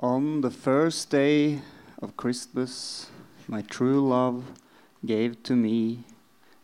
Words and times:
On 0.00 0.42
the 0.42 0.50
first 0.50 1.10
day 1.10 1.58
of 2.00 2.16
Christmas, 2.16 3.10
my 3.48 3.62
true 3.62 3.98
love 3.98 4.44
gave 5.04 5.42
to 5.42 5.56
me 5.56 6.04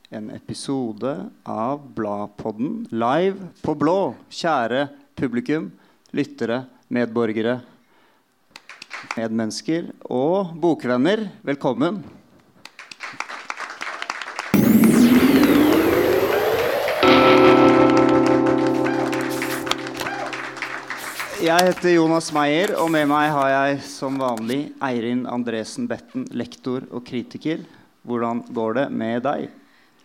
en 0.08 0.30
episode 0.30 1.30
av 1.43 1.81
Bladpodden 1.97 2.87
live 2.93 3.49
på 3.59 3.75
blå. 3.75 4.15
Kjære 4.31 4.87
publikum, 5.19 5.73
lyttere, 6.15 6.69
medborgere, 6.87 7.57
medmennesker 9.16 9.91
og 10.07 10.55
bokvenner, 10.55 11.27
velkommen. 11.43 12.05
Jeg 21.45 21.61
heter 21.66 21.90
Jonas 21.92 22.30
Meyer, 22.32 22.70
og 22.80 22.86
med 22.88 23.04
meg 23.11 23.26
har 23.29 23.50
jeg 23.52 23.80
som 23.84 24.14
vanlig 24.16 24.70
Eirin 24.80 25.26
Andresen 25.29 25.85
Betten, 25.90 26.22
lektor 26.32 26.86
og 26.89 27.02
kritiker. 27.04 27.61
Hvordan 28.00 28.39
går 28.57 28.76
det 28.79 28.85
med 28.96 29.18
deg? 29.26 29.50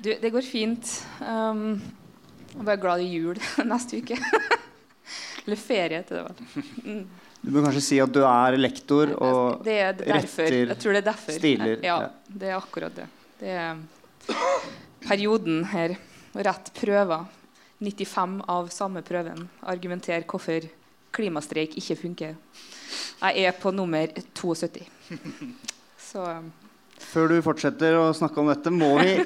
Du, 0.04 0.10
det 0.20 0.32
går 0.34 0.44
fint. 0.44 0.90
Um, 1.24 1.78
jeg 2.50 2.58
er 2.60 2.68
bare 2.68 2.82
glad 2.82 3.04
i 3.06 3.08
jul 3.14 3.40
neste 3.72 4.02
uke. 4.02 4.18
Eller 5.46 5.62
ferie, 5.62 6.02
heter 6.02 6.18
det 6.18 6.24
vel. 6.26 6.66
Mm. 6.84 7.06
Du 7.40 7.54
må 7.56 7.64
kanskje 7.64 7.84
si 7.86 8.00
at 8.04 8.12
du 8.12 8.20
er 8.28 8.58
lektor 8.60 9.14
og 9.16 9.64
det 9.64 9.78
er 9.80 9.96
derfor. 10.02 10.44
retter 10.44 10.74
Jeg 10.74 10.80
tror 10.84 10.98
det 10.98 11.02
er 11.02 11.08
derfor. 11.08 11.38
stiler. 11.38 11.86
Ja, 11.88 11.98
det 12.28 12.50
er 12.50 12.58
akkurat 12.58 13.00
det. 13.00 13.06
Det 13.40 13.54
er 13.62 13.80
perioden 15.08 15.64
her. 15.72 15.96
Rett 16.36 16.74
prøver. 16.82 17.32
95 17.80 18.42
av 18.52 18.68
samme 18.76 19.06
prøven. 19.08 19.48
argumenterer 19.64 20.28
hvorfor 20.28 20.68
klimastreik 21.16 21.76
ikke 21.80 21.98
funker. 22.00 22.36
Jeg 23.20 23.46
er 23.46 23.56
på 23.60 23.72
nummer 23.76 24.12
72. 24.38 24.86
Så 26.10 26.24
um, 26.24 26.50
Før 27.00 27.32
du 27.32 27.40
fortsetter 27.44 27.98
å 28.00 28.10
snakke 28.16 28.42
om 28.42 28.50
dette, 28.52 28.72
må 28.74 28.94
vi 29.00 29.18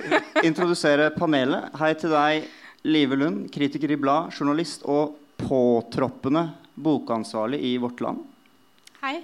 introdusere 0.47 1.11
panelet. 1.15 1.71
Hei 1.79 1.93
til 1.99 2.13
deg, 2.13 2.49
Live 2.83 3.17
Lund, 3.19 3.47
kritiker 3.53 3.93
i 3.93 3.99
Blad, 3.99 4.33
journalist 4.35 4.83
og 4.89 5.17
påtroppende 5.39 6.49
bokansvarlig 6.75 7.61
i 7.63 7.77
Vårt 7.81 8.01
Land. 8.03 8.23
Hei. 9.03 9.21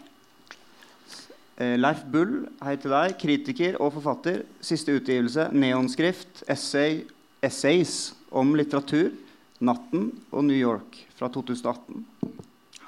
Eh, 1.60 1.76
Leif 1.80 2.06
Bull, 2.08 2.46
hei 2.64 2.76
til 2.80 2.94
deg, 2.96 3.18
kritiker 3.20 3.80
og 3.84 3.94
forfatter. 3.98 4.44
Siste 4.64 4.96
utgivelse, 4.96 5.50
neonskrift, 5.52 6.44
essay, 6.48 7.04
essays 7.44 8.14
om 8.32 8.56
litteratur, 8.56 9.12
'Natten' 9.60 10.14
og 10.32 10.44
'New 10.44 10.56
York' 10.56 11.04
fra 11.16 11.28
2018. 11.28 12.06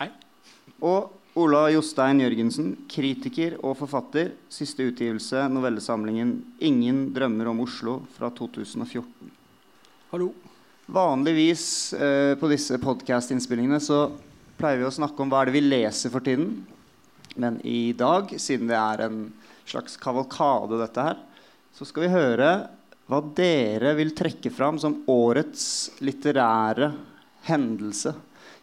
Hei. 0.01 0.07
Og 0.81 1.11
Ola 1.37 1.67
Jostein 1.69 2.23
Jørgensen, 2.23 2.71
kritiker 2.89 3.53
og 3.61 3.75
forfatter. 3.77 4.31
Siste 4.49 4.87
utgivelse, 4.89 5.43
novellesamlingen 5.53 6.31
'Ingen 6.57 7.11
drømmer 7.13 7.51
om 7.51 7.59
Oslo' 7.61 7.99
fra 8.15 8.31
2014. 8.33 9.29
Hallo. 10.09 10.31
Vanligvis 10.89 11.93
eh, 11.93 12.33
på 12.33 12.49
disse 12.49 12.79
podcast-innspillingene 12.81 13.77
så 13.77 13.99
pleier 14.57 14.81
vi 14.81 14.87
å 14.89 14.95
snakke 14.97 15.21
om 15.21 15.29
hva 15.29 15.43
er 15.43 15.51
det 15.51 15.55
vi 15.59 15.69
leser 15.69 16.09
for 16.09 16.25
tiden. 16.25 16.65
Men 17.37 17.61
i 17.61 17.93
dag, 17.93 18.33
siden 18.41 18.73
det 18.73 18.81
er 18.81 19.05
en 19.05 19.21
slags 19.69 20.01
kavalkade, 20.01 20.81
dette 20.81 21.05
her, 21.11 21.21
så 21.77 21.85
skal 21.85 22.07
vi 22.07 22.15
høre 22.17 22.49
hva 23.05 23.21
dere 23.37 23.93
vil 24.01 24.17
trekke 24.17 24.49
fram 24.49 24.81
som 24.81 25.03
årets 25.05 25.91
litterære 26.01 26.89
hendelse. 27.53 28.17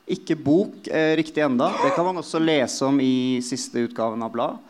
Ikke 0.09 0.39
bok 0.41 0.89
eh, 0.89 1.15
riktig 1.21 1.43
enda. 1.45 1.69
Det 1.83 1.93
kan 1.97 2.07
man 2.07 2.21
også 2.23 2.41
lese 2.41 2.87
om 2.87 3.01
i 3.01 3.41
siste 3.45 3.83
utgaven 3.85 4.23
av 4.25 4.33
Blad. 4.33 4.63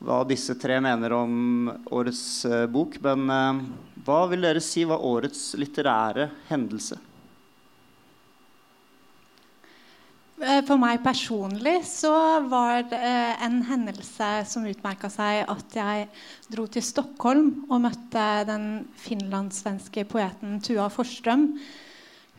Hva 0.00 0.22
disse 0.24 0.56
tre 0.58 0.80
mener 0.82 1.12
om 1.14 1.68
årets 1.92 2.24
eh, 2.48 2.64
bok. 2.66 2.96
Men 3.04 3.30
eh, 3.30 3.60
hva 4.06 4.24
vil 4.32 4.42
dere 4.48 4.62
si 4.64 4.82
var 4.88 5.04
årets 5.06 5.52
litterære 5.60 6.30
hendelse? 6.48 6.98
Eh, 10.40 10.62
For 10.64 10.80
meg 10.80 11.02
personlig 11.04 11.82
så 11.84 12.14
var 12.48 12.86
det 12.88 12.96
eh, 12.96 13.44
en 13.44 13.60
hendelse 13.68 14.30
som 14.48 14.64
utmerka 14.66 15.10
seg 15.12 15.44
at 15.44 15.76
jeg 15.76 16.08
dro 16.50 16.64
til 16.66 16.84
Stockholm 16.86 17.52
og 17.68 17.82
møtte 17.84 18.26
den 18.48 18.66
finlandssvenske 19.04 20.06
poeten 20.08 20.58
Tua 20.64 20.88
Forstrøm. 20.92 21.52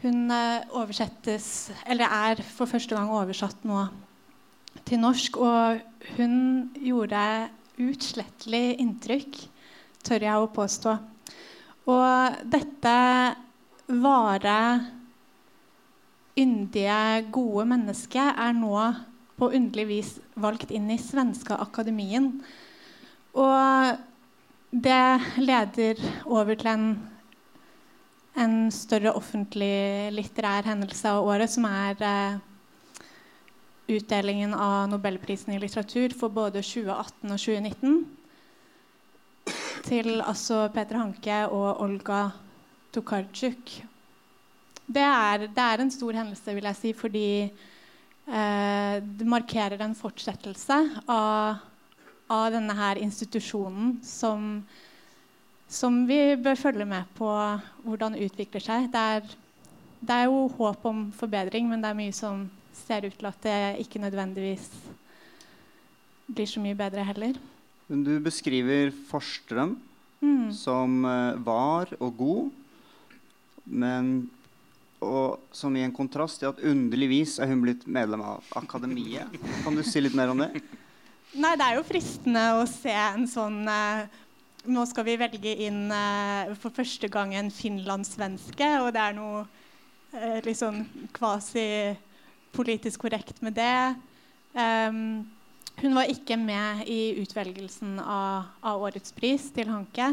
Hun 0.01 0.31
eh, 0.33 0.63
oversettes, 0.73 1.69
eller 1.85 2.09
er 2.09 2.41
for 2.41 2.69
første 2.69 2.97
gang 2.97 3.11
oversatt 3.13 3.65
nå 3.69 3.83
til 4.87 5.01
norsk. 5.03 5.37
Og 5.37 5.81
hun 6.17 6.33
gjorde 6.81 7.21
utslettelig 7.81 8.79
inntrykk, 8.81 9.37
tør 10.05 10.25
jeg 10.25 10.41
å 10.41 10.49
påstå. 10.55 10.95
Og 11.91 12.41
dette 12.53 12.95
vare 14.01 14.57
yndige, 16.39 17.29
gode 17.33 17.65
mennesket 17.69 18.37
er 18.39 18.53
nå 18.57 18.75
på 19.37 19.49
underlig 19.57 19.87
vis 19.89 20.11
valgt 20.39 20.71
inn 20.73 20.89
i 20.93 20.99
svenske 21.01 21.57
akademien. 21.57 22.31
Og 23.37 23.97
det 24.71 25.03
leder 25.41 25.99
over 26.25 26.55
til 26.55 26.71
en, 26.71 26.87
en 28.39 28.71
større 28.71 29.11
offentlig 29.17 30.11
litterær 30.15 30.69
hendelse 30.69 31.09
av 31.11 31.27
året, 31.27 31.51
som 31.51 31.65
er 31.67 31.99
eh, 32.05 32.39
utdelingen 33.91 34.53
av 34.55 34.89
Nobelprisen 34.91 35.53
i 35.55 35.59
litteratur 35.59 36.15
for 36.17 36.31
både 36.33 36.63
2018 36.63 37.27
og 37.27 37.39
2019 37.39 38.01
til 39.87 40.21
altså 40.21 40.67
Peter 40.73 40.99
Hanke 40.99 41.41
og 41.49 41.81
Olga 41.83 42.29
Tokarczuk. 42.93 43.73
Det 44.91 45.03
er, 45.03 45.47
det 45.47 45.63
er 45.63 45.81
en 45.81 45.91
stor 45.91 46.15
hendelse, 46.19 46.53
vil 46.55 46.67
jeg 46.67 46.79
si, 46.79 46.93
fordi 46.97 47.27
eh, 47.47 48.95
det 49.01 49.27
markerer 49.27 49.81
en 49.81 49.95
fortsettelse 49.95 50.77
av, 51.07 51.61
av 52.31 52.47
denne 52.53 52.75
her 52.75 52.99
institusjonen 53.01 53.97
som, 54.05 54.63
som 55.71 56.01
vi 56.09 56.35
bør 56.35 56.57
følge 56.59 56.85
med 56.87 57.07
på 57.15 57.27
hvordan 57.85 58.17
utvikler 58.19 58.63
seg. 58.63 58.89
Det 58.91 59.03
er, 59.15 59.29
det 60.01 60.17
er 60.17 60.25
jo 60.27 60.47
håp 60.57 60.83
om 60.89 61.05
forbedring, 61.15 61.69
men 61.71 61.81
det 61.83 61.91
er 61.93 61.99
mye 62.01 62.15
som 62.15 62.43
ser 62.75 63.07
ut 63.07 63.15
til 63.19 63.29
at 63.29 63.39
det 63.45 63.59
ikke 63.85 64.01
nødvendigvis 64.03 64.67
blir 66.31 66.47
så 66.49 66.61
mye 66.63 66.75
bedre 66.79 67.03
heller. 67.07 67.39
Men 67.91 68.03
Du 68.07 68.13
beskriver 68.23 68.91
Forstrøm 69.09 69.77
Mm. 70.21 70.51
som 70.53 71.05
eh, 71.09 71.33
var 71.41 71.89
og 71.99 72.11
god, 72.17 72.51
men 73.65 74.29
og 75.01 75.39
som 75.51 75.73
i 75.75 75.81
en 75.81 75.91
kontrast 75.97 76.37
til 76.43 76.51
at 76.51 76.59
underligvis 76.61 77.39
er 77.41 77.49
hun 77.49 77.63
blitt 77.63 77.87
medlem 77.89 78.21
av 78.21 78.43
Akademiet. 78.53 79.33
Kan 79.63 79.73
du 79.73 79.81
si 79.81 79.97
litt 79.99 80.13
mer 80.13 80.29
om 80.29 80.37
det? 80.43 80.51
Nei, 81.33 81.55
det 81.57 81.65
er 81.65 81.79
jo 81.79 81.87
fristende 81.89 82.43
å 82.59 82.67
se 82.69 82.93
en 82.93 83.25
sånn 83.25 83.63
eh, 83.65 84.03
Nå 84.69 84.83
skal 84.85 85.05
vi 85.07 85.17
velge 85.17 85.51
inn 85.65 85.87
eh, 85.89 86.51
for 86.61 86.73
første 86.75 87.07
gang 87.09 87.33
en 87.33 87.49
finlandssvenske, 87.49 88.67
og 88.83 88.91
det 88.93 89.01
er 89.01 89.15
noe 89.17 89.39
eh, 90.13 90.37
litt 90.45 90.59
sånn 90.59 90.83
kvasi-politisk 91.15 93.01
korrekt 93.01 93.41
med 93.41 93.55
det. 93.57 93.95
Um, 94.53 95.23
hun 95.81 95.95
var 95.97 96.11
ikke 96.11 96.37
med 96.37 96.83
i 96.85 97.23
utvelgelsen 97.23 97.95
av, 98.03 98.51
av 98.61 98.83
årets 98.85 99.15
pris 99.17 99.47
til 99.55 99.71
Hanke. 99.71 100.11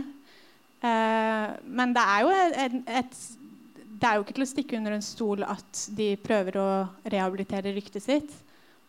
Uh, 0.81 1.53
men 1.69 1.93
det 1.93 2.05
er 2.07 2.31
et, 2.63 2.79
et 3.03 3.19
det 3.99 4.09
er 4.09 4.17
jo 4.17 4.25
ikke 4.25 4.37
til 4.39 4.47
å 4.47 4.49
stikke 4.49 4.79
under 4.79 4.95
en 4.97 5.05
stol 5.05 5.45
at 5.45 5.83
de 5.99 6.13
prøver 6.23 6.57
å 6.61 6.71
rehabilitere 7.05 7.75
ryktet 7.77 8.07
sitt. 8.07 8.33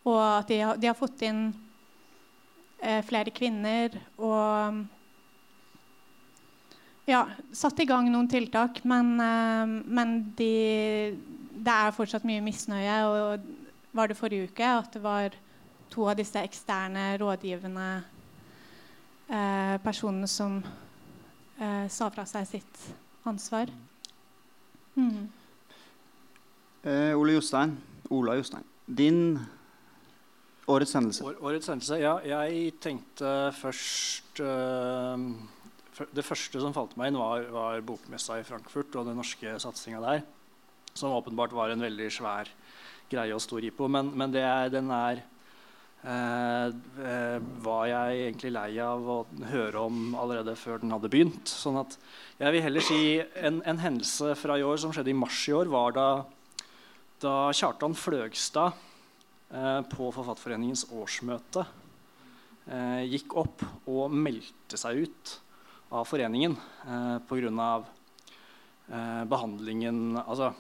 Og 0.08 0.22
at 0.22 0.48
de 0.48 0.62
de 0.80 0.88
har 0.88 0.96
fått 0.96 1.26
inn 1.28 1.50
eh, 2.80 3.02
flere 3.04 3.34
kvinner 3.36 3.98
og 4.16 4.86
ja, 7.10 7.26
satt 7.52 7.82
i 7.82 7.88
gang 7.90 8.10
noen 8.12 8.30
tiltak. 8.30 8.84
Men, 8.88 9.16
eh, 9.24 9.76
men 9.86 10.16
de, 10.38 10.54
det 11.58 11.76
er 11.76 11.96
fortsatt 11.96 12.28
mye 12.28 12.44
misnøye. 12.46 13.00
Og 13.10 13.50
var 13.98 14.10
det 14.10 14.20
forrige 14.20 14.50
uke 14.52 14.70
at 14.80 14.94
det 14.94 15.04
var 15.04 15.36
to 15.90 16.06
av 16.06 16.20
disse 16.20 16.42
eksterne 16.46 17.18
rådgivende 17.18 17.90
eh, 19.28 19.76
personene 19.82 20.30
som 20.30 20.60
eh, 21.58 21.86
sa 21.90 22.10
fra 22.14 22.26
seg 22.30 22.48
sitt 22.50 22.84
ansvar. 23.30 23.72
Mm. 24.96 25.30
Eh, 26.84 27.14
Ole 27.18 27.38
Jostein, 27.38 27.78
Ola 28.14 28.38
Jostein, 28.38 28.64
din 28.86 29.40
årets 30.70 30.94
hendelse. 30.94 31.26
År, 31.26 31.40
årets 31.42 31.68
hendelse. 31.68 31.98
Ja, 32.02 32.18
jeg 32.26 32.74
tenkte 32.82 33.52
først 33.58 34.40
øh, 34.40 35.26
Det 36.16 36.24
første 36.24 36.62
som 36.62 36.76
falt 36.76 36.96
meg 37.00 37.12
inn, 37.12 37.20
var, 37.20 37.48
var 37.52 37.82
bokmessa 37.86 38.40
i 38.40 38.46
Frankfurt 38.48 38.96
og 39.00 39.10
den 39.10 39.20
norske 39.20 39.58
satsinga 39.60 40.00
der. 40.04 40.24
Som 40.94 41.16
åpenbart 41.16 41.54
var 41.56 41.74
en 41.74 41.84
veldig 41.84 42.08
svær 42.14 42.50
greie 43.10 43.36
og 43.36 43.44
stor 43.44 43.64
jippo. 43.64 43.90
Men, 43.92 44.14
men 44.18 44.34
det 44.34 44.44
er, 44.46 44.72
den 44.74 44.90
er 44.94 45.22
eh, 46.04 46.68
eh, 47.04 47.38
var 47.66 47.86
jeg 47.90 48.22
egentlig 48.28 48.54
lei 48.56 48.70
av 48.84 49.10
å 49.10 49.20
høre 49.52 49.86
om 49.90 50.14
allerede 50.20 50.56
før 50.60 50.84
den 50.84 50.94
hadde 50.96 51.12
begynt. 51.12 51.52
Sånn 51.52 51.80
at 51.82 51.98
jeg 52.40 52.56
vil 52.56 52.66
heller 52.66 52.86
si 52.86 53.02
en, 53.42 53.62
en 53.68 53.82
hendelse 53.84 54.36
fra 54.40 54.60
i 54.60 54.66
år 54.66 54.80
som 54.82 54.96
skjedde 54.96 55.14
i 55.14 55.18
mars 55.18 55.42
i 55.50 55.58
år, 55.58 55.72
var 55.72 55.98
da, 55.98 56.08
da 57.24 57.36
Kjartan 57.56 57.98
Fløgstad 57.98 58.72
eh, 59.52 59.82
på 59.92 60.10
Forfatterforeningens 60.16 60.88
årsmøte 60.96 61.68
eh, 62.70 63.06
gikk 63.10 63.36
opp 63.44 63.66
og 63.90 64.16
meldte 64.16 64.80
seg 64.80 65.06
ut 65.06 65.38
av 65.90 66.08
foreningen 66.10 66.56
eh, 66.86 67.18
pga. 67.30 67.70
Eh, 68.90 69.24
behandlingen 69.30 70.18
altså, 70.24 70.54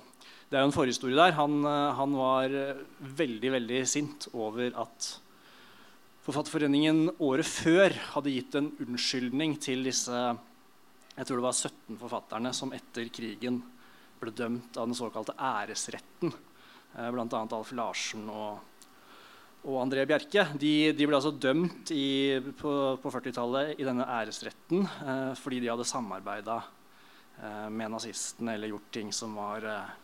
det 0.50 0.58
er 0.58 0.64
jo 0.64 0.70
en 0.70 0.76
forhistorie 0.76 1.18
der. 1.18 1.34
Han, 1.38 1.64
eh, 1.66 1.96
han, 1.98 2.14
var 2.18 2.54
eh, 2.54 2.84
veldig 3.00 3.56
veldig 3.58 3.82
sint 3.90 4.30
over 4.34 4.72
at 4.86 5.16
Forfatterforeningen 6.20 7.16
året 7.26 7.48
før 7.48 7.94
hadde 8.12 8.30
gitt 8.30 8.54
en 8.60 8.68
unnskyldning 8.84 9.56
til 9.64 9.88
disse 9.88 10.14
jeg 11.20 11.28
tror 11.28 11.40
det 11.40 11.44
var 11.44 11.56
17 11.58 11.98
forfatterne 12.00 12.52
som 12.56 12.70
etter 12.76 13.10
krigen 13.12 13.58
ble 14.22 14.32
dømt 14.32 14.78
av 14.80 14.88
den 14.88 14.96
såkalte 14.96 15.34
æresretten. 15.36 16.32
Eh, 16.96 17.10
Bl.a. 17.12 17.26
Alf 17.44 17.74
Larsen 17.76 18.30
og, 18.32 18.62
og 19.68 19.80
André 19.82 20.06
Bjerke. 20.08 20.46
De, 20.60 20.92
de 20.96 21.08
ble 21.08 21.18
altså 21.18 21.34
dømt 21.36 21.92
i, 21.92 22.40
på, 22.60 22.74
på 23.02 23.12
40-tallet 23.12 23.80
i 23.80 23.88
denne 23.88 24.08
æresretten 24.08 24.86
eh, 24.86 25.32
fordi 25.40 25.60
de 25.64 25.72
hadde 25.72 25.88
samarbeida 25.88 26.62
eh, 27.42 27.68
med 27.68 27.92
nazistene 27.96 28.56
eller 28.56 28.72
gjort 28.72 28.94
ting 28.96 29.12
som 29.16 29.36
var 29.40 29.68
eh, 29.68 29.98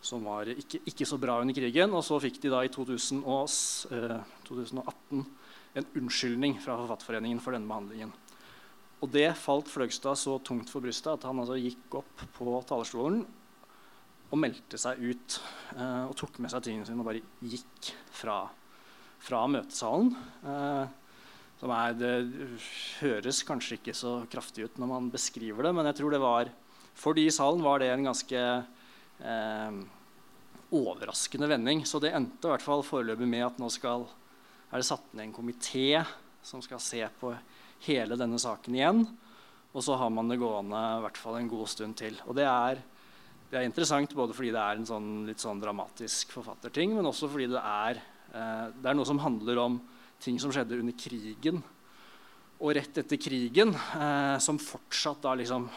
som 0.00 0.22
var 0.24 0.46
ikke, 0.52 0.80
ikke, 0.86 1.06
så 1.06 1.18
bra 1.18 1.40
under 1.42 1.56
krigen. 1.56 1.94
Og 1.96 2.04
så 2.06 2.20
fikk 2.22 2.40
de 2.42 2.52
da 2.52 2.62
i 2.64 2.70
2000 2.72 3.24
og, 3.24 3.50
eh, 3.94 4.18
2018 4.46 5.26
en 5.78 5.88
unnskyldning 6.00 6.56
fra 6.62 6.78
Forfatterforeningen 6.80 7.42
for 7.42 7.54
denne 7.54 7.68
behandlingen. 7.70 8.14
Og 9.02 9.10
det 9.14 9.28
falt 9.38 9.68
Fløgstad 9.70 10.18
så 10.18 10.38
tungt 10.42 10.70
for 10.72 10.82
brystet 10.82 11.12
at 11.12 11.26
han 11.28 11.38
altså 11.38 11.58
gikk 11.58 12.00
opp 12.00 12.24
på 12.34 12.54
talerstolen 12.66 13.20
og 14.28 14.40
meldte 14.40 14.80
seg 14.80 14.98
ut. 15.00 15.38
Eh, 15.76 16.04
og 16.08 16.16
tok 16.18 16.40
med 16.42 16.52
seg 16.52 16.64
tingene 16.64 16.88
sine 16.88 17.02
og 17.02 17.10
bare 17.10 17.22
gikk 17.42 17.92
fra, 18.14 18.40
fra 19.22 19.42
møtesalen. 19.50 20.14
Eh, 20.44 20.96
som 21.58 21.74
er, 21.74 21.94
det 21.98 22.14
høres 23.00 23.42
kanskje 23.46 23.80
ikke 23.80 23.96
så 23.96 24.20
kraftig 24.30 24.68
ut 24.68 24.78
når 24.78 24.90
man 24.92 25.10
beskriver 25.10 25.66
det, 25.66 25.74
men 25.74 25.88
jeg 25.90 25.98
tror 25.98 26.14
det 26.14 26.22
var 26.22 26.52
for 26.98 27.14
de 27.14 27.28
i 27.28 27.34
salen 27.34 27.62
var 27.62 27.78
det 27.78 27.92
en 27.92 28.08
ganske 28.08 28.40
eh, 29.22 29.76
overraskende 30.74 31.48
vending. 31.50 31.84
Så 31.86 32.00
det 32.02 32.10
endte 32.14 32.48
i 32.48 32.52
hvert 32.52 32.64
fall 32.64 32.82
foreløpig 32.86 33.28
med 33.30 33.46
at 33.46 33.60
nå 33.62 33.70
skal, 33.70 34.08
er 34.72 34.80
det 34.80 34.88
satt 34.88 35.14
ned 35.14 35.28
en 35.28 35.36
komité 35.36 36.02
som 36.42 36.62
skal 36.64 36.82
se 36.82 37.04
på 37.20 37.32
hele 37.86 38.18
denne 38.18 38.40
saken 38.42 38.74
igjen. 38.74 39.04
Og 39.76 39.84
så 39.84 39.94
har 40.00 40.10
man 40.10 40.30
det 40.30 40.40
gående 40.42 40.80
i 40.98 41.02
hvert 41.04 41.20
fall 41.20 41.38
en 41.38 41.50
god 41.50 41.70
stund 41.70 41.98
til. 42.00 42.18
Og 42.26 42.34
det 42.34 42.48
er, 42.50 42.82
det 43.52 43.60
er 43.60 43.68
interessant 43.68 44.14
både 44.16 44.34
fordi 44.34 44.50
det 44.56 44.64
er 44.64 44.80
en 44.80 44.88
sånn, 44.88 45.10
litt 45.28 45.44
sånn 45.44 45.62
dramatisk 45.62 46.34
forfatterting, 46.34 46.96
men 46.98 47.06
også 47.06 47.30
fordi 47.30 47.50
det 47.52 47.62
er, 47.62 48.02
det 48.28 48.88
er 48.90 48.96
noe 48.96 49.08
som 49.08 49.20
handler 49.22 49.58
om 49.62 49.78
ting 50.20 50.36
som 50.42 50.52
skjedde 50.52 50.76
under 50.82 50.96
krigen 50.98 51.62
og 52.58 52.74
rett 52.74 52.98
etter 52.98 53.20
krigen, 53.20 53.70
eh, 53.74 54.38
som 54.42 54.58
fortsatt 54.58 55.22
da 55.22 55.34
liksom 55.38 55.68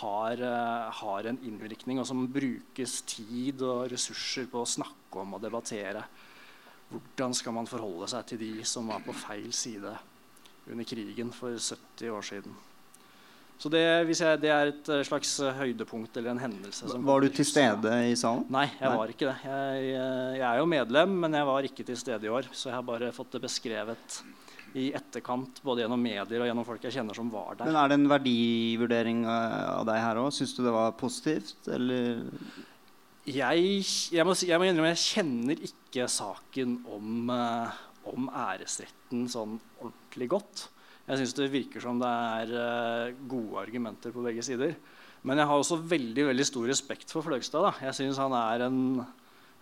har, 0.00 0.38
uh, 0.38 0.90
har, 0.94 1.26
en 1.26 1.38
innvirkning, 1.42 1.98
og 1.98 2.06
som 2.06 2.28
brukes 2.30 3.00
tid 3.10 3.62
og 3.66 3.88
ressurser 3.90 4.46
på 4.50 4.62
å 4.62 4.68
snakke 4.68 5.18
om 5.18 5.34
og 5.34 5.42
debattere. 5.42 6.04
Hvordan 6.90 7.34
skal 7.34 7.56
man 7.56 7.66
forholde 7.70 8.06
seg 8.10 8.26
til 8.30 8.38
de 8.38 8.52
som 8.66 8.86
var 8.90 9.02
på 9.02 9.14
feil 9.18 9.50
side 9.54 9.96
under 10.70 10.86
krigen 10.86 11.34
for 11.34 11.58
70 11.58 12.14
år 12.14 12.26
siden? 12.26 12.54
Så 13.60 13.68
det, 13.68 13.80
jeg, 14.08 14.40
det 14.40 14.48
er 14.48 14.70
et 14.70 14.86
eh, 14.88 15.02
slags 15.04 15.34
høydepunkt 15.58 16.14
eller 16.16 16.32
en 16.32 16.40
hendelse. 16.40 16.86
var 17.04 17.20
du 17.20 17.28
til 17.28 17.44
stede 17.44 17.92
i 18.08 18.14
salen? 18.16 18.46
Nei, 18.48 18.64
jeg 18.72 18.86
Nei. 18.86 18.96
var 19.02 19.12
ikke 19.12 19.26
det. 19.28 19.34
Jeg, 19.44 19.90
eh, 19.98 20.30
jeg, 20.38 20.46
er 20.48 20.60
jo 20.62 20.70
medlem, 20.70 21.18
men 21.26 21.36
jeg 21.36 21.48
var 21.50 21.68
ikke 21.68 21.84
til 21.90 21.98
stede 22.00 22.24
i 22.24 22.32
år. 22.32 22.48
Så 22.56 22.70
jeg 22.70 22.78
har 22.78 22.86
bare 22.88 23.10
fått 23.12 23.36
det 23.36 23.42
beskrevet 23.44 24.22
i 24.80 24.86
etterkant, 24.96 25.60
både 25.66 25.84
gjennom 25.84 26.00
medier 26.00 26.40
og 26.40 26.48
gjennom 26.48 26.64
folk 26.64 26.88
jeg 26.88 26.96
kjenner 26.96 27.20
som 27.20 27.28
var 27.34 27.58
der. 27.58 27.68
Men 27.68 27.78
Er 27.82 27.92
det 27.92 28.00
en 28.00 28.08
verdivurdering 28.14 29.22
av 29.28 29.84
deg 29.90 30.02
her 30.06 30.22
òg? 30.22 30.32
Syns 30.32 30.56
du 30.56 30.64
det 30.64 30.74
var 30.78 30.96
positivt, 30.96 31.68
eller? 31.68 32.24
Jeg, 33.28 33.84
jeg, 34.14 34.24
må, 34.24 34.32
jeg 34.40 34.56
må 34.56 34.70
innrømme 34.70 34.94
jeg 34.94 35.04
kjenner 35.04 35.64
ikke 35.68 36.08
saken 36.08 36.78
om, 36.88 37.28
om 38.08 38.30
æresretten 38.32 39.28
sånn 39.28 39.58
ordentlig 39.82 40.32
godt. 40.38 40.70
Jeg 41.08 41.20
syns 41.20 41.36
det 41.38 41.50
virker 41.52 41.82
som 41.82 41.98
det 42.00 42.08
er 42.08 42.52
uh, 42.54 43.20
gode 43.30 43.62
argumenter 43.64 44.12
på 44.14 44.24
begge 44.24 44.44
sider. 44.46 44.76
Men 45.26 45.40
jeg 45.40 45.50
har 45.50 45.60
også 45.60 45.80
veldig 45.84 46.30
veldig 46.30 46.46
stor 46.48 46.68
respekt 46.70 47.12
for 47.12 47.26
Fløgstad. 47.26 47.66
Da. 47.66 47.72
Jeg 47.88 47.98
syns 47.98 48.20
han 48.20 48.34
er 48.36 48.64
en, 48.64 48.78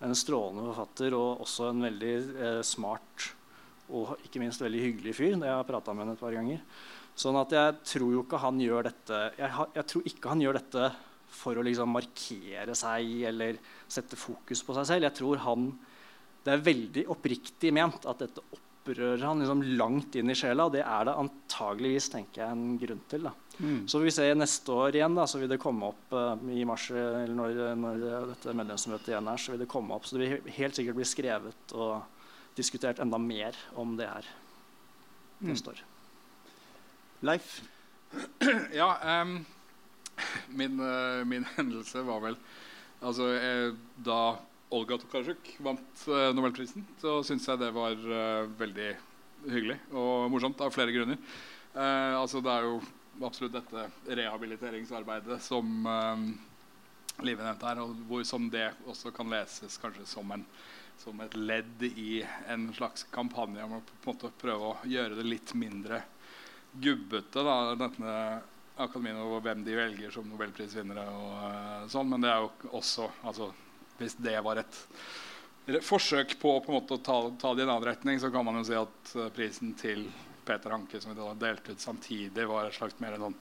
en, 0.05 0.15
strålende 0.15 0.69
forfatter 0.69 1.17
og 1.19 1.43
også 1.47 1.73
en 1.73 1.83
veldig 1.89 2.13
eh, 2.15 2.61
smart 2.67 3.33
og 3.89 4.13
ikke 4.23 4.43
minst 4.43 4.63
veldig 4.63 4.85
hyggelig 4.85 5.17
fyr. 5.19 5.35
Det 5.35 5.49
jeg 5.49 5.57
har 5.57 5.67
prata 5.67 5.95
med 5.97 6.07
ham 6.07 6.15
et 6.15 6.23
par 6.23 6.37
ganger. 6.37 6.63
Sånn 7.19 7.41
at 7.41 7.55
jeg 7.57 7.75
tror 7.91 8.15
jo 8.15 8.23
ikke 8.23 8.39
han 8.45 8.61
gjør 8.63 8.87
dette 8.87 9.21
jeg, 9.41 9.67
jeg 9.75 9.87
tror 9.91 10.11
ikke 10.13 10.31
han 10.31 10.45
gjør 10.45 10.61
dette 10.61 10.91
for 11.39 11.59
å 11.59 11.65
liksom 11.67 11.91
markere 11.93 12.77
seg 12.79 13.25
eller 13.33 13.59
sette 13.91 14.19
fokus 14.21 14.63
på 14.63 14.77
seg 14.79 14.87
selv. 14.93 15.09
Jeg 15.09 15.19
tror 15.19 15.43
han 15.49 15.73
Det 16.47 16.55
er 16.55 16.63
veldig 16.65 17.03
oppriktig 17.13 17.73
ment 17.75 18.07
at 18.09 18.23
dette 18.23 18.45
opprører 18.89 19.25
han 19.27 19.43
liksom 19.43 19.63
langt 19.79 20.17
inn 20.17 20.31
i 20.31 20.37
sjela. 20.37 20.67
Og 20.67 20.75
det 20.75 20.83
er 20.85 21.09
det 21.09 21.17
antageligvis 21.21 22.09
tenker 22.13 22.43
jeg, 22.43 22.57
en 22.57 22.79
grunn 22.81 23.03
til. 23.11 23.27
Da. 23.29 23.33
Mm. 23.59 23.81
Så 23.91 24.01
vi 24.03 24.13
ser 24.15 24.39
neste 24.39 24.73
år 24.73 24.97
igjen, 24.97 25.17
da, 25.19 25.27
så 25.29 25.41
vil 25.41 25.51
det 25.51 25.61
komme 25.63 25.91
opp 25.93 26.15
uh, 26.15 26.35
i 26.53 26.65
mars, 26.69 26.89
eller 26.95 27.35
når, 27.35 27.61
når 27.79 28.07
dette 28.33 28.57
medlemsmøtet 28.57 29.13
igjen 29.13 29.31
er, 29.33 29.43
så 29.43 29.55
vil 29.55 29.65
det 29.65 29.71
komme 29.71 29.97
opp. 29.97 30.09
Så 30.09 30.17
det 30.17 30.25
vil 30.25 30.55
helt 30.59 30.79
sikkert 30.79 30.99
bli 30.99 31.09
skrevet 31.09 31.77
og 31.77 32.01
diskutert 32.59 33.03
enda 33.03 33.21
mer 33.23 33.57
om 33.79 33.95
det 33.99 34.09
her 34.11 34.33
neste 35.47 35.75
år. 35.75 35.85
Leif? 37.29 37.59
Ja, 38.73 39.21
um, 39.23 39.43
min, 40.49 40.81
uh, 40.81 41.23
min, 41.29 41.45
hendelse 41.59 42.01
var 42.07 42.23
vel 42.25 42.39
altså, 43.05 43.27
jeg, 43.35 43.75
Da 44.03 44.39
Olga 44.75 44.99
Tokarczuk 45.01 45.55
vant 45.65 46.03
uh, 46.09 46.29
Nobelprisen, 46.37 46.85
så 47.01 47.19
syns 47.25 47.47
jeg 47.49 47.61
det 47.63 47.71
var 47.77 47.95
uh, 47.97 48.49
veldig 48.59 48.91
hyggelig 49.49 49.79
og 49.97 50.29
morsomt 50.33 50.61
av 50.65 50.75
flere 50.75 50.93
grunner. 50.93 51.21
Uh, 51.73 52.19
altså, 52.19 52.43
det 52.45 52.53
er 52.53 52.69
jo 52.69 52.81
absolutt 53.25 53.57
dette 53.57 53.89
rehabiliteringsarbeidet 54.19 55.41
som 55.43 55.89
Live 57.27 57.43
nevnte 57.43 57.67
her, 57.67 57.81
og 57.83 57.97
hvor 58.07 58.23
som 58.29 58.45
det 58.53 58.69
også 58.87 59.11
kan 59.11 59.33
leses 59.33 59.81
kanskje 59.83 60.05
som 60.07 60.37
en 60.37 60.45
som 60.99 61.21
et 61.23 61.35
ledd 61.39 61.83
i 61.87 62.25
en 62.51 62.69
slags 62.75 63.05
kampanje 63.15 63.63
om 63.65 63.77
å 63.79 63.83
på 63.87 63.97
en 63.97 64.09
måte 64.11 64.31
prøve 64.41 64.73
å 64.73 64.79
gjøre 64.89 65.19
det 65.19 65.27
litt 65.27 65.55
mindre 65.55 66.03
gubbete. 66.73 67.45
da, 67.47 67.75
denne 67.79 68.15
akademien 68.79 69.21
og 69.23 69.41
hvem 69.43 69.65
de 69.67 69.77
velger 69.79 70.15
som 70.15 70.27
nobelprisvinnere. 70.29 71.07
og 71.07 71.31
uh, 71.39 71.89
sånn, 71.91 72.11
Men 72.11 72.23
det 72.23 72.33
er 72.33 72.43
jo 72.43 72.73
også 72.81 73.09
altså, 73.23 73.53
Hvis 73.99 74.17
det 74.23 74.37
var 74.47 74.63
et 74.63 74.79
forsøk 75.85 76.39
på, 76.41 76.55
på 76.65 76.73
måte, 76.73 76.97
å 76.97 77.05
ta, 77.05 77.19
ta, 77.41 77.53
det 77.55 77.65
i 77.65 77.67
en 77.67 77.75
annen 77.75 77.91
retning, 77.91 78.21
så 78.21 78.31
kan 78.33 78.47
man 78.47 78.61
jo 78.61 78.67
si 78.69 78.79
at 78.79 79.13
uh, 79.19 79.29
prisen 79.35 79.75
til 79.79 80.07
Peter 80.49 80.73
Hanke 80.73 81.01
som 81.03 81.13
vi 81.13 81.27
delte 81.43 81.75
ut 81.75 81.83
samtidig, 81.83 82.47
var 82.49 82.69
et 82.69 82.79
slags 82.79 82.97
mer 83.03 83.19
en 83.19 83.29
sånn 83.29 83.39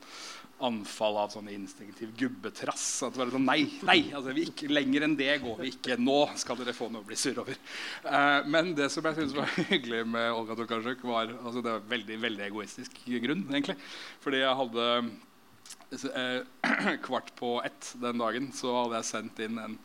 anfall 0.68 1.20
av 1.22 1.30
sånn 1.32 1.50
instinktiv 1.54 2.12
gubbetrass. 2.18 2.86
At 3.06 3.14
det 3.14 3.22
var 3.22 3.32
sånn, 3.32 3.46
Nei, 3.48 3.62
nei, 3.86 4.00
altså, 4.18 4.34
ikke, 4.42 4.72
lenger 4.74 5.06
enn 5.06 5.16
det 5.20 5.30
går 5.44 5.62
vi 5.62 5.72
ikke. 5.76 6.00
Nå 6.02 6.18
skal 6.42 6.60
dere 6.60 6.76
få 6.76 6.90
noe 6.92 7.06
å 7.06 7.08
bli 7.08 7.18
sur 7.20 7.44
over. 7.44 7.60
Uh, 8.04 8.42
men 8.50 8.74
det 8.78 8.90
som 8.94 9.06
jeg 9.08 9.20
synes 9.22 9.38
var 9.38 9.54
hyggelig 9.72 10.04
med 10.10 10.32
Olga 10.34 10.58
Tokarczuk, 10.58 11.06
var 11.08 11.32
altså, 11.38 11.62
det 11.62 11.78
var 11.78 11.88
veldig 11.94 12.20
veldig 12.26 12.48
egoistisk 12.50 13.00
grunn. 13.06 13.46
egentlig. 13.54 13.78
Fordi 14.26 14.42
jeg 14.42 14.60
hadde 14.64 14.90
uh, 14.98 16.96
kvart 17.06 17.32
på 17.40 17.58
ett 17.64 17.94
den 18.02 18.26
dagen 18.26 18.52
så 18.56 18.74
hadde 18.82 19.00
jeg 19.00 19.12
sendt 19.14 19.46
inn 19.46 19.62
en 19.62 19.78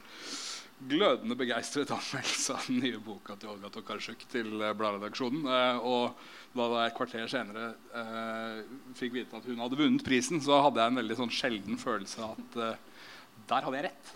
glødende 0.88 1.36
begeistret 1.38 1.90
anmeldelse 1.94 2.56
av 2.56 2.68
den 2.68 2.80
nye 2.82 3.00
boka 3.02 3.36
til 3.38 3.52
Olga 3.52 3.70
Tokarczuk 3.72 4.24
til 4.32 4.54
uh, 4.60 4.72
bladredaksjonen. 4.76 5.46
og 5.82 6.16
da 6.52 6.64
jeg 6.82 6.90
et 6.90 6.96
kvarter 6.96 7.28
senere 7.32 7.68
eh, 7.96 8.56
fikk 8.98 9.14
vite 9.14 9.38
at 9.38 9.46
hun 9.48 9.60
hadde 9.62 9.78
vunnet 9.78 10.04
prisen, 10.04 10.40
så 10.44 10.60
hadde 10.66 10.82
jeg 10.82 10.92
en 10.92 11.00
veldig 11.00 11.16
sånn 11.22 11.32
sjelden 11.32 11.78
følelse 11.80 12.26
av 12.26 12.34
at 12.34 12.58
eh, 12.60 13.06
der 13.48 13.66
hadde 13.66 13.78
jeg 13.78 13.86
rett. 13.88 14.10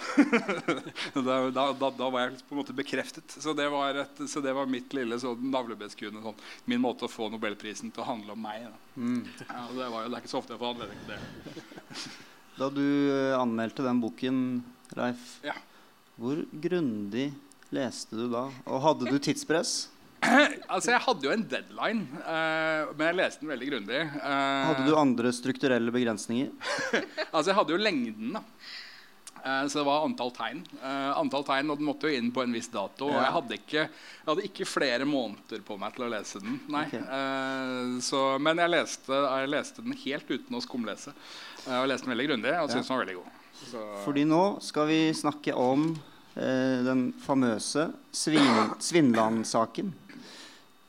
da, 1.26 1.34
da, 1.50 1.64
da, 1.76 1.88
da, 1.90 2.06
var 2.06 2.22
jeg 2.22 2.38
på 2.46 2.54
en 2.54 2.60
måte 2.60 2.76
bekreftet. 2.76 3.34
Så 3.42 3.54
det 3.58 3.66
var, 3.72 3.98
et, 4.04 4.22
så 4.30 4.42
det 4.44 4.54
var 4.56 4.70
mitt 4.70 4.94
lille 4.96 5.18
sånn, 5.20 5.42
navlebeskuende 5.52 6.22
sånn, 6.24 6.44
Min 6.70 6.82
måte 6.84 7.08
å 7.08 7.10
få 7.10 7.28
nobelprisen 7.32 7.90
til 7.90 8.04
å 8.04 8.10
handle 8.12 8.36
om 8.36 8.44
meg. 8.44 8.68
Mm. 8.94 9.24
Ja, 9.48 9.64
det, 9.74 9.88
var 9.90 10.04
jo, 10.04 10.12
det 10.12 10.20
er 10.20 10.22
ikke 10.22 10.32
så 10.32 10.42
ofte 10.42 10.54
jeg 10.54 10.62
får 10.62 10.76
anledning 10.76 11.02
til 11.02 11.16
det. 11.16 12.04
da 12.60 12.70
du 12.76 12.86
eh, 12.86 13.34
anmeldte 13.40 13.86
den 13.86 14.04
boken, 14.04 14.38
Leif, 14.98 15.26
ja. 15.46 15.58
Hvor 16.20 16.42
grundig 16.52 17.30
leste 17.72 18.18
du 18.18 18.26
da? 18.28 18.44
Og 18.68 18.82
hadde 18.84 19.08
du 19.08 19.16
tidspress? 19.22 19.88
altså, 20.74 20.90
jeg 20.92 21.00
hadde 21.06 21.24
jo 21.24 21.32
en 21.32 21.46
deadline, 21.48 22.20
uh, 22.26 22.90
men 22.92 23.06
jeg 23.08 23.18
leste 23.22 23.40
den 23.40 23.52
veldig 23.54 23.70
grundig. 23.70 24.02
Uh, 24.20 24.66
Hadde 24.68 24.84
du 24.84 24.92
andre 25.00 25.32
strukturelle 25.32 25.94
begrensninger? 25.94 26.52
altså, 27.34 27.48
jeg 27.48 27.56
hadde 27.56 27.72
jo 27.72 27.80
lengden, 27.80 28.36
da. 28.36 28.44
Eh, 29.40 29.66
så 29.72 29.78
det 29.78 29.86
var 29.86 30.02
antall 30.04 30.34
tegn. 30.36 30.58
Antall 31.16 31.46
tegn, 31.48 31.70
Og 31.72 31.78
den 31.80 31.86
måtte 31.88 32.10
jo 32.10 32.18
inn 32.18 32.26
på 32.28 32.42
en 32.44 32.52
viss 32.52 32.68
dato. 32.68 33.06
Og 33.08 33.16
jeg 33.16 33.32
hadde, 33.32 33.56
ikke, 33.56 33.84
jeg 33.86 34.26
hadde 34.26 34.44
ikke 34.44 34.66
flere 34.68 35.06
måneder 35.08 35.62
på 35.64 35.78
meg 35.80 35.96
til 35.96 36.04
å 36.04 36.10
lese 36.12 36.42
den. 36.44 36.58
Nei. 36.68 36.82
Ok. 36.90 36.98
Eh, 37.00 37.94
så, 38.04 38.20
men 38.44 38.60
jeg 38.60 38.74
leste, 38.74 39.22
jeg 39.24 39.52
leste 39.54 39.86
den 39.86 39.96
helt 40.02 40.28
uten 40.28 40.58
å 40.58 40.60
skumlese. 40.60 41.16
Og 41.64 41.72
jeg 41.72 41.92
leste 41.94 42.08
den 42.08 42.16
veldig 42.18 42.28
grundig 42.28 42.52
og 42.58 42.68
syntes 42.68 42.90
den 42.90 42.98
var 42.98 43.04
veldig 43.06 43.18
god. 43.22 43.36
Så, 43.60 43.88
Fordi 44.04 44.28
nå 44.28 44.44
skal 44.64 44.88
vi 44.88 45.00
snakke 45.16 45.56
om 45.56 45.90
den 46.34 47.08
famøse 47.24 47.88
Svin 48.14 48.74
Svindland-saken. 48.78 49.90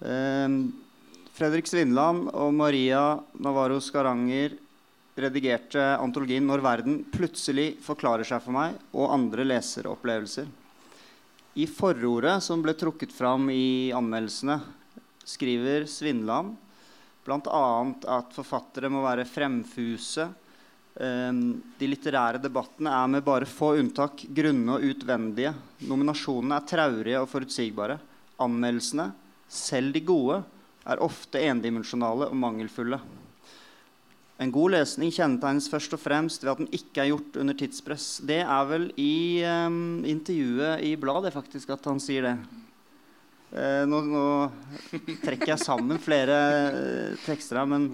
Eh, 0.02 0.58
Fredrik 1.38 1.66
Svinland 1.66 2.30
og 2.38 2.54
Maria 2.54 3.20
Navarro 3.42 3.80
Skaranger 3.82 4.58
redigerte 5.18 5.82
antologien 6.00 6.46
'Når 6.46 6.62
verden 6.64 7.00
plutselig 7.12 7.76
forklarer 7.82 8.28
seg 8.28 8.42
for 8.44 8.54
meg' 8.56 8.78
og 8.94 9.12
andre 9.12 9.46
leseropplevelser. 9.48 10.48
I 11.56 11.66
forordet 11.68 12.42
som 12.44 12.62
ble 12.64 12.74
trukket 12.74 13.12
fram 13.12 13.50
i 13.52 13.92
anmeldelsene, 13.92 14.62
skriver 15.26 15.84
Svinland 15.90 16.56
bl.a. 17.26 17.66
at 18.18 18.32
forfattere 18.34 18.90
må 18.90 19.04
være 19.04 19.28
fremfuse. 19.28 20.30
Um, 21.02 21.56
de 21.80 21.88
litterære 21.90 22.38
debattene 22.44 22.92
er 22.94 23.08
med 23.10 23.24
bare 23.26 23.48
få 23.50 23.72
unntak 23.80 24.22
grunne 24.38 24.76
og 24.76 24.84
utvendige. 24.86 25.56
Nominasjonene 25.90 26.60
er 26.60 26.68
traurige 26.70 27.24
og 27.24 27.30
forutsigbare. 27.32 27.98
Anmeldelsene, 28.42 29.08
selv 29.50 29.96
de 29.96 30.04
gode, 30.06 30.38
er 30.86 31.02
ofte 31.02 31.42
endimensjonale 31.42 32.30
og 32.30 32.38
mangelfulle. 32.38 33.02
En 34.42 34.54
god 34.54 34.76
lesning 34.76 35.12
kjennetegnes 35.14 35.70
først 35.70 35.98
og 35.98 36.02
fremst 36.02 36.46
ved 36.46 36.54
at 36.54 36.62
den 36.62 36.72
ikke 36.74 37.04
er 37.04 37.12
gjort 37.12 37.42
under 37.42 37.58
tidspress. 37.58 38.08
Det 38.26 38.40
er 38.42 38.70
vel 38.70 38.88
i 39.02 39.42
um, 39.46 40.02
intervjuet 40.06 40.86
i 40.86 40.96
bladet 41.02 41.34
faktisk 41.34 41.74
at 41.74 41.90
han 41.90 42.02
sier 42.02 42.30
det. 42.30 42.36
Eh, 43.52 43.84
nå, 43.90 44.00
nå 44.08 44.26
trekker 45.26 45.52
jeg 45.52 45.60
sammen 45.66 46.00
flere 46.00 46.36
eh, 46.72 47.16
tekster 47.26 47.60
her, 47.60 47.68
men 47.68 47.90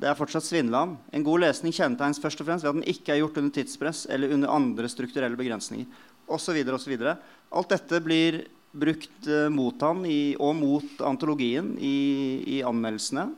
det 0.00 0.08
er 0.10 0.18
fortsatt 0.18 0.46
Svindland. 0.46 0.96
En 1.14 1.24
god 1.26 1.44
lesning 1.44 1.74
kjennetegnes 1.74 2.18
først 2.22 2.40
og 2.42 2.48
fremst 2.48 2.66
ved 2.66 2.72
at 2.72 2.80
den 2.80 2.90
ikke 2.90 3.14
er 3.14 3.20
gjort 3.22 3.38
under 3.40 3.54
tidspress 3.54 4.04
eller 4.10 4.34
under 4.34 4.50
andre 4.50 4.90
strukturelle 4.90 5.38
begrensninger. 5.38 5.86
Og 6.26 6.40
så 6.42 6.54
videre, 6.56 6.78
og 6.78 6.82
så 6.82 6.90
videre. 6.90 7.16
Alt 7.54 7.70
dette 7.74 8.00
blir 8.02 8.42
brukt 8.74 9.28
eh, 9.30 9.46
mot 9.54 9.80
han 9.86 10.02
i, 10.08 10.34
og 10.40 10.56
mot 10.58 11.04
antologien 11.06 11.74
i, 11.78 12.42
i 12.56 12.60
anmeldelsene. 12.66 13.28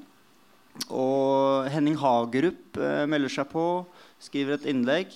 Og 0.92 1.68
Henning 1.72 1.96
Hagerup 2.00 2.80
eh, 2.80 3.04
melder 3.10 3.32
seg 3.32 3.50
på, 3.52 3.66
skriver 4.22 4.56
et 4.56 4.68
innlegg. 4.72 5.12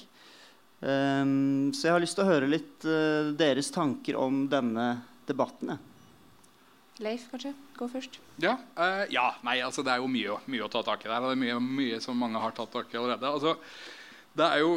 Um, 0.81 1.69
så 1.77 1.89
jeg 1.89 1.93
har 1.93 2.01
lyst 2.01 2.17
til 2.17 2.25
å 2.25 2.31
høre 2.31 2.49
litt 2.49 2.87
eh, 2.89 3.33
deres 3.37 3.69
tanker 3.73 4.17
om 4.17 4.47
denne 4.53 4.95
debatten. 5.29 5.75
jeg. 5.75 5.90
Leif, 7.01 7.29
kanskje? 7.33 7.55
Gå 7.79 7.89
først. 7.89 8.21
Ja, 8.43 8.59
Uh, 8.77 9.05
ja, 9.13 9.31
nei, 9.45 9.59
altså 9.65 9.83
det 9.85 9.93
er 9.93 10.01
jo 10.01 10.09
mye, 10.11 10.37
mye 10.49 10.65
å 10.65 10.71
ta 10.73 10.83
tak 10.85 11.03
i 11.05 11.09
der. 11.11 11.25
Det 11.25 11.33
er 11.35 11.41
mye, 11.41 11.57
mye 11.61 11.99
som 12.01 12.17
mange 12.17 12.41
har 12.41 12.55
tatt 12.57 12.73
tak 12.73 12.93
i 12.93 13.01
allerede. 13.01 13.29
Altså, 13.29 13.57
det, 14.39 14.47
er 14.47 14.63
jo, 14.63 14.71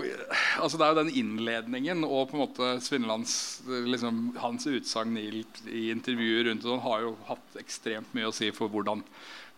altså 0.63 0.79
det 0.79 0.85
er 0.85 0.93
jo 0.93 0.99
den 1.01 1.13
innledningen 1.21 2.03
og 2.07 2.31
på 2.31 2.37
en 2.37 2.41
måte 2.41 2.69
Svindelands 2.83 3.35
liksom, 3.67 4.33
hans 4.41 4.65
utsagn 4.67 5.19
i, 5.21 5.43
i 5.69 5.85
intervjuer 5.93 6.49
rundt 6.49 6.65
sånn 6.65 6.83
har 6.83 7.05
jo 7.05 7.13
hatt 7.29 7.59
ekstremt 7.61 8.15
mye 8.17 8.31
å 8.31 8.35
si 8.35 8.49
for 8.55 8.71
hvordan, 8.73 9.05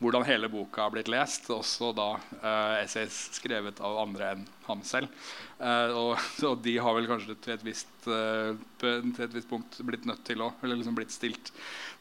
hvordan 0.04 0.25
hele 0.28 0.50
boka 0.52 0.84
har 0.84 0.92
blitt 0.94 1.10
lest. 1.12 1.48
Også 1.54 1.92
da 1.96 2.10
eh, 2.42 2.84
essays 2.84 3.16
skrevet 3.38 3.80
av 3.84 3.98
andre 4.02 4.32
enn 4.34 4.46
ham 4.68 4.82
selv. 4.86 5.12
Eh, 5.60 5.94
og, 5.96 6.18
og 6.50 6.60
de 6.66 6.75
har 6.84 6.98
vel 6.98 7.08
kanskje 7.10 7.38
til 7.44 7.56
et 7.56 7.66
visst, 7.66 7.94
eh, 8.12 8.52
til 8.82 9.25
et 9.28 9.38
visst 9.38 9.50
punkt 9.52 9.80
blitt 9.88 10.08
nødt 10.10 10.25
til 10.28 10.44
å 10.44 10.52
Eller 10.64 10.80
liksom 10.80 10.98
blitt 10.98 11.16
stilt 11.16 11.54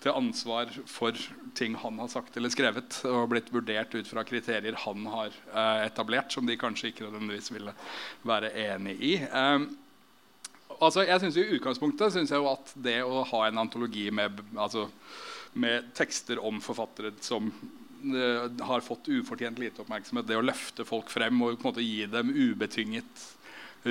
til 0.02 0.12
ansvar 0.12 0.72
for 0.90 1.16
ting 1.56 1.76
han 1.80 2.00
har 2.02 2.10
sagt 2.12 2.36
eller 2.36 2.52
skrevet, 2.52 2.98
og 3.08 3.30
blitt 3.32 3.52
vurdert 3.54 3.94
ut 3.94 4.08
fra 4.10 4.24
kriterier 4.26 4.76
han 4.84 5.06
har 5.12 5.30
eh, 5.30 5.86
etablert, 5.86 6.34
som 6.34 6.48
de 6.48 6.58
kanskje 6.60 6.90
ikke 6.90 7.06
nødvendigvis 7.06 7.52
ville 7.54 7.72
være 8.26 8.50
enig 8.66 8.98
i. 8.98 9.14
Eh, 9.24 9.68
altså, 10.80 11.06
jeg 11.06 11.22
synes 11.22 11.38
I 11.38 11.46
utgangspunktet 11.56 12.12
synes 12.16 12.34
jeg 12.34 12.42
jo 12.42 12.50
at 12.52 12.74
det 12.74 12.98
å 13.06 13.22
ha 13.30 13.46
en 13.46 13.62
antologi 13.64 14.10
med, 14.10 14.42
altså, 14.58 14.88
med 15.54 15.94
tekster 15.96 16.42
om 16.42 16.60
forfattere 16.60 17.14
som 17.22 17.52
har 18.68 18.84
fått 18.84 19.08
ufortjent 19.08 19.58
lite 19.58 19.82
oppmerksomhet, 19.82 20.26
det 20.28 20.38
å 20.38 20.44
løfte 20.44 20.86
folk 20.88 21.10
frem 21.12 21.40
og 21.42 21.56
på 21.56 21.64
en 21.64 21.70
måte 21.72 21.84
gi 21.84 22.04
dem 22.10 22.30
ubetinget 22.30 23.24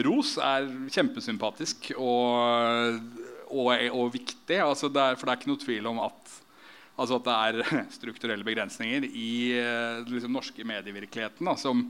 ros, 0.06 0.36
er 0.42 0.68
kjempesympatisk 0.94 1.92
og, 1.98 3.00
og, 3.54 3.70
og 3.94 4.14
viktig. 4.16 4.58
Altså 4.64 4.90
det 4.90 5.04
er, 5.04 5.20
for 5.20 5.30
det 5.30 5.36
er 5.36 5.42
ikke 5.42 5.52
noe 5.52 5.64
tvil 5.64 5.90
om 5.92 6.02
at, 6.08 6.36
altså 6.98 7.20
at 7.20 7.28
det 7.28 7.38
er 7.48 7.88
strukturelle 8.00 8.48
begrensninger 8.48 9.06
i 9.10 9.34
den 9.54 10.14
liksom, 10.16 10.34
norske 10.34 10.66
medievirkeligheten 10.68 11.50
da, 11.50 11.58
som, 11.60 11.86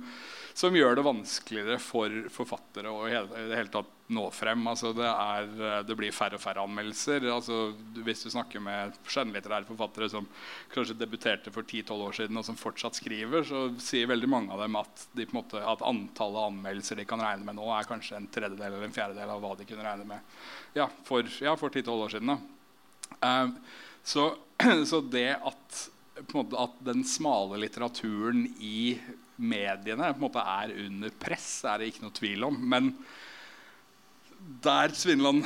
som 0.54 0.76
gjør 0.76 0.96
det 0.98 1.06
vanskeligere 1.06 1.80
for 1.82 2.14
forfattere 2.34 2.92
å 2.92 3.08
i 3.10 3.16
det 3.50 3.58
hele 3.58 3.72
tatt 3.74 3.90
nå 4.14 4.28
frem. 4.36 4.66
Altså 4.70 4.92
det, 4.94 5.08
er, 5.08 5.48
eh, 5.50 5.80
det 5.88 5.96
blir 5.98 6.14
færre 6.14 6.38
og 6.38 6.44
færre 6.44 6.64
anmeldelser. 6.68 7.26
Altså, 7.34 7.60
hvis 8.06 8.22
du 8.26 8.30
snakker 8.34 8.62
med 8.62 8.98
skjønnlitterære 9.10 9.66
forfattere 9.70 10.10
som 10.12 10.28
kanskje 10.74 10.98
debuterte 11.00 11.54
for 11.54 11.66
10-12 11.66 12.04
år 12.08 12.18
siden, 12.20 12.40
og 12.40 12.46
som 12.46 12.60
fortsatt 12.60 13.00
skriver, 13.00 13.48
så 13.48 13.66
sier 13.82 14.12
veldig 14.12 14.30
mange 14.30 14.54
av 14.54 14.62
dem 14.62 14.78
at, 14.80 15.08
de, 15.18 15.28
måte, 15.34 15.62
at 15.62 15.86
antallet 15.88 16.52
anmeldelser 16.52 17.02
de 17.02 17.08
kan 17.10 17.24
regne 17.24 17.48
med 17.48 17.58
nå, 17.58 17.70
er 17.74 17.90
kanskje 17.90 18.20
en 18.20 18.30
tredjedel 18.34 18.70
eller 18.70 18.86
en 18.88 18.96
fjerdedel 18.96 19.34
av 19.34 19.42
hva 19.44 19.56
de 19.58 19.68
kunne 19.70 19.88
regne 19.88 20.08
med 20.10 20.78
ja, 20.78 20.90
for, 21.08 21.26
ja, 21.42 21.56
for 21.58 21.74
10-12 21.74 22.06
år 22.06 22.14
siden. 22.14 22.38
Eh, 23.24 23.50
så, 24.04 24.30
så 24.92 25.02
det 25.02 25.30
at, 25.40 25.84
måte, 26.36 26.60
at 26.60 26.78
den 26.86 27.02
smale 27.08 27.58
litteraturen 27.64 28.46
i 28.60 29.00
mediene 29.38 30.12
på 30.14 30.20
en 30.20 30.26
måte 30.28 30.48
er 30.54 30.74
under 30.86 31.14
press, 31.20 31.50
er 31.68 31.82
det 31.82 31.92
ikke 31.92 32.06
noe 32.06 32.18
tvil 32.18 32.48
om. 32.50 32.58
Men 32.74 32.92
der 34.64 34.92
Svineland 34.98 35.46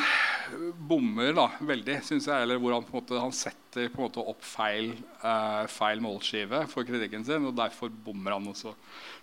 bommer 0.90 1.36
da, 1.38 1.48
veldig, 1.70 2.00
synes 2.06 2.28
jeg, 2.30 2.44
eller 2.44 2.60
hvor 2.62 2.74
han, 2.74 2.86
på 2.88 2.96
en 2.96 3.04
måte, 3.04 3.20
han 3.22 3.36
setter 3.36 3.92
opp 4.24 4.42
feil, 4.46 4.94
uh, 5.22 5.68
feil 5.70 6.02
målskive 6.02 6.64
for 6.72 6.88
kritikken 6.88 7.26
sin, 7.28 7.46
og 7.46 7.58
derfor 7.58 7.92
bommer 7.92 8.38
han 8.38 8.48
også 8.50 8.74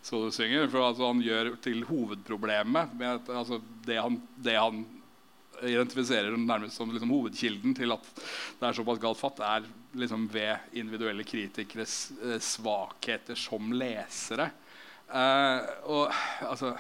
så 0.05 0.21
du 0.27 0.35
synger. 0.35 0.69
For 0.71 0.85
altså, 0.85 1.09
han 1.11 1.23
gjør 1.25 1.55
til 1.65 1.83
hovedproblemet 1.89 2.95
med 2.99 3.33
altså, 3.33 3.61
det, 3.87 3.99
han, 3.99 4.21
det 4.37 4.59
han 4.61 4.85
identifiserer 5.71 6.37
nærmest 6.37 6.79
som 6.79 6.93
liksom, 6.93 7.13
hovedkilden 7.15 7.77
til 7.77 7.95
at 7.95 8.11
det 8.61 8.69
er 8.69 8.77
såpass 8.77 9.03
galt 9.03 9.21
fatt, 9.21 9.43
er 9.45 9.69
liksom, 9.99 10.29
ved 10.33 10.77
individuelle 10.77 11.27
kritikeres 11.27 11.99
eh, 12.21 12.41
svakheter 12.43 13.39
som 13.39 13.73
lesere. 13.75 14.51
Uh, 15.05 15.61
og 15.93 16.15
altså 16.49 16.73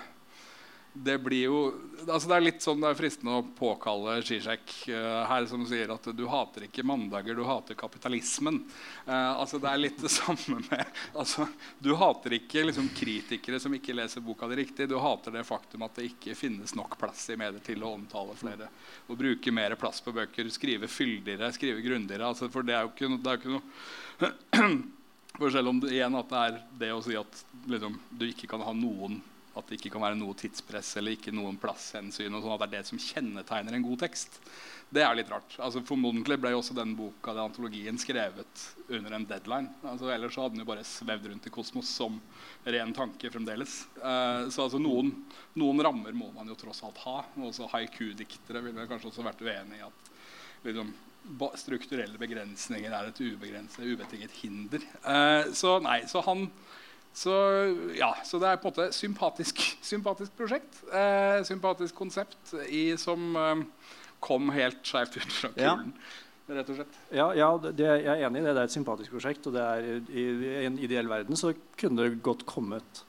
det 0.94 1.18
blir 1.18 1.42
jo 1.48 1.60
altså 2.04 2.28
Det 2.28 2.34
er 2.36 2.44
litt 2.44 2.62
sånn 2.62 2.82
det 2.82 2.90
er 2.92 2.98
fristende 2.98 3.38
å 3.38 3.44
påkalle 3.56 4.18
Zizek 4.26 4.72
uh, 4.92 5.24
her, 5.26 5.46
som 5.48 5.64
sier 5.66 5.90
at 5.90 6.04
du 6.14 6.22
hater 6.30 6.66
ikke 6.66 6.84
mandager, 6.86 7.34
du 7.34 7.46
hater 7.48 7.78
kapitalismen. 7.78 8.60
Uh, 9.06 9.40
altså 9.40 9.58
Det 9.62 9.70
er 9.70 9.80
litt 9.80 10.02
det 10.04 10.12
samme 10.12 10.60
med 10.68 10.84
altså, 11.16 11.48
Du 11.82 11.94
hater 11.98 12.36
ikke 12.36 12.66
liksom, 12.68 12.92
kritikere 12.94 13.58
som 13.62 13.74
ikke 13.74 13.96
leser 13.96 14.22
boka 14.24 14.46
di 14.52 14.60
riktig. 14.60 14.88
Du 14.92 14.98
hater 15.00 15.34
det 15.34 15.46
faktum 15.48 15.86
at 15.88 15.98
det 15.98 16.10
ikke 16.12 16.36
finnes 16.38 16.76
nok 16.78 16.98
plass 17.00 17.26
i 17.32 17.38
medier 17.40 17.64
til 17.64 17.82
å 17.82 17.94
omtale 17.96 18.36
flere. 18.38 18.68
Å 19.08 19.18
bruke 19.18 19.54
mer 19.54 19.78
plass 19.80 20.04
på 20.04 20.14
bøker, 20.14 20.52
skrive 20.52 20.90
fyldigere, 20.92 21.50
skrive 21.56 21.82
grundigere. 21.84 22.28
Altså, 22.28 22.52
for 22.52 22.66
det 22.66 22.76
er 22.76 22.84
jo 22.84 22.92
ikke, 22.92 23.14
er 23.16 23.38
jo 23.38 23.40
ikke 23.40 23.56
noe 23.56 24.74
For 25.34 25.50
selv 25.50 25.72
om 25.72 25.80
det, 25.82 25.96
igjen 25.96 26.14
at 26.14 26.28
det 26.30 26.40
er 26.46 26.58
det 26.78 26.90
å 26.94 27.00
si 27.02 27.16
at 27.18 27.46
liksom, 27.66 27.96
du 28.14 28.28
ikke 28.28 28.46
kan 28.52 28.62
ha 28.62 28.70
noen 28.76 29.18
at 29.54 29.68
det 29.68 29.78
ikke 29.78 29.92
kan 29.94 30.02
være 30.02 30.18
noe 30.18 30.34
tidspress 30.38 30.96
eller 30.98 31.14
ikke 31.14 31.32
noen 31.34 31.58
plasshensyn. 31.60 32.34
og 32.34 32.42
sånn 32.42 32.54
at 32.56 32.64
det 32.64 32.68
er 32.68 32.72
det 32.78 32.88
som 32.90 33.00
kjennetegner 33.00 33.76
en 33.76 33.86
god 33.86 34.02
tekst. 34.02 34.40
Det 34.94 35.02
er 35.02 35.14
litt 35.16 35.30
rart. 35.30 35.56
Altså, 35.62 35.82
formodentlig 35.86 36.36
ble 36.42 36.52
jo 36.52 36.60
også 36.60 36.76
den 36.76 36.92
boka, 36.98 37.32
den 37.32 37.48
antologien, 37.48 37.98
skrevet 37.98 38.66
under 38.88 39.16
en 39.16 39.26
deadline. 39.30 39.72
Altså, 39.82 40.10
ellers 40.12 40.36
hadde 40.38 40.54
den 40.54 40.64
jo 40.64 40.68
bare 40.68 40.86
svevd 40.86 41.30
rundt 41.30 41.48
i 41.48 41.54
kosmos 41.54 41.90
som 41.90 42.20
ren 42.66 42.94
tanke 42.96 43.30
fremdeles. 43.32 43.80
Eh, 43.98 44.50
så 44.54 44.66
altså, 44.66 44.82
noen, 44.82 45.12
noen 45.58 45.82
rammer 45.86 46.14
må 46.16 46.30
man 46.34 46.50
jo 46.50 46.58
tross 46.58 46.84
alt 46.86 47.00
ha. 47.06 47.16
Også 47.48 47.70
haiku-diktere 47.72 48.62
ville 48.66 48.86
kanskje 48.90 49.10
også 49.10 49.26
vært 49.26 49.42
uenig 49.46 49.80
i 49.80 49.86
at 49.86 50.14
liksom, 50.68 50.94
strukturelle 51.58 52.20
begrensninger 52.20 52.92
er 52.92 53.10
et 53.10 53.22
ubetinget 53.24 54.40
hinder. 54.42 54.82
Eh, 55.02 55.52
så 55.56 55.78
nei, 55.82 56.02
så 56.10 56.22
han 56.26 56.48
så, 57.14 57.34
ja, 57.94 58.10
så 58.26 58.40
det 58.42 58.48
er 58.50 58.58
på 58.58 58.68
en 58.68 58.74
måte 58.74 58.88
sympatisk, 58.96 59.62
sympatisk 59.92 60.34
prosjekt. 60.38 60.82
Eh, 60.90 61.38
sympatisk 61.46 61.94
konsept 61.98 62.54
i, 62.66 62.88
som 63.00 63.32
eh, 63.38 63.64
kom 64.24 64.50
helt 64.54 64.82
skjevt 64.88 65.20
ut 65.20 65.32
fra 65.40 65.52
Ja. 65.60 65.76
kulen. 65.78 65.94
rett 66.48 66.68
og 66.74 66.76
slett. 66.80 66.96
Ja, 67.14 67.30
ja 67.38 67.48
det, 67.62 67.72
jeg 67.80 68.04
er 68.18 68.26
enig 68.26 68.42
i 68.42 68.44
det. 68.48 68.52
Det 68.58 68.62
er 68.66 68.68
et 68.68 68.74
sympatisk 68.76 69.14
prosjekt. 69.14 69.46
og 69.48 69.54
det 69.56 69.62
er, 69.64 69.90
i, 70.10 70.24
I 70.50 70.66
en 70.66 70.78
ideell 70.82 71.08
verden 71.08 71.38
så 71.38 71.54
kunne 71.80 72.02
det 72.04 72.18
godt 72.26 72.44
kommet 72.50 73.04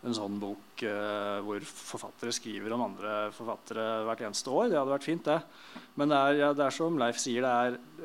en 0.00 0.14
sånn 0.16 0.38
bok 0.40 0.80
eh, 0.88 1.40
hvor 1.44 1.60
forfattere 1.68 2.32
skriver 2.32 2.72
om 2.72 2.86
andre 2.86 3.16
forfattere 3.36 3.88
hvert 4.06 4.22
eneste 4.24 4.48
år. 4.48 4.70
Det 4.70 4.78
hadde 4.78 4.94
vært 4.94 5.08
fint, 5.10 5.26
det. 5.26 5.42
Men 6.00 6.08
det 6.14 6.20
er, 6.22 6.38
ja, 6.40 6.52
det 6.56 6.64
er 6.70 6.72
som 6.78 6.96
Leif 7.02 7.18
sier, 7.20 7.44
det 7.44 7.50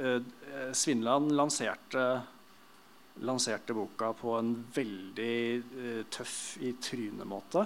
er 0.02 0.18
eh, 0.18 0.74
Svinland 0.75 1.32
lanserte, 1.38 2.04
lanserte 3.24 3.75
boka 3.77 4.12
på 4.17 4.36
en 4.39 4.53
veldig 4.75 5.36
uh, 5.63 6.03
tøff 6.12 6.38
i 6.65 6.74
trynet-måte. 6.81 7.65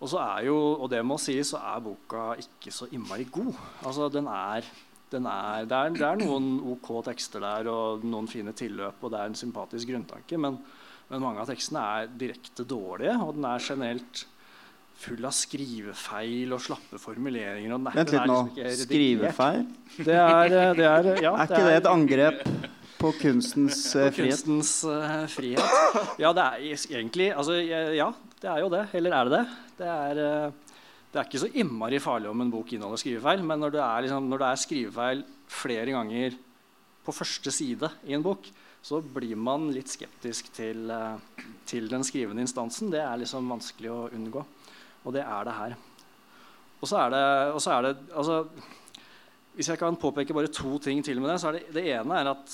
Og, 0.00 0.06
så 0.08 0.20
er 0.22 0.46
jo, 0.48 0.56
og 0.80 0.88
det 0.92 1.02
må 1.04 1.18
sies, 1.20 1.52
så 1.52 1.60
er 1.74 1.82
boka 1.84 2.30
ikke 2.40 2.72
så 2.72 2.88
innmari 2.88 3.26
god. 3.28 3.52
Altså, 3.84 4.08
den 4.08 4.30
er, 4.32 4.64
den 5.12 5.26
er, 5.28 5.66
det, 5.68 5.76
er, 5.76 5.96
det 5.98 6.06
er 6.08 6.22
noen 6.22 6.54
OK 6.72 6.94
tekster 7.10 7.44
der 7.44 7.68
og 7.68 8.06
noen 8.08 8.30
fine 8.30 8.56
tilløp, 8.56 9.02
og 9.04 9.12
det 9.12 9.20
er 9.20 9.32
en 9.32 9.42
sympatisk 9.42 9.92
grunntanke. 9.92 10.40
men 10.40 10.56
men 11.10 11.24
mange 11.24 11.42
av 11.42 11.48
tekstene 11.50 11.80
er 11.82 12.10
direkte 12.20 12.64
dårlige, 12.70 13.16
og 13.18 13.34
den 13.34 13.46
er 13.50 13.64
generelt 13.64 14.20
full 15.00 15.24
av 15.26 15.32
skrivefeil 15.34 16.52
og 16.54 16.60
slappe 16.62 17.00
formuleringer. 17.02 17.72
Og 17.74 17.86
Vent 17.88 18.12
litt 18.14 18.28
nå. 18.30 18.36
Liksom 18.54 18.84
skrivefeil? 18.86 19.64
Det 19.96 20.14
er, 20.14 20.54
eh, 20.60 20.74
det 20.78 20.86
er, 20.86 21.08
ja, 21.24 21.32
er 21.34 21.48
ikke 21.48 21.64
det, 21.66 21.78
et 21.80 21.88
angrep 21.90 22.44
på 23.00 23.12
kunstens 23.18 23.82
på 23.94 24.06
frihet? 24.14 24.44
Kunstens 24.44 24.72
uh, 24.84 25.24
frihet? 25.32 26.18
Ja, 26.22 26.34
det 26.36 26.44
er 26.44 26.86
egentlig 27.00 27.30
altså, 27.32 27.56
Ja, 27.60 28.10
det 28.42 28.50
er 28.52 28.62
jo 28.62 28.70
det. 28.72 28.84
Eller 28.96 29.16
er 29.16 29.28
det 29.28 29.38
det? 29.38 29.44
Det 29.80 29.90
er, 29.90 30.20
uh, 30.20 30.76
det 31.10 31.18
er 31.18 31.26
ikke 31.26 31.42
så 31.42 31.50
innmari 31.58 31.98
farlig 32.02 32.30
om 32.30 32.44
en 32.44 32.52
bok 32.52 32.70
inneholder 32.76 33.00
skrivefeil, 33.02 33.42
men 33.42 33.64
når 33.64 33.74
det 33.74 33.82
er, 33.82 34.06
liksom, 34.06 34.28
når 34.30 34.42
det 34.42 34.48
er 34.48 34.64
skrivefeil 34.64 35.22
flere 35.50 35.94
ganger 35.96 36.36
på 37.06 37.14
første 37.16 37.50
side 37.54 37.90
i 38.06 38.14
en 38.14 38.22
bok, 38.22 38.46
så 38.82 39.00
blir 39.02 39.36
man 39.36 39.68
litt 39.74 39.90
skeptisk 39.92 40.52
til, 40.56 40.88
eh, 40.90 41.44
til, 41.68 41.88
den 41.90 42.04
skrivende 42.06 42.44
instansen. 42.44 42.92
Det 42.92 43.00
er 43.02 43.20
liksom 43.20 43.48
vanskelig 43.50 43.90
å 43.92 44.08
unngå. 44.16 44.44
Og 45.04 45.16
det 45.16 45.24
er 45.24 45.44
det 45.44 45.56
her. 45.56 45.76
Og 46.80 46.88
så 46.88 47.02
er 47.02 47.10
det, 47.12 47.24
så 47.60 47.72
er 47.74 47.82
det 47.82 47.96
altså, 48.14 48.48
Hvis 49.50 49.68
jeg 49.68 49.78
kan 49.78 49.96
påpeke 49.98 50.32
bare 50.32 50.48
to 50.48 50.78
ting 50.78 51.02
til 51.04 51.20
med 51.20 51.32
det, 51.32 51.40
så 51.42 51.48
er 51.48 51.58
det 51.58 51.74
det 51.74 51.82
ene 51.90 52.16
er 52.16 52.28
at 52.30 52.52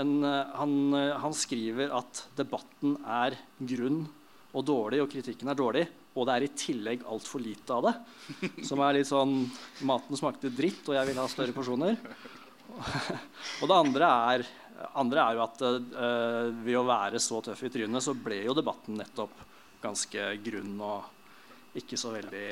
en, 0.00 0.24
eh, 0.24 0.52
han, 0.58 0.94
eh, 0.94 1.16
han, 1.20 1.34
skriver 1.36 1.92
at 1.96 2.26
debatten 2.38 2.96
er 3.04 3.36
grunn 3.58 4.04
og 4.52 4.64
dårlig, 4.68 5.02
og 5.02 5.10
kritikken 5.12 5.52
er 5.52 5.58
dårlig. 5.58 5.86
Og 6.12 6.28
det 6.28 6.34
er 6.34 6.44
i 6.44 6.52
tillegg 6.56 7.06
altfor 7.08 7.40
lite 7.40 7.76
av 7.76 7.88
det. 7.88 7.94
Som 8.68 8.82
er 8.84 8.98
litt 8.98 9.08
sånn 9.08 9.46
Maten 9.88 10.18
smakte 10.18 10.52
dritt, 10.52 10.84
og 10.88 10.96
jeg 10.98 11.08
vil 11.08 11.20
ha 11.22 11.28
større 11.30 11.56
porsjoner. 11.56 11.96
og 13.62 13.64
det 13.68 13.78
andre 13.78 14.10
er 14.32 14.50
andre 14.98 15.22
er 15.22 15.36
jo 15.36 15.42
at 15.44 15.60
uh, 15.62 16.48
ved 16.64 16.74
å 16.74 16.86
være 16.88 17.20
så 17.22 17.38
tøff 17.44 17.60
i 17.68 17.70
trynet, 17.70 18.02
så 18.02 18.16
ble 18.18 18.40
jo 18.42 18.54
debatten 18.56 18.96
nettopp 18.98 19.44
ganske 19.82 20.24
grunn 20.42 20.72
og 20.82 21.76
ikke 21.78 21.98
så 22.00 22.10
veldig 22.14 22.46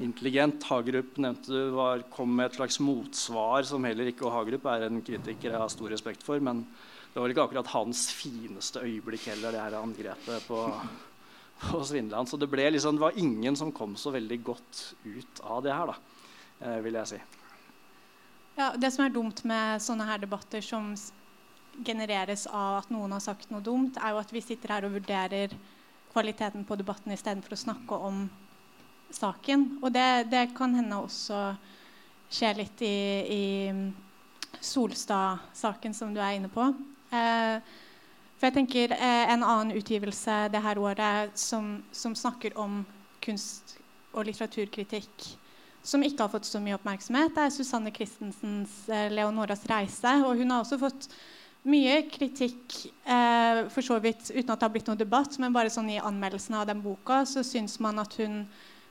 intelligent. 0.00 0.64
Hagerup 0.68 1.16
nevnte 1.22 1.52
du 1.52 1.70
var, 1.76 2.02
kom 2.12 2.34
med 2.36 2.50
et 2.50 2.58
slags 2.58 2.80
motsvar 2.82 3.66
som 3.68 3.84
heller 3.86 4.10
ikke 4.10 4.26
og 4.26 4.34
Hagerup 4.34 4.66
er 4.72 4.88
en 4.88 5.02
kritiker 5.04 5.50
jeg 5.52 5.60
har 5.60 5.72
stor 5.72 5.92
respekt 5.92 6.24
for. 6.26 6.42
Men 6.42 6.64
det 7.14 7.22
var 7.22 7.30
ikke 7.30 7.44
akkurat 7.46 7.72
hans 7.74 8.08
fineste 8.14 8.82
øyeblikk 8.82 9.28
heller, 9.30 9.54
det 9.54 9.62
her 9.62 9.78
angrepet 9.78 10.48
på, 10.48 10.60
på 11.62 11.82
Svindland. 11.86 12.28
Så 12.28 12.40
det, 12.40 12.50
ble 12.50 12.66
liksom, 12.74 12.98
det 12.98 13.06
var 13.06 13.18
ingen 13.20 13.56
som 13.56 13.72
kom 13.72 13.94
så 14.00 14.10
veldig 14.14 14.40
godt 14.42 14.84
ut 15.04 15.44
av 15.46 15.62
det 15.62 15.74
her, 15.74 15.92
da, 15.92 16.24
eh, 16.60 16.80
vil 16.82 16.98
jeg 17.00 17.12
si. 17.14 17.20
Ja, 18.58 18.72
Det 18.78 18.90
som 18.94 19.04
er 19.04 19.14
dumt 19.14 19.44
med 19.46 19.82
sånne 19.82 20.06
her 20.06 20.18
debatter 20.22 20.62
som 20.62 20.92
genereres 21.86 22.46
av 22.46 22.84
at 22.84 22.90
noen 22.94 23.14
har 23.14 23.22
sagt 23.22 23.50
noe 23.50 23.62
dumt, 23.62 23.98
er 23.98 24.14
jo 24.14 24.20
at 24.22 24.34
vi 24.34 24.42
sitter 24.42 24.76
her 24.76 24.86
og 24.86 24.94
vurderer 24.94 25.54
kvaliteten 26.14 26.66
på 26.66 26.78
debatten 26.78 27.14
istedenfor 27.14 27.56
å 27.56 27.62
snakke 27.64 27.98
om 28.10 28.28
saken. 29.10 29.66
Og 29.82 29.92
det, 29.92 30.30
det, 30.30 30.48
kan 30.56 30.74
hende 30.74 31.00
også 31.02 31.54
skje 32.32 32.52
litt 32.58 32.82
i, 32.82 32.96
i 33.28 33.44
Solstad-saken 34.60 35.94
som 35.94 36.14
du 36.14 36.20
er 36.22 36.38
inne 36.38 36.50
på. 36.52 36.70
Eh, 37.14 37.56
for 38.34 38.48
jeg 38.48 38.56
tenker 38.56 38.96
eh, 38.96 39.30
En 39.30 39.44
annen 39.44 39.76
utgivelse 39.78 40.48
det 40.52 40.62
her 40.64 40.80
året 40.82 41.38
som, 41.38 41.78
som 41.92 42.16
snakker 42.16 42.56
om 42.58 42.82
kunst- 43.24 43.78
og 44.14 44.26
litteraturkritikk 44.28 45.32
som 45.84 46.02
ikke 46.04 46.24
har 46.24 46.32
fått 46.32 46.48
så 46.48 46.60
mye 46.64 46.78
oppmerksomhet, 46.78 47.36
er 47.36 47.52
Susanne 47.52 47.92
Christensens 47.92 48.88
eh, 48.88 49.10
'Leonoras 49.12 49.66
reise'. 49.68 50.24
og 50.24 50.38
Hun 50.40 50.50
har 50.50 50.62
også 50.64 50.78
fått 50.80 51.08
mye 51.68 51.98
kritikk, 52.08 52.86
eh, 53.04 53.68
for 53.68 53.84
så 53.84 53.98
vidt 54.00 54.30
uten 54.30 54.50
at 54.50 54.60
det 54.60 54.66
har 54.66 54.72
blitt 54.72 54.88
noen 54.88 55.00
debatt, 55.00 55.36
men 55.38 55.52
bare 55.52 55.72
sånn 55.72 55.90
i 55.92 56.00
anmeldelsen 56.00 56.56
av 56.56 56.66
den 56.68 56.80
boka 56.84 57.24
så 57.28 57.44
syns 57.44 57.76
man 57.80 58.00
at 58.00 58.16
hun 58.20 58.46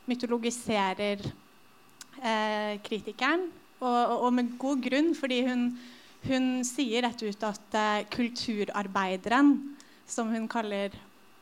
mytologiserer 0.09 1.23
eh, 1.23 2.79
kritikeren. 2.85 3.49
Og, 3.83 4.13
og, 4.23 4.29
med 4.35 4.53
god 4.59 4.83
grunn, 4.85 5.11
fordi 5.17 5.41
hun, 5.47 5.65
hun 6.27 6.45
sier 6.67 7.03
rett 7.03 7.23
ut 7.25 7.47
at 7.47 7.79
eh, 7.79 8.05
kulturarbeideren, 8.13 9.55
som 10.07 10.31
hun 10.31 10.47
kaller 10.51 10.95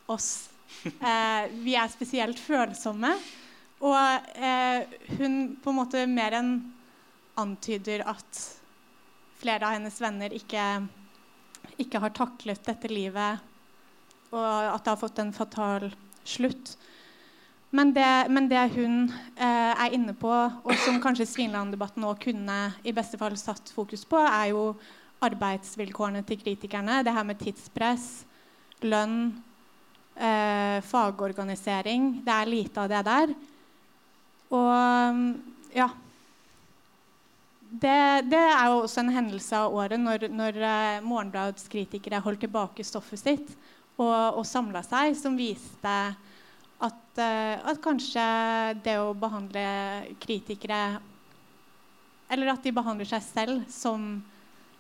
oss, 0.10 0.50
eh, 0.88 1.52
vi 1.62 1.76
er 1.78 1.91
spesielt 1.93 2.41
følsomme. 2.41 3.13
Og 3.82 4.34
eh, 4.38 4.97
hun 5.17 5.38
på 5.62 5.74
en 5.74 5.80
måte 5.82 6.08
mer 6.10 6.38
enn 6.41 6.56
antyder 7.41 8.04
at 8.10 8.41
flere 9.41 9.65
av 9.65 9.78
hennes 9.78 9.95
venner 10.02 10.34
ikke 10.38 10.65
ikke 11.82 12.02
har 12.04 12.13
taklet 12.15 12.63
dette 12.65 12.89
livet, 12.91 13.41
og 14.32 14.45
at 14.45 14.84
det 14.84 14.93
har 14.93 15.02
fått 15.02 15.21
en 15.21 15.34
fatal 15.36 15.89
slutt. 16.28 16.76
Men 17.71 17.93
det, 17.95 18.07
men 18.27 18.49
det 18.51 18.65
hun 18.75 19.05
eh, 19.39 19.71
er 19.71 19.95
inne 19.95 20.13
på, 20.17 20.31
og 20.31 20.73
som 20.84 20.99
kanskje 21.03 21.29
Svinland-debatten 21.29 22.03
nå 22.03 22.12
kunne 22.19 22.57
i 22.84 22.91
beste 22.95 23.19
fall 23.19 23.38
satt 23.39 23.71
fokus 23.71 24.03
på, 24.07 24.19
er 24.19 24.51
jo 24.51 24.65
arbeidsvilkårene 25.23 26.25
til 26.27 26.41
kritikerne. 26.41 26.99
Det 27.05 27.15
her 27.15 27.27
med 27.27 27.39
tidspress, 27.39 28.25
lønn, 28.84 29.31
eh, 30.17 30.84
fagorganisering. 30.84 32.17
Det 32.25 32.36
er 32.36 32.51
lite 32.51 32.84
av 32.84 32.91
det 32.91 33.03
der. 33.07 33.36
Og 34.51 35.75
ja 35.77 35.88
det, 37.71 38.27
det, 38.27 38.39
er 38.39 38.65
jo 38.67 38.81
også 38.84 38.99
en 38.99 39.13
hendelse 39.15 39.55
av 39.55 39.75
året 39.75 39.99
når, 39.99 40.27
når 40.34 40.57
uh, 40.60 41.05
Morgenbladets 41.07 41.69
kritikere 41.71 42.19
holdt 42.23 42.43
tilbake 42.43 42.84
stoffet 42.84 43.21
sitt 43.21 43.53
og, 43.95 44.41
og 44.41 44.43
samla 44.47 44.81
seg, 44.84 45.15
som 45.15 45.38
viste 45.39 45.93
at, 46.82 47.02
uh, 47.22 47.56
at, 47.72 47.80
kanskje 47.84 48.26
det 48.86 48.98
å 49.02 49.13
behandle 49.17 49.63
kritikere 50.22 51.00
Eller 52.32 52.54
at 52.54 52.63
de 52.63 52.72
behandler 52.72 53.10
seg 53.10 53.24
selv 53.26 53.63
som 53.70 54.22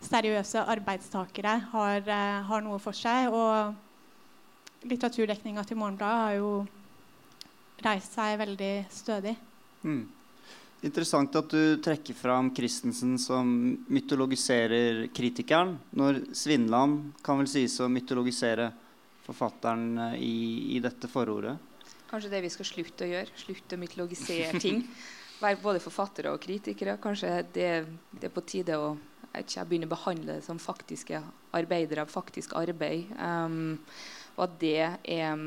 seriøse 0.01 0.63
arbeidstakere, 0.71 1.57
har, 1.73 2.05
uh, 2.07 2.41
har 2.47 2.63
noe 2.63 2.79
for 2.79 2.95
seg. 2.95 3.27
Og 3.29 4.87
litteraturdekninga 4.87 5.65
til 5.67 5.77
Morgenbladet 5.77 6.23
har 6.23 6.37
jo 6.39 6.53
reist 7.85 8.15
seg 8.15 8.39
veldig 8.39 8.73
stødig. 8.93 9.35
Mm. 9.83 10.05
Interessant 10.81 11.35
at 11.37 11.51
du 11.53 11.77
trekker 11.83 12.17
fram 12.17 12.49
Christensen 12.57 13.13
som 13.21 13.45
mytologiserer 13.93 15.03
kritikeren, 15.13 15.75
når 15.93 16.23
Svinland 16.33 17.11
kan 17.21 17.37
vel 17.37 17.49
sies 17.49 17.75
å 17.83 17.89
mytologisere 17.91 18.71
forfatteren 19.27 19.91
eh, 20.07 20.15
i, 20.25 20.37
i, 20.77 20.79
dette 20.81 21.09
forordet? 21.11 21.53
Kanskje 22.11 22.31
det 22.33 22.41
vi 22.43 22.51
skal 22.51 22.67
slutte 22.67 23.07
å 23.07 23.11
gjøre. 23.13 23.39
Slutte 23.39 23.77
å 23.77 23.79
mytologisere 23.79 24.59
ting. 24.59 24.83
Være 25.41 25.61
både 25.63 25.81
forfattere 25.81 26.33
og 26.33 26.41
kritikere. 26.43 26.97
Kanskje 27.01 27.37
det, 27.55 27.69
det 28.11 28.27
er 28.27 28.33
på 28.35 28.43
tide 28.45 28.75
å 28.77 28.91
ikke, 29.39 29.63
begynne 29.63 29.87
å 29.87 29.93
behandle 29.93 30.35
det 30.35 30.45
som 30.45 30.59
faktiske 30.59 31.21
arbeidere, 31.55 32.03
faktisk 32.11 32.57
arbeid. 32.59 33.13
Um, 33.15 33.79
og 34.35 34.43
at 34.49 34.57
det 34.59 34.77
er 34.83 35.45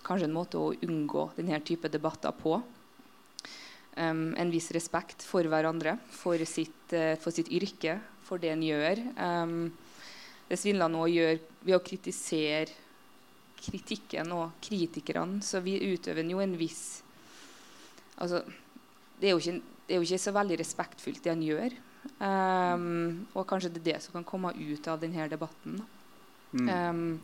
kanskje 0.00 0.30
en 0.30 0.34
måte 0.34 0.58
å 0.58 0.72
unngå 0.72 1.28
denne 1.36 1.60
type 1.68 1.90
debatter 1.92 2.32
på 2.40 2.56
um, 2.56 4.24
en 4.32 4.52
viss 4.52 4.70
respekt 4.72 5.24
for 5.26 5.44
hverandre, 5.52 5.98
for 6.16 6.40
sitt, 6.48 6.94
uh, 6.96 7.12
for 7.20 7.36
sitt 7.36 7.52
yrke, 7.52 7.98
for 8.24 8.40
det 8.40 8.54
en 8.54 8.64
gjør. 8.64 9.04
Um, 9.20 9.58
det 10.48 10.58
svindler 10.58 10.90
nå 10.90 11.04
gjør 11.12 11.36
ved 11.60 11.76
å 11.76 11.84
kritisere 11.84 12.72
kritikken 13.60 14.32
og 14.36 14.56
kritikerne, 14.64 15.42
så 15.44 15.62
vi 15.64 15.78
utøver 15.92 16.26
jo 16.30 16.42
en 16.42 16.56
viss 16.58 17.02
altså, 18.20 18.42
det, 19.20 19.30
er 19.30 19.36
ikke, 19.36 19.56
det, 19.86 19.94
er 19.94 20.00
jo 20.00 20.06
ikke, 20.06 20.22
så 20.22 20.34
veldig 20.36 20.60
respektfullt, 20.60 21.22
det 21.24 21.32
han 21.32 21.44
gjør. 21.44 21.76
Um, 22.20 23.26
og 23.36 23.44
kanskje 23.48 23.72
det 23.74 23.82
er 23.82 23.88
det 23.90 23.98
som 24.04 24.16
kan 24.16 24.28
komme 24.28 24.54
ut 24.56 24.88
av 24.88 25.00
denne 25.02 25.28
debatten. 25.32 25.80
Mm. 26.52 26.70
Um, 26.70 27.20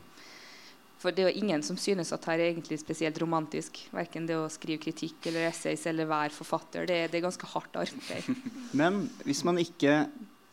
for 1.00 1.12
det 1.12 1.22
er 1.22 1.30
jo 1.30 1.42
ingen 1.42 1.62
som 1.64 1.78
synes 1.80 2.12
at 2.14 2.24
her 2.28 2.40
er 2.40 2.50
egentlig 2.50 2.78
spesielt 2.80 3.18
romantisk. 3.20 3.82
Verken 3.94 4.28
det 4.28 4.38
å 4.40 4.48
skrive 4.52 4.80
kritikk 4.82 5.28
eller 5.28 5.50
essays 5.50 5.84
eller 5.88 6.08
være 6.08 6.34
forfatter. 6.36 6.88
Det 6.88 7.02
det 7.12 7.20
er 7.20 7.26
ganske 7.26 7.50
hardt 7.52 7.76
arbeid. 7.82 8.30
Men 8.80 9.04
hvis 9.24 9.44
man 9.46 9.60
ikke 9.60 10.06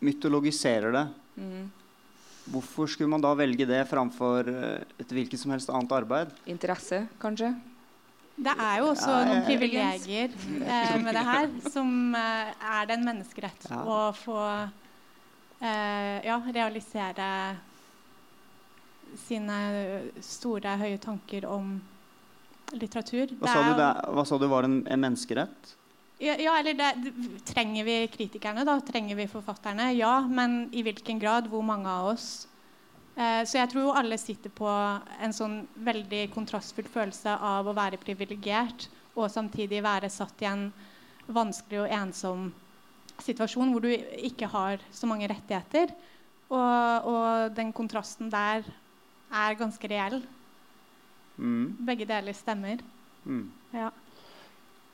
mytologiserer 0.04 0.96
det. 0.96 1.06
Mm. 1.40 1.64
Hvorfor 2.52 2.90
skulle 2.92 3.10
man 3.10 3.22
da 3.24 3.32
velge 3.40 3.66
det 3.70 3.84
framfor 3.88 4.50
eh, 4.52 4.82
et 5.00 5.14
hvilket 5.16 5.40
som 5.40 5.54
helst 5.56 5.70
annet 5.72 5.94
arbeid? 5.96 6.34
Interesse, 6.52 7.06
kanskje? 7.22 7.54
Det 8.36 8.52
er 8.58 8.80
jo 8.82 8.88
også 8.92 9.12
Ja, 9.14 9.26
noen 9.30 9.44
privilegier 9.46 10.32
eh, 10.34 10.96
med 11.04 11.14
det 11.14 11.24
her, 11.28 11.52
som 11.72 11.90
eh, 12.18 12.50
er 12.80 12.88
det 12.90 12.98
en 12.98 13.06
menneskerett 13.06 13.68
Ja. 13.70 13.84
å 13.86 14.00
få 14.18 14.40
eh, 15.62 16.18
ja, 16.26 16.40
realisere 16.50 17.30
sine 19.24 19.58
store, 20.26 20.74
høye 20.82 20.98
tanker 20.98 21.46
om 21.46 21.76
litteratur. 22.74 23.36
Hva 23.38 23.52
sa 23.54 23.62
du, 23.70 23.74
det, 23.78 23.90
hva 24.18 24.26
sa 24.26 24.40
du 24.42 24.48
var 24.50 24.66
en, 24.66 24.80
en 24.90 25.04
menneskerett? 25.06 25.76
Ja, 26.20 26.36
ja 26.40 26.58
eller 26.60 26.74
det, 26.74 26.90
det- 27.04 27.46
Trenger 27.46 27.84
vi 27.84 28.08
kritikerne, 28.08 28.66
da? 28.66 28.80
Trenger 28.82 29.16
vi 29.16 29.28
forfatterne? 29.28 29.92
Ja, 29.98 30.22
men 30.28 30.70
i 30.74 30.84
hvilken 30.84 31.20
grad? 31.20 31.48
Hvor 31.48 31.64
mange 31.64 31.90
av 31.90 32.14
oss? 32.14 32.48
Eh, 33.16 33.44
så 33.46 33.60
jeg 33.60 33.70
tror 33.70 33.84
jo 33.84 33.94
alle 33.94 34.18
sitter 34.18 34.50
på 34.50 34.68
en 35.22 35.34
sånn 35.34 35.68
veldig 35.86 36.32
kontrastfull 36.34 36.88
følelse 36.90 37.36
av 37.38 37.68
å 37.70 37.76
være 37.78 38.00
privilegert 38.02 38.88
og 39.14 39.30
samtidig 39.30 39.84
være 39.86 40.10
satt 40.10 40.42
i 40.42 40.50
en 40.50 40.72
vanskelig 41.30 41.84
og 41.84 41.92
ensom 41.94 42.48
situasjon 43.22 43.70
hvor 43.72 43.84
du 43.86 43.92
ikke 43.94 44.50
har 44.50 44.82
så 44.92 45.06
mange 45.10 45.30
rettigheter. 45.30 45.94
Og, 46.50 47.10
og 47.10 47.54
den 47.58 47.72
kontrasten 47.74 48.32
der 48.34 48.66
er 49.34 49.60
ganske 49.60 49.90
reell. 49.90 50.24
Mm. 51.38 51.78
Begge 51.86 52.06
deler 52.10 52.36
stemmer. 52.38 52.82
Mm. 53.26 53.46
Ja. 53.74 53.92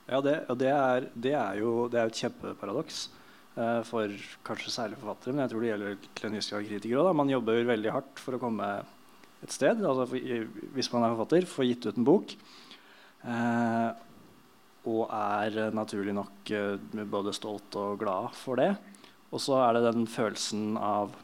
Ja, 0.09 0.19
det, 0.25 0.35
det 0.57 0.69
er, 0.73 1.07
det 1.13 1.33
er 1.37 1.57
jo 1.61 1.71
det 1.91 1.99
er 2.01 2.09
et 2.09 2.17
kjempeparadoks 2.17 3.01
eh, 3.59 3.81
for 3.85 4.13
kanskje 4.47 4.73
særlig 4.73 4.97
forfattere, 4.97 5.35
men 5.35 5.43
jeg 5.43 5.51
tror 5.51 5.65
det 5.65 5.69
gjelder 5.69 6.07
kliniske 6.17 6.61
kritikere 6.65 7.03
òg. 7.03 7.17
Man 7.19 7.29
jobber 7.29 7.67
veldig 7.69 7.93
hardt 7.93 8.21
for 8.23 8.37
å 8.37 8.41
komme 8.41 8.69
et 9.43 9.53
sted. 9.53 9.83
Altså 9.85 10.07
for, 10.09 10.49
hvis 10.73 10.91
man 10.95 11.05
er 11.05 11.13
forfatter, 11.13 11.49
få 11.49 11.67
gitt 11.69 11.85
ut 11.85 11.99
en 12.01 12.09
bok. 12.09 12.33
Eh, 13.21 13.89
og 14.89 15.01
er 15.13 15.73
naturlig 15.75 16.17
nok 16.17 16.53
eh, 16.57 17.05
både 17.13 17.35
stolt 17.37 17.77
og 17.77 17.99
glad 18.01 18.33
for 18.39 18.57
det. 18.57 18.71
Og 19.29 19.43
så 19.43 19.61
er 19.61 19.77
det 19.77 19.87
den 19.91 20.07
følelsen 20.09 20.77
av 20.81 21.17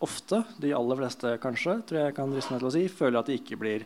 Ofte, 0.00 0.38
de 0.56 0.70
aller 0.72 0.96
fleste 0.96 1.30
kanskje, 1.42 1.74
tror 1.84 1.98
jeg 2.00 2.14
kan 2.16 2.30
driste 2.32 2.54
meg 2.54 2.62
til 2.62 2.68
å 2.70 2.72
si, 2.72 2.84
føler 2.88 3.18
at 3.20 3.26
de 3.28 3.34
ikke 3.36 3.58
blir 3.60 3.82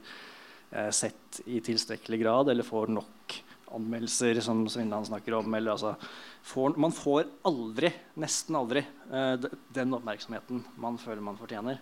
sett 0.94 1.40
i 1.46 1.60
tilstrekkelig 1.62 2.18
grad 2.20 2.48
eller 2.50 2.66
får 2.66 2.90
nok 2.90 3.36
anmeldelser, 3.74 4.40
som 4.40 4.68
Svindland 4.68 5.06
snakker 5.06 5.34
om. 5.34 5.54
Eller, 5.54 5.74
altså, 5.74 5.94
får, 6.42 6.76
man 6.80 6.92
får 6.94 7.26
aldri, 7.48 7.90
nesten 8.20 8.58
aldri, 8.58 8.84
eh, 9.10 9.48
den 9.74 9.96
oppmerksomheten 9.96 10.62
man 10.80 10.98
føler 11.00 11.24
man 11.24 11.38
fortjener. 11.40 11.80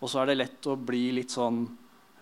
Og 0.00 0.10
så 0.10 0.22
er 0.22 0.30
det 0.30 0.40
lett 0.40 0.68
å 0.70 0.76
bli 0.76 1.06
litt 1.20 1.34
sånn 1.34 1.64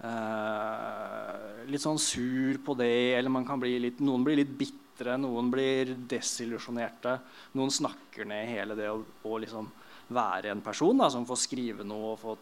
eh, 0.05 1.41
Litt 1.63 1.83
sånn 1.85 2.01
sur 2.03 2.57
på 2.67 2.75
det, 2.75 3.15
eller 3.15 3.31
man 3.31 3.45
kan 3.47 3.61
bli 3.63 3.77
litt, 3.85 4.01
noen 4.03 4.25
blir 4.27 4.41
litt 4.41 4.51
bitre, 4.59 5.15
noen 5.21 5.47
blir 5.53 5.93
desillusjonerte. 6.11 7.15
Noen 7.55 7.71
snakker 7.71 8.27
ned 8.29 8.49
hele 8.51 8.75
det 8.77 8.89
å, 8.91 8.99
å 8.99 9.39
liksom 9.39 9.69
være 10.13 10.51
en 10.53 10.65
person 10.65 10.99
da, 10.99 11.07
som 11.11 11.27
får 11.29 11.39
skrive 11.45 11.87
noe 11.87 12.13
og 12.13 12.19
få 12.21 12.35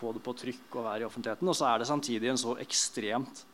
få 0.00 0.14
det 0.16 0.24
på 0.24 0.34
trykk 0.36 0.78
og 0.78 0.86
være 0.88 1.04
i 1.04 1.08
offentligheten. 1.08 1.52
Og 1.52 1.56
så 1.56 1.68
er 1.70 1.80
det 1.80 1.90
samtidig 1.90 2.32
en 2.32 2.40
så 2.40 2.56
ekstremt 2.62 3.44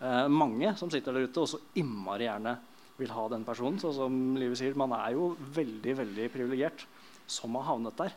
eh, 0.00 0.26
mange 0.28 0.74
som 0.80 0.92
sitter 0.92 1.16
der 1.16 1.28
ute 1.28 1.42
og 1.42 1.50
så 1.50 1.60
innmari 1.80 2.28
gjerne 2.28 2.58
vil 2.98 3.10
ha 3.14 3.24
den 3.32 3.46
personen. 3.46 3.80
Så 3.82 3.94
som 3.96 4.36
Livet 4.38 4.60
sier, 4.60 4.76
man 4.78 4.94
er 4.96 5.16
jo 5.16 5.32
veldig 5.56 5.96
veldig 6.04 6.30
privilegert 6.34 6.86
som 7.26 7.56
har 7.58 7.68
havnet 7.72 7.98
der. 7.98 8.14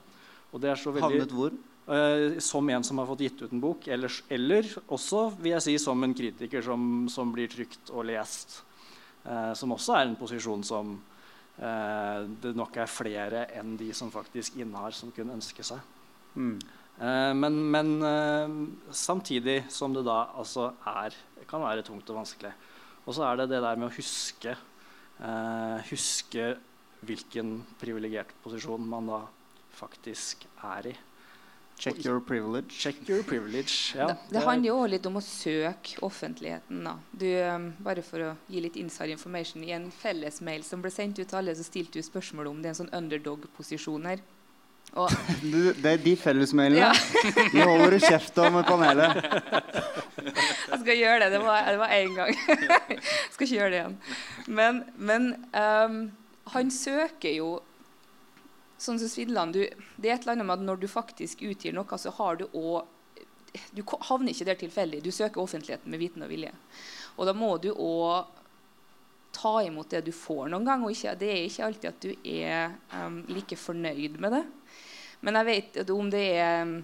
Og 0.52 0.62
det 0.64 0.72
er 0.72 0.80
så 0.80 0.94
veldig, 0.96 1.24
Havnet 1.24 1.36
hvor? 1.36 1.56
eh, 1.88 2.40
som 2.44 2.70
en 2.70 2.84
som 2.84 3.02
har 3.02 3.10
fått 3.10 3.26
gitt 3.26 3.42
ut 3.42 3.52
en 3.52 3.64
bok, 3.64 3.88
eller, 3.92 4.14
eller 4.30 4.70
også 4.86 5.28
vil 5.42 5.54
jeg 5.56 5.66
si 5.66 5.76
som 5.82 6.04
en 6.04 6.16
kritiker 6.16 6.64
som, 6.66 7.08
som 7.12 7.34
blir 7.34 7.52
trykt 7.52 7.92
og 7.94 8.08
lest. 8.08 8.62
Eh, 9.26 9.54
som 9.60 9.76
også 9.76 9.98
er 9.98 10.08
en 10.08 10.18
posisjon 10.20 10.64
som 10.68 10.96
eh, 11.60 12.26
det 12.44 12.56
nok 12.56 12.80
er 12.80 12.92
flere 12.92 13.46
enn 13.58 13.76
de 13.80 13.92
som 13.96 14.12
faktisk 14.14 14.60
innehar, 14.62 14.96
som 14.96 15.12
kunne 15.16 15.36
ønske 15.38 15.66
seg. 15.68 15.82
Mm. 16.38 16.58
Eh, 16.98 17.34
men 17.38 17.60
men 17.72 17.92
eh, 18.02 18.56
samtidig 18.92 19.64
som 19.70 19.94
det 19.94 20.06
da 20.08 20.24
altså 20.34 20.72
er 20.86 21.16
kan 21.48 21.64
være 21.64 21.86
tungt 21.86 22.10
og 22.10 22.22
vanskelig. 22.22 22.54
Og 23.06 23.16
så 23.16 23.24
er 23.24 23.38
det 23.40 23.52
det 23.54 23.62
der 23.64 23.78
med 23.80 23.88
å 23.88 23.96
huske 23.96 24.52
eh, 24.52 25.92
Huske 25.92 26.56
hvilken 27.08 27.62
privilegert 27.80 28.34
posisjon 28.44 28.84
man 28.90 29.08
da 29.08 29.22
faktisk 29.78 30.48
er 30.66 30.90
i. 30.92 30.96
Check 31.78 32.06
your 32.06 32.20
privilege. 32.20 32.74
Check 32.74 33.10
your 33.10 33.22
privilege. 33.24 33.94
Ja, 33.96 34.08
det, 34.08 34.18
det 34.34 34.42
handler 34.42 34.68
jo 34.72 34.78
også 34.80 34.92
litt 34.96 35.06
om 35.06 35.20
å 35.20 35.22
søke 35.22 36.00
offentligheten. 36.08 36.80
Da. 36.88 36.96
Du, 37.14 37.28
um, 37.54 37.68
bare 37.86 38.02
for 38.02 38.26
å 38.26 38.32
gi 38.50 38.64
litt 38.66 38.80
inside 38.82 39.14
information. 39.14 39.62
I 39.62 39.76
en 39.78 39.92
fellesmail 39.94 40.66
som 40.66 40.82
ble 40.82 40.90
sendt 40.94 41.22
ut 41.22 41.30
til 41.30 41.38
alle, 41.38 41.54
så 41.54 41.68
stilte 41.68 42.02
du 42.02 42.08
spørsmål 42.08 42.50
om 42.50 42.64
det 42.64 42.72
er 42.72 42.74
en 42.74 42.80
sånn 42.82 42.96
underdog-posisjon 42.98 44.10
her. 44.10 44.26
Og 44.98 45.14
Du, 45.54 45.60
det 45.78 45.92
er 45.92 46.02
de 46.02 46.16
fellesmailene. 46.20 46.82
Ja. 46.82 46.92
De 47.54 47.64
holder 47.64 47.96
du 47.96 48.00
kjeft 48.02 48.38
om 48.42 48.60
panelet. 48.68 49.22
jeg 50.72 50.82
skal 50.82 50.94
gjøre 50.98 51.20
det. 51.24 51.32
Det 51.36 51.42
var, 51.46 51.72
det 51.72 51.80
var 51.82 51.96
én 51.96 52.16
gang. 52.18 52.34
jeg 52.34 53.02
skal 53.34 53.48
ikke 53.48 53.56
gjøre 53.56 53.72
det 53.74 53.82
igjen. 53.82 53.98
Men, 54.48 54.84
men 54.98 55.32
um, 55.54 56.00
han 56.54 56.72
søker 56.74 57.36
jo 57.38 57.58
Sånn 58.78 59.00
som 59.02 59.10
Svidland, 59.10 59.56
du, 59.58 59.64
det 59.98 60.10
er 60.10 60.20
et 60.20 60.26
eller 60.28 60.36
annet 60.36 60.46
med 60.46 60.60
at 60.60 60.66
når 60.68 60.84
du 60.84 60.86
faktisk 60.86 61.40
utgir 61.48 61.74
noe, 61.74 61.98
så 61.98 62.12
har 62.14 62.38
du 62.38 62.44
òg 62.52 62.86
Du 63.74 63.82
havner 64.06 64.30
ikke 64.30 64.46
der 64.46 64.60
tilfeldig. 64.60 65.00
Du 65.02 65.10
søker 65.10 65.42
offentligheten 65.42 65.90
med 65.90 65.98
viten 65.98 66.22
og 66.22 66.30
vilje. 66.30 66.52
Og 67.18 67.26
da 67.26 67.34
må 67.34 67.56
du 67.58 67.72
òg 67.74 68.28
ta 69.34 69.56
imot 69.66 69.90
det 69.90 70.04
du 70.06 70.12
får 70.14 70.52
noen 70.54 70.68
gang. 70.68 70.86
Og 70.86 70.94
ikke, 70.94 71.16
det 71.18 71.32
er 71.32 71.48
ikke 71.48 71.66
alltid 71.66 71.90
at 71.90 72.06
du 72.06 72.12
er 72.38 72.76
um, 72.94 73.24
like 73.34 73.58
fornøyd 73.58 74.22
med 74.22 74.38
det. 74.38 74.44
Men 75.26 75.40
jeg 75.40 75.48
vet 75.48 75.92
om 75.94 76.10
det 76.14 76.26
er 76.38 76.76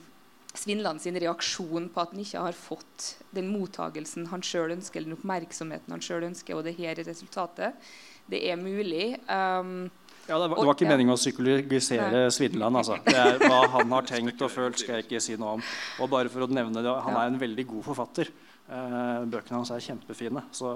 Svinland 0.54 1.02
sin 1.02 1.18
reaksjon 1.18 1.90
på 1.90 2.02
at 2.02 2.14
han 2.14 2.22
ikke 2.22 2.46
har 2.46 2.56
fått 2.58 3.10
den 3.34 3.50
mottagelsen 3.50 4.28
han 4.30 4.44
sjøl 4.46 4.76
ønsker, 4.76 5.00
eller 5.00 5.14
den 5.14 5.18
oppmerksomheten 5.18 5.96
han 5.96 6.04
sjøl 6.04 6.28
ønsker, 6.30 6.58
og 6.58 6.68
det 6.68 6.76
her 6.78 6.94
er 6.94 7.08
resultatet. 7.10 7.92
Det 8.30 8.42
er 8.50 8.58
mulig. 8.62 9.18
Um, 9.28 9.92
Ja, 10.24 10.38
det, 10.40 10.46
var, 10.48 10.56
det 10.56 10.68
var 10.70 10.76
ikke 10.78 10.86
ja. 10.86 10.92
meningen 10.94 11.12
å 11.12 11.20
psykologisere 11.20 12.20
Svindeland. 12.32 12.78
Altså. 12.80 12.96
Det 13.04 13.16
er 13.20 13.42
Hva 13.42 13.58
han 13.74 13.92
har 13.92 14.06
tenkt 14.08 14.40
og 14.46 14.54
følt, 14.54 14.80
skal 14.80 15.02
jeg 15.02 15.08
ikke 15.10 15.20
si 15.20 15.36
noe 15.36 15.58
om. 15.58 15.64
Og 16.00 16.08
bare 16.14 16.32
for 16.32 16.46
å 16.46 16.48
nevne 16.48 16.80
det, 16.80 16.94
Han 17.10 17.18
er 17.20 17.28
en 17.28 17.40
veldig 17.42 17.66
god 17.74 17.84
forfatter. 17.90 18.32
Eh, 18.64 19.26
bøkene 19.28 19.60
hans 19.60 19.74
er 19.76 19.84
kjempefine. 19.84 20.46
Så 20.56 20.72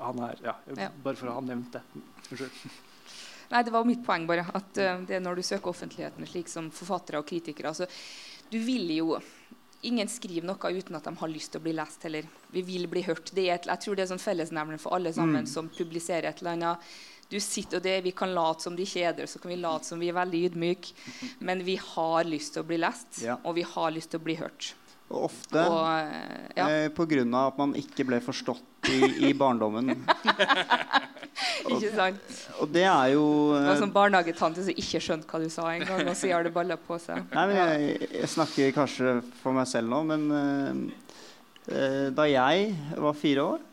han 0.00 0.24
er, 0.30 0.40
ja, 0.40 0.56
Ja. 0.72 0.88
Bare 1.04 1.20
for 1.20 1.28
å 1.28 1.36
ha 1.36 1.44
nevnt 1.44 1.76
det. 1.76 1.84
Unnskyld. 2.30 2.78
Nei, 3.48 3.62
det 3.64 3.72
var 3.72 3.86
mitt 3.88 4.04
poeng, 4.04 4.26
bare. 4.28 4.44
At 4.54 4.78
uh, 4.78 5.00
det 5.08 5.18
er 5.18 5.24
når 5.24 5.40
du 5.40 5.46
søker 5.46 5.72
offentligheten, 5.72 6.26
slik 6.28 6.50
som 6.52 6.70
forfattere 6.74 7.20
og 7.22 7.28
kritikere 7.28 7.72
altså, 7.72 7.88
Du 8.52 8.58
vil 8.64 8.90
jo 8.96 9.18
Ingen 9.86 10.08
skriver 10.10 10.42
noe 10.42 10.70
uten 10.74 10.96
at 10.98 11.04
de 11.06 11.12
har 11.20 11.30
lyst 11.30 11.52
til 11.54 11.60
å 11.60 11.62
bli 11.62 11.72
lest 11.78 12.02
heller. 12.02 12.26
Vi 12.50 12.64
vil 12.66 12.88
bli 12.90 13.04
hørt. 13.06 13.30
Det 13.30 13.44
et, 13.46 13.68
jeg 13.70 13.78
tror 13.84 13.94
det 13.94 14.02
er 14.02 14.08
sånn 14.10 14.18
fellesnevner 14.18 14.80
for 14.82 14.96
alle 14.96 15.12
sammen 15.14 15.46
som 15.46 15.68
publiserer 15.70 16.26
et 16.32 16.40
eller 16.42 16.56
annet. 16.56 16.88
Du 17.30 17.36
sitter, 17.38 17.78
og 17.78 17.84
det, 17.84 18.02
Vi 18.02 18.10
kan 18.10 18.34
late 18.34 18.64
som 18.64 18.74
de 18.74 18.82
ikke 18.82 19.04
er 19.06 19.26
så 19.30 19.38
kan 19.38 19.52
vi 19.52 19.60
late 19.60 19.86
som 19.86 20.00
vi 20.00 20.08
er 20.08 20.16
veldig 20.18 20.40
ydmyke. 20.48 20.94
Men 21.38 21.62
vi 21.62 21.76
har 21.76 22.24
lyst 22.26 22.56
til 22.56 22.64
å 22.64 22.66
bli 22.66 22.80
lest, 22.82 23.22
Ja. 23.22 23.38
og 23.44 23.54
vi 23.54 23.62
har 23.62 23.90
lyst 23.94 24.10
til 24.10 24.18
å 24.18 24.24
bli 24.24 24.34
hørt. 24.34 24.74
Og 25.08 25.28
ofte 25.30 25.62
Og, 25.64 25.84
eh, 25.88 26.48
ja, 26.58 26.66
eh, 26.68 27.24
av 27.32 27.46
at 27.46 27.60
man 27.60 27.72
ikke 27.78 28.04
ble 28.08 28.20
forstått 28.20 28.90
i, 28.92 29.28
i 29.28 29.32
barndommen. 29.36 29.94
ikke 31.72 31.92
sant? 31.94 32.34
Og 32.60 32.68
det 32.72 32.84
er 32.84 33.14
jo 33.14 33.24
Det 33.54 33.70
var 33.70 33.80
sånn 33.82 33.94
barnehagetante 33.94 34.64
som 34.66 34.82
ikke 34.84 35.00
skjønte 35.02 35.30
hva 35.30 35.40
du 35.40 35.48
sa 35.52 35.70
engang, 35.72 36.04
og 36.04 36.16
så 36.18 36.32
har 36.32 36.44
det 36.44 36.52
baller 36.54 36.80
på 36.80 36.98
seg. 37.02 37.24
Nei, 37.32 37.46
men 37.50 37.56
jeg, 37.60 38.10
jeg 38.18 38.32
snakker 38.34 38.74
kanskje 38.76 39.14
for 39.40 39.56
meg 39.56 39.70
selv 39.70 39.92
nå, 39.92 40.02
men 40.10 40.28
eh, 40.42 41.08
eh, 41.72 42.04
da 42.16 42.28
jeg 42.28 42.76
var 43.00 43.18
fire 43.18 43.48
år 43.54 43.64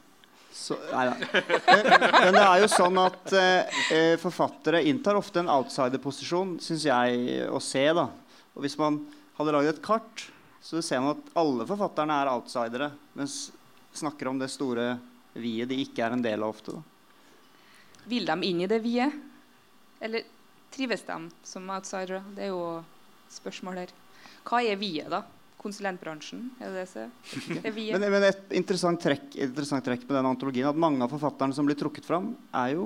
så, 0.56 0.78
nei 0.88 1.10
da. 1.10 1.16
Men, 1.20 2.04
men 2.16 2.30
det 2.38 2.44
er 2.46 2.62
jo 2.62 2.68
sånn 2.72 3.00
at 3.02 3.34
eh, 3.36 4.14
forfattere 4.22 4.80
inntar 4.88 5.18
ofte 5.20 5.42
en 5.42 5.52
outsider-posisjon, 5.52 6.54
syns 6.64 6.86
jeg 6.88 7.42
å 7.52 7.60
se. 7.60 7.84
da. 7.98 8.06
Og 8.56 8.64
hvis 8.64 8.78
man 8.80 9.02
hadde 9.36 9.52
lagd 9.52 9.74
et 9.74 9.82
kart, 9.84 10.30
så 10.66 10.82
ser 10.82 11.04
man 11.04 11.14
at 11.14 11.28
alle 11.38 11.66
forfatterne 11.70 12.16
er 12.24 12.32
outsidere, 12.32 12.90
mens 13.14 13.52
snakker 13.96 14.32
om 14.32 14.40
det 14.42 14.50
store 14.50 14.96
viet 15.38 15.70
de 15.70 15.78
ikke 15.84 16.02
er 16.02 16.16
en 16.16 16.24
del 16.26 16.42
av 16.42 16.56
ofte. 16.56 16.74
da. 16.74 16.82
Vil 18.10 18.26
de 18.26 18.36
inn 18.50 18.64
i 18.66 18.70
det 18.70 18.82
viet? 18.82 19.14
Eller 20.02 20.26
trives 20.74 21.06
de 21.06 21.20
som 21.46 21.70
outsidere? 21.70 22.24
Det 22.36 22.48
er 22.48 22.52
jo 22.54 22.82
spørsmål 23.34 23.84
her. 23.84 23.94
Hva 24.46 24.62
er 24.66 24.80
viet, 24.82 25.10
da? 25.14 25.22
Konsulentbransjen? 25.62 26.48
Er 26.62 26.74
det 26.74 26.84
det 26.84 26.90
som 26.94 27.62
er 27.62 27.74
viet? 27.74 27.96
Men, 28.00 28.08
men 28.14 28.26
et 28.28 28.54
interessant 28.58 29.02
trekk, 29.02 29.32
interessant 29.48 29.86
trekk 29.86 30.04
med 30.06 30.18
den 30.18 30.30
antologien 30.30 30.70
at 30.70 30.78
mange 30.78 31.02
av 31.06 31.14
forfatterne 31.14 31.56
som 31.58 31.66
blir 31.66 31.78
trukket 31.80 32.06
fram, 32.06 32.34
er 32.54 32.76
jo 32.76 32.86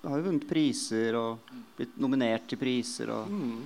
har 0.00 0.16
jo 0.16 0.26
vunnet 0.30 0.48
priser 0.48 1.16
og 1.18 1.52
blitt 1.76 1.96
nominert 2.00 2.48
til 2.48 2.60
priser. 2.60 3.12
Og 3.12 3.28
Mm. 3.28 3.60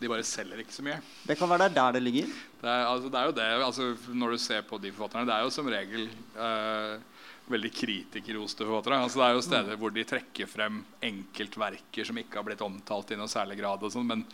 De 0.00 0.08
bare 0.08 0.24
selger 0.24 0.62
ikke 0.62 0.72
så 0.72 0.84
mye. 0.86 0.96
det 1.28 1.36
kan 1.36 1.50
være 1.50 1.68
der, 1.68 1.76
der 1.76 1.98
det 1.98 2.02
ligger. 2.02 2.32
Det 2.60 2.68
er, 2.68 2.86
altså, 2.88 3.12
det 3.12 3.20
er 3.20 3.28
jo 3.28 3.36
det, 3.36 3.48
altså, 3.64 4.14
Når 4.16 4.30
du 4.30 4.38
ser 4.38 4.62
på 4.68 4.78
de 4.80 4.92
forfatterne 4.92 5.28
Det 5.28 5.34
er 5.36 5.44
jo 5.46 5.52
som 5.52 5.68
regel 5.72 6.08
eh, 6.36 7.20
veldig 7.50 7.70
kritikerroste 7.74 8.66
forfattere. 8.66 9.00
Altså, 9.04 9.20
det 9.20 9.26
er 9.26 9.36
jo 9.36 9.44
steder 9.44 9.78
hvor 9.80 9.94
de 9.94 10.04
trekker 10.06 10.50
frem 10.50 10.82
enkeltverker 11.04 12.06
som 12.06 12.20
ikke 12.20 12.38
har 12.38 12.46
blitt 12.46 12.64
omtalt 12.64 13.10
i 13.10 13.18
noe 13.18 13.30
særlig 13.30 13.58
grad. 13.60 13.82
og 13.82 13.92
sånn, 13.92 14.06
Men 14.06 14.24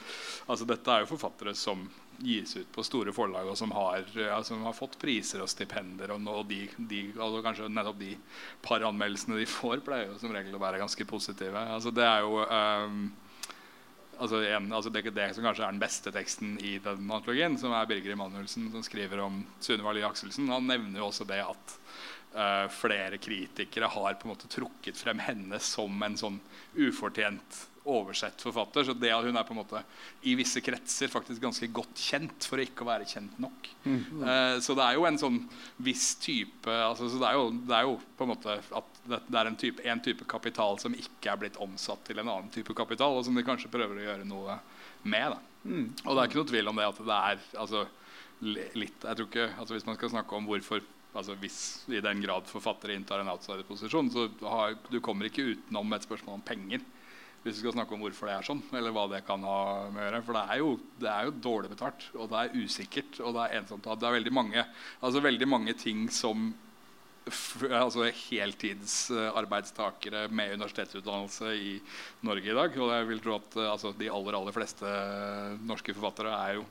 altså, 0.46 0.66
dette 0.68 0.92
er 0.92 1.04
jo 1.04 1.12
forfattere 1.14 1.54
som 1.56 1.86
gis 2.18 2.54
ut 2.56 2.68
på 2.72 2.84
store 2.86 3.12
forlag, 3.12 3.48
og 3.50 3.58
som 3.60 3.72
har, 3.76 4.06
ja, 4.16 4.38
som 4.44 4.62
har 4.64 4.76
fått 4.76 4.96
priser 5.00 5.42
og 5.44 5.50
stipender. 5.52 6.14
Og, 6.14 6.28
og 6.32 6.46
de, 6.48 6.62
de, 6.78 7.02
altså, 7.16 7.42
kanskje 7.44 7.70
nettopp 7.72 8.00
de 8.00 8.14
par 8.64 8.84
anmeldelsene 8.88 9.40
de 9.40 9.48
får, 9.50 9.82
pleier 9.86 10.10
jo 10.10 10.18
som 10.20 10.34
regel 10.34 10.56
å 10.56 10.62
være 10.62 10.80
ganske 10.82 11.08
positive. 11.08 11.66
Altså, 11.76 11.92
det 11.94 12.06
er 12.06 12.24
jo 12.24 12.42
ehm, 12.44 13.06
altså 14.18 14.42
en, 14.46 14.72
altså 14.72 14.92
det, 14.92 15.04
det 15.14 15.28
som 15.36 15.46
kanskje 15.46 15.64
er 15.66 15.74
den 15.74 15.82
beste 15.82 16.12
teksten 16.14 16.56
i 16.64 16.76
den 16.82 17.10
antologien, 17.10 17.58
som 17.60 17.74
er 17.76 17.88
Birger 17.90 18.16
Emanuelsen, 18.16 18.70
som 18.72 18.84
skriver 18.86 19.22
om 19.24 19.42
Sunniva 19.60 19.94
Lie 19.96 20.06
Akselsen. 20.08 20.50
Han 20.52 20.68
nevner 20.68 21.02
jo 21.02 21.08
også 21.10 21.26
det 21.28 21.42
at 21.44 21.76
uh, 22.36 22.66
flere 22.72 23.20
kritikere 23.22 23.90
har 23.92 24.18
på 24.18 24.28
en 24.28 24.34
måte 24.34 24.50
trukket 24.52 24.98
frem 24.98 25.22
henne 25.24 25.60
som 25.62 26.02
en 26.06 26.18
sånn 26.20 26.40
ufortjent 26.76 27.64
oversett 27.86 28.42
forfatter. 28.42 28.84
Så 28.84 28.96
det 28.98 29.12
at 29.14 29.24
hun 29.26 29.38
er 29.38 29.46
på 29.46 29.54
en 29.54 29.60
måte 29.60 29.82
i 30.26 30.34
visse 30.38 30.60
kretser 30.64 31.10
faktisk 31.12 31.42
ganske 31.42 31.68
godt 31.74 32.02
kjent 32.08 32.48
for 32.48 32.58
å 32.58 32.66
ikke 32.66 32.84
å 32.84 32.90
være 32.90 33.08
kjent 33.08 33.38
nok. 33.42 33.70
Eh, 33.86 34.58
så 34.64 34.74
det 34.76 34.86
er 34.86 34.98
jo 34.98 35.06
en 35.08 35.20
sånn 35.20 35.40
viss 35.86 36.08
type 36.22 36.72
altså, 36.72 37.08
så 37.12 37.22
det, 37.22 37.30
er 37.30 37.38
jo, 37.38 37.50
det 37.68 37.76
er 37.78 37.86
jo 37.86 37.98
på 38.18 38.26
en 38.26 38.32
måte 38.34 38.58
at 38.58 38.95
det, 39.10 39.38
er 39.38 39.50
en 39.50 39.58
type, 39.58 39.84
en 39.86 40.02
type 40.02 40.26
kapital 40.30 40.80
som 40.82 40.96
ikke 40.96 41.30
er 41.32 41.40
blitt 41.40 41.60
omsatt 41.62 42.04
til 42.08 42.20
en 42.20 42.28
annen 42.28 42.50
type 42.54 42.74
kapital, 42.76 43.16
og 43.16 43.24
som 43.26 43.36
de 43.36 43.44
kanskje 43.46 43.70
prøver 43.72 44.00
å 44.00 44.06
gjøre 44.08 44.26
noe 44.28 44.58
med. 45.06 45.36
Da. 45.36 45.38
Og 46.06 46.12
det 46.12 46.20
er 46.20 46.28
ikke 46.28 46.40
noe 46.40 46.50
tvil 46.52 46.72
om 46.72 46.80
det 46.80 46.90
at 46.90 47.00
det 47.06 47.20
er 47.30 47.46
altså, 47.62 47.86
litt 48.46 49.06
jeg 49.06 49.18
tror 49.18 49.26
ikke, 49.30 49.48
altså 49.56 49.74
Hvis 49.74 49.86
man 49.88 49.96
skal 49.96 50.12
snakke 50.12 50.36
om 50.36 50.44
hvorfor 50.48 50.82
altså 51.16 51.32
Hvis 51.40 51.86
i 51.88 52.02
den 52.04 52.20
grad 52.20 52.44
forfattere 52.50 52.92
inntar 52.92 53.22
en 53.22 53.30
outsider-posisjon, 53.32 54.10
så 54.12 54.26
har, 54.42 54.74
du 54.92 54.98
kommer 55.00 55.30
ikke 55.30 55.46
utenom 55.54 55.96
et 55.96 56.04
spørsmål 56.04 56.36
om 56.36 56.44
penger. 56.44 56.82
Hvis 57.40 57.56
du 57.56 57.62
skal 57.62 57.76
snakke 57.76 57.94
om 57.96 58.02
hvorfor 58.04 58.28
det 58.28 58.34
er 58.34 58.44
sånn, 58.44 58.60
eller 58.76 58.92
hva 58.92 59.06
det 59.08 59.22
kan 59.24 59.40
ha 59.46 59.86
med 59.94 60.02
å 60.02 60.04
gjøre. 60.04 60.20
For 60.26 60.36
det 60.36 60.42
er 60.52 60.60
jo, 60.60 60.70
det 61.00 61.08
er 61.12 61.28
jo 61.28 61.34
dårlig 61.46 61.70
betalt, 61.72 62.04
og 62.18 62.28
det 62.32 62.42
er 62.42 62.56
usikkert, 62.58 63.20
og 63.22 63.36
det 63.36 63.46
er 63.46 63.56
ensomt. 63.62 63.86
Det 63.86 64.08
er 64.10 64.16
veldig 64.18 64.34
mange, 64.34 64.66
altså 65.00 65.24
veldig 65.24 65.48
mange 65.48 65.76
ting 65.80 66.04
som 66.12 66.50
altså 67.26 68.06
heltidsarbeidstakere 68.06 70.28
med 70.30 70.52
universitetsutdannelse 70.54 71.50
i 71.58 71.72
Norge 72.26 72.52
i 72.52 72.54
dag. 72.54 72.76
Og 72.78 72.92
jeg 72.94 73.08
vil 73.08 73.22
tro 73.24 73.34
at 73.40 73.56
eh, 73.58 73.72
altså, 73.72 73.90
de 73.98 74.10
aller, 74.12 74.36
aller 74.38 74.54
fleste 74.54 74.86
norske 75.66 75.94
forfattere 75.96 76.36
er 76.36 76.52
jo 76.60 76.64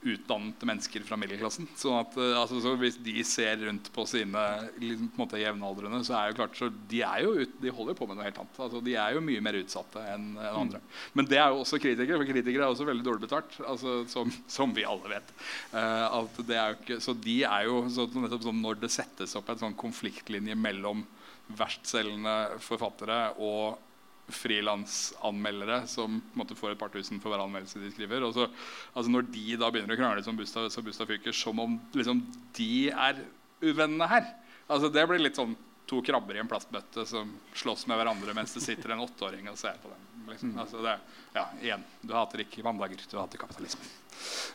utdannede 0.00 0.64
mennesker 0.64 1.04
fra 1.04 1.16
middelklassen. 1.20 1.66
Sånn 1.76 1.98
at, 1.98 2.14
eh, 2.16 2.36
altså, 2.38 2.60
så 2.64 2.72
hvis 2.80 2.96
de 3.04 3.20
ser 3.26 3.60
rundt 3.66 3.90
på 3.92 4.06
sine 4.08 4.44
liksom, 4.80 5.10
på 5.10 5.18
en 5.18 5.22
måte, 5.24 5.40
jevnaldrende, 5.42 6.00
så 6.06 6.16
er 6.16 6.30
jo 6.30 6.38
klart 6.38 6.56
så 6.56 6.70
de, 6.70 7.02
er 7.04 7.26
jo 7.26 7.34
ut, 7.42 7.58
de 7.60 7.74
holder 7.74 7.98
på 7.98 8.08
med 8.08 8.16
noe 8.16 8.26
helt 8.26 8.40
annet. 8.40 8.60
Altså, 8.64 8.80
de 8.86 8.96
er 8.96 9.16
jo 9.16 9.24
mye 9.26 9.44
mer 9.44 9.60
utsatte 9.60 10.04
enn 10.14 10.30
en 10.38 10.58
andre. 10.62 10.80
Men 11.18 11.28
det 11.28 11.40
er 11.40 11.52
jo 11.52 11.60
også 11.64 11.80
kritikere, 11.82 12.16
for 12.16 12.32
kritikere 12.32 12.64
er 12.64 12.72
også 12.72 12.88
veldig 12.88 13.06
dårlig 13.06 13.26
betalt. 13.26 13.60
Altså, 13.60 14.00
som, 14.10 14.32
som 14.48 14.72
vi 14.76 14.86
alle 14.88 15.12
vet. 15.12 15.34
Uh, 15.74 16.06
at 16.22 16.42
det 16.48 16.56
er 16.56 16.72
jo 16.72 16.80
ikke, 16.80 17.00
så 17.04 17.16
de 17.28 17.36
er 17.44 17.68
jo 17.68 17.84
så, 17.92 18.08
nettopp 18.14 18.46
sånn 18.46 18.60
Når 18.64 18.80
det 18.80 18.92
settes 18.92 19.36
opp 19.38 19.52
en 19.52 19.60
sånn 19.60 19.78
konfliktlinje 19.78 20.56
mellom 20.58 21.04
verstselgende 21.58 22.60
forfattere 22.62 23.22
og 23.42 23.78
frilansanmeldere 24.34 25.82
som 25.90 26.20
måte 26.38 26.56
får 26.58 26.74
et 26.74 26.80
par 26.80 26.92
tusen 26.94 27.20
for 27.22 27.32
hver 27.32 27.42
anmeldelse 27.44 27.82
de 27.82 27.92
skriver. 27.94 28.26
Og 28.26 28.36
så, 28.36 28.46
altså 28.94 29.12
når 29.12 29.30
de 29.32 29.58
da 29.60 29.70
begynner 29.72 29.96
å 29.96 30.00
krangle 30.00 30.26
som 30.26 30.38
Bustad, 30.38 30.70
som 30.72 30.86
Bustad 30.86 31.10
fyker, 31.10 31.34
som 31.36 31.60
om 31.62 31.78
liksom, 31.96 32.22
de 32.58 32.90
er 32.90 33.24
uvennene 33.60 34.08
her 34.08 34.30
altså 34.70 34.88
Det 34.92 35.02
blir 35.08 35.18
litt 35.18 35.38
sånn 35.38 35.56
to 35.90 35.98
krabber 36.06 36.36
i 36.36 36.38
en 36.38 36.48
plastbøtte 36.48 37.02
som 37.08 37.32
slåss 37.58 37.88
med 37.90 37.98
hverandre 37.98 38.34
mens 38.36 38.52
det 38.54 38.62
sitter 38.62 38.92
en 38.94 39.02
åtteåring 39.02 39.48
og 39.50 39.58
ser 39.58 39.80
på 39.82 39.90
dem. 39.90 40.04
Liksom. 40.30 40.52
Altså 40.62 40.82
det, 40.84 40.92
ja, 41.34 41.44
igjen, 41.58 41.82
Du 42.00 42.14
hater 42.14 42.44
ikke 42.44 42.62
mandager, 42.62 43.02
du 43.10 43.16
hater 43.18 43.40
kapitalisme. 43.40 43.88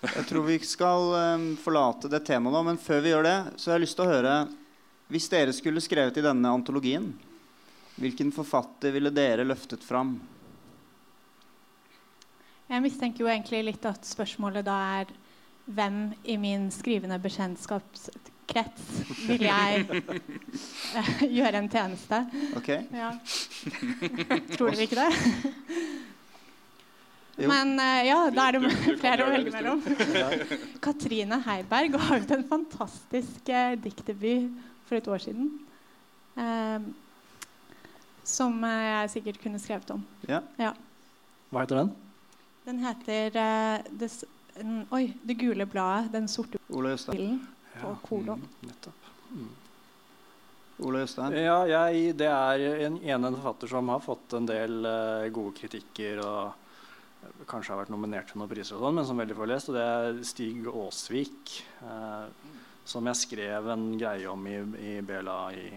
Jeg 0.05 0.27
tror 0.29 0.45
vi 0.47 0.55
skal 0.63 1.09
um, 1.35 1.45
forlate 1.59 2.11
det 2.11 2.21
temaet 2.27 2.55
nå, 2.55 2.61
men 2.69 2.79
før 2.79 3.03
vi 3.03 3.11
gjør 3.11 3.27
det, 3.27 3.37
så 3.59 3.71
har 3.71 3.79
jeg 3.79 3.87
lyst 3.87 3.99
til 3.99 4.05
å 4.05 4.13
høre 4.13 4.35
Hvis 5.11 5.27
dere 5.33 5.53
skulle 5.53 5.83
skrevet 5.83 6.21
i 6.21 6.23
denne 6.23 6.53
antologien, 6.55 7.11
hvilken 8.01 8.31
forfatter 8.35 8.91
ville 8.95 9.11
dere 9.15 9.45
løftet 9.47 9.83
fram? 9.85 10.17
Jeg 12.67 12.81
mistenker 12.81 13.21
jo 13.25 13.29
egentlig 13.29 13.61
litt 13.67 13.85
at 13.85 14.05
spørsmålet 14.09 14.65
da 14.65 14.75
er 15.01 15.11
hvem 15.65 15.99
i 16.29 16.35
min 16.37 16.67
skrivende 16.73 17.17
bekjentskapskrets 17.21 18.87
vil 19.27 19.45
jeg 19.45 19.85
gjøre 21.37 21.61
en 21.61 21.69
tjeneste? 21.73 22.19
Ok? 22.57 22.69
Ja. 22.93 23.11
Tror 24.55 24.73
dere 24.73 24.85
ikke 24.87 24.99
det? 25.05 25.11
Jo. 27.35 27.49
Men 27.51 27.73
eh, 27.83 28.05
ja, 28.07 28.19
da 28.31 28.45
er 28.47 28.55
det 28.55 28.61
Du- 28.63 28.69
du 28.69 28.75
kan 28.85 28.99
flere 29.03 29.25
å 29.25 29.31
velge 29.33 29.51
mellom. 29.51 29.81
Katrine 30.85 31.41
Heiberg 31.45 31.97
har 31.99 32.21
ut 32.23 32.31
en 32.31 32.45
fantastisk 32.47 33.49
eh, 33.51 33.73
diktdebut 33.83 34.53
for 34.87 34.95
et 35.01 35.09
år 35.11 35.19
siden. 35.25 35.49
Eh, 36.39 36.79
som 38.25 38.63
eh, 38.63 38.85
jeg 38.89 39.13
sikkert 39.17 39.41
kunne 39.43 39.61
skrevet 39.61 39.95
om. 39.95 40.05
Ja. 40.27 40.73
Hva 41.51 41.63
heter 41.63 41.83
den? 41.83 41.91
Den 42.65 42.81
heter 42.81 43.35
uh, 43.37 43.91
det, 44.01 44.09
en, 44.57 44.79
Oi, 44.91 45.13
'Det 45.21 45.37
gule 45.37 45.67
bladet'. 45.69 46.11
Den 46.11 46.27
sorte 46.27 46.57
bilen 46.67 47.43
på 47.75 47.93
kolon. 48.07 48.41
Mm, 48.41 48.67
nettopp. 48.71 49.05
Ole 50.83 51.05
Øystein? 51.05 51.35
Ja, 51.39 51.61
jeg, 51.69 52.17
det 52.19 52.27
er 52.27 52.85
en, 52.87 52.97
en 52.99 53.35
forfatter 53.37 53.71
som 53.71 53.89
har 53.93 54.01
fått 54.03 54.35
en 54.35 54.47
del 54.49 54.83
uh, 54.83 55.27
gode 55.31 55.55
kritikker 55.55 56.19
og 56.25 56.41
eh, 56.49 57.43
kanskje 57.47 57.71
har 57.71 57.79
vært 57.85 57.93
nominert 57.93 58.27
til 58.31 58.41
noen 58.41 58.51
priser, 58.51 58.75
og 58.75 58.83
sånn, 58.83 58.97
men 58.97 59.07
som 59.07 59.21
veldig 59.21 59.37
få 59.37 59.45
har 59.45 59.51
lest. 59.53 59.71
Og 59.71 59.77
det 59.77 59.85
er 59.85 60.19
Stig 60.27 60.67
Aasvik, 60.67 61.53
eh, 61.79 62.55
som 62.83 63.07
jeg 63.07 63.21
skrev 63.21 63.69
en 63.71 63.85
greie 63.95 64.27
om 64.31 64.49
i, 64.51 64.57
i 64.83 64.97
Bela 65.05 65.37
i 65.55 65.69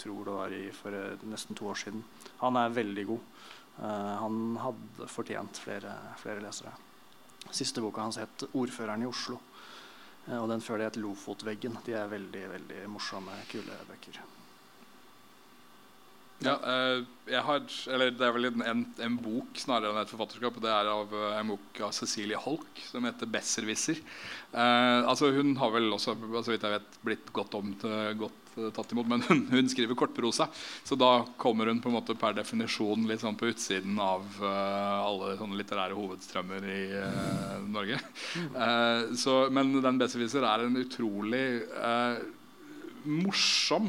tror 0.00 0.24
det 0.24 0.36
var 0.36 0.54
i, 0.56 0.64
for 0.74 0.96
eh, 0.96 1.26
nesten 1.28 1.58
to 1.58 1.68
år 1.70 1.78
siden. 1.84 2.02
Han 2.40 2.58
er 2.60 2.72
veldig 2.76 3.06
god. 3.10 3.28
Eh, 3.80 4.14
han 4.22 4.40
hadde 4.60 5.10
fortjent 5.10 5.60
flere, 5.60 5.94
flere 6.20 6.42
lesere. 6.44 6.72
Siste 7.50 7.80
boka 7.80 8.04
hans 8.04 8.20
het 8.20 8.44
'Ordføreren 8.52 9.02
i 9.02 9.08
Oslo'. 9.08 9.38
Eh, 10.28 10.42
og 10.42 10.48
den 10.48 10.60
før 10.60 10.78
det 10.78 10.90
het 10.90 11.00
'Lofotveggen'. 11.00 11.84
De 11.84 11.92
er 11.92 12.08
veldig 12.08 12.50
veldig 12.56 12.88
morsomme, 12.88 13.32
kule 13.48 13.72
bøker. 13.88 14.20
Ja, 16.42 16.56
jeg 17.28 17.42
har, 17.44 17.60
eller 17.92 18.10
Det 18.10 18.24
er 18.24 18.32
vel 18.32 18.46
en, 18.46 18.94
en, 18.98 19.16
bok 19.20 19.58
snarere 19.60 19.92
enn 19.92 20.00
et 20.00 20.08
forfatterskap. 20.08 20.56
og 20.56 20.62
Det 20.62 20.70
er 20.70 20.88
av 20.88 21.12
en 21.12 21.48
bok 21.48 21.80
av 21.80 21.92
Cecilie 21.92 22.36
Holk 22.36 22.80
som 22.88 23.04
heter 23.04 23.26
'Besserwisser'. 23.26 24.00
Eh, 24.52 25.08
altså 25.08 25.30
hun 25.36 25.56
har 25.56 25.70
vel 25.70 25.92
også 25.92 26.16
så 26.16 26.50
vidt 26.50 26.62
jeg 26.62 26.80
vet, 26.80 26.98
blitt 27.04 27.32
godt, 27.32 27.54
om, 27.54 27.74
til, 27.74 28.14
godt 28.16 28.39
tatt 28.74 28.92
imot, 28.92 29.08
men 29.10 29.22
hun, 29.28 29.44
hun 29.50 29.68
skriver 29.68 29.98
kortprosa. 29.98 30.48
Så 30.84 30.98
da 30.98 31.24
kommer 31.40 31.70
hun 31.70 31.80
på 31.82 31.90
en 31.90 31.98
måte 31.98 32.16
per 32.18 32.36
definisjon 32.36 33.06
litt 33.08 33.22
sånn 33.24 33.38
på 33.38 33.50
utsiden 33.50 33.98
av 34.02 34.26
uh, 34.42 35.06
alle 35.06 35.36
sånne 35.40 35.60
litterære 35.60 35.96
hovedstrømmer 35.98 36.66
i 36.70 36.82
uh, 36.96 37.56
Norge. 37.70 38.00
Uh, 38.56 39.14
så, 39.18 39.42
men 39.52 39.72
den 39.78 40.00
'Besserwisser' 40.00 40.46
er 40.46 40.66
en 40.66 40.80
utrolig 40.80 41.46
morsom 43.00 43.86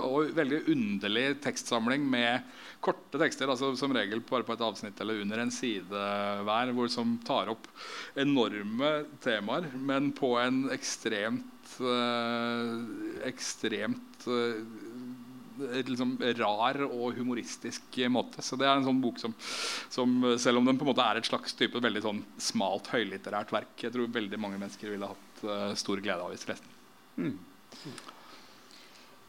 og 0.00 0.30
veldig 0.32 0.62
underlig 0.72 1.24
tekstsamling 1.44 2.06
med 2.08 2.46
korte 2.80 3.20
tekster, 3.20 3.50
altså 3.52 3.74
som 3.76 3.92
regel 3.92 4.22
bare 4.24 4.46
på 4.48 4.54
et 4.54 4.64
avsnitt 4.64 5.00
eller 5.04 5.20
under 5.20 5.42
en 5.42 5.52
side 5.52 6.04
hver, 6.48 6.72
hvor 6.72 6.88
som 6.88 7.18
tar 7.28 7.50
opp 7.52 7.68
enorme 8.16 9.02
temaer, 9.20 9.68
men 9.76 10.08
på 10.16 10.32
en 10.40 10.70
ekstremt 10.72 11.57
ekstremt 13.28 14.26
eh, 14.28 14.60
liksom 15.88 16.16
rar 16.38 16.80
og 16.86 17.16
humoristisk 17.18 17.98
måte. 18.10 18.42
Så 18.44 18.56
det 18.58 18.66
er 18.68 18.76
en 18.76 18.86
sånn 18.86 19.00
bok 19.02 19.18
som, 19.20 19.34
som 19.90 20.20
selv 20.38 20.60
om 20.60 20.68
den 20.68 20.78
på 20.78 20.86
en 20.86 20.92
måte 20.92 21.06
er 21.06 21.20
et 21.20 21.28
slags 21.28 21.56
type 21.58 21.80
veldig 21.82 22.04
sånn 22.04 22.20
smalt, 22.40 22.90
høylitterært 22.94 23.52
verk, 23.54 23.74
jeg 23.82 23.94
tror 23.94 24.12
veldig 24.14 24.38
mange 24.40 24.60
mennesker 24.60 24.94
ville 24.94 25.10
hatt 25.10 25.42
eh, 25.44 25.72
stor 25.78 26.02
glede 26.04 26.22
av 26.22 26.34
hvis 26.34 26.46
de 26.46 26.52
leste 26.54 26.68
den. 26.68 26.76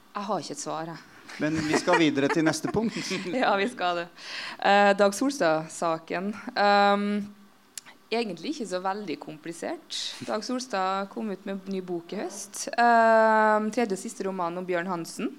Jeg 0.09 0.27
har 0.27 0.43
ikke 0.43 0.55
et 0.57 0.61
svar, 0.61 0.93
jeg. 0.93 1.01
Men 1.39 1.55
vi 1.61 1.77
skal 1.77 1.99
videre 2.01 2.27
til 2.31 2.43
neste 2.45 2.71
punkt. 2.73 2.97
Ja, 3.41 3.53
vi 3.59 3.67
skal 3.71 4.03
det. 4.03 4.07
Eh, 4.65 4.91
Dag 4.97 5.13
Solstad-saken. 5.15 6.33
Um, 6.55 7.05
egentlig 8.09 8.53
ikke 8.55 8.69
så 8.69 8.79
veldig 8.83 9.17
komplisert. 9.21 9.97
Dag 10.25 10.43
Solstad 10.45 11.09
kom 11.13 11.29
ut 11.31 11.45
med 11.47 11.67
ny 11.69 11.81
bok 11.85 12.13
i 12.15 12.21
høst. 12.23 12.65
Um, 12.73 13.69
tredje 13.73 13.95
og 13.95 14.01
siste 14.01 14.25
roman 14.27 14.57
om 14.59 14.65
Bjørn 14.65 14.89
Hansen. 14.89 15.29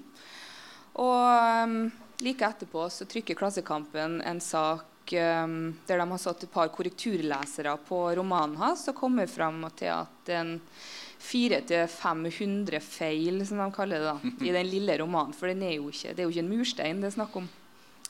Og 1.01 1.67
um, 1.67 1.75
like 2.23 2.47
etterpå 2.47 2.87
så 2.91 3.07
trykker 3.09 3.37
Klassekampen 3.39 4.19
en 4.27 4.41
sak 4.43 5.13
um, 5.15 5.55
der 5.87 6.01
de 6.01 6.07
har 6.13 6.21
satt 6.21 6.45
et 6.47 6.53
par 6.53 6.71
korrekturlesere 6.73 7.75
på 7.87 8.03
romanen 8.19 8.59
hans 8.61 8.87
og 8.91 8.99
kommer 8.99 9.27
fram 9.31 9.63
til 9.75 9.91
at 9.93 10.35
en 10.37 10.57
400-500 11.21 12.79
feil, 12.81 13.43
som 13.45 13.59
de 13.61 13.67
kaller 13.75 14.01
det, 14.01 14.13
da, 14.15 14.31
i 14.47 14.55
den 14.55 14.71
lille 14.71 14.95
romanen. 15.03 15.35
For 15.37 15.51
den 15.51 15.61
er 15.67 15.75
jo 15.75 15.91
ikke, 15.91 16.15
det 16.15 16.23
er 16.23 16.29
jo 16.29 16.33
ikke 16.33 16.45
en 16.47 16.55
murstein 16.55 17.03
det 17.03 17.11
er 17.11 17.19
snakk 17.19 17.37
om. 17.43 17.51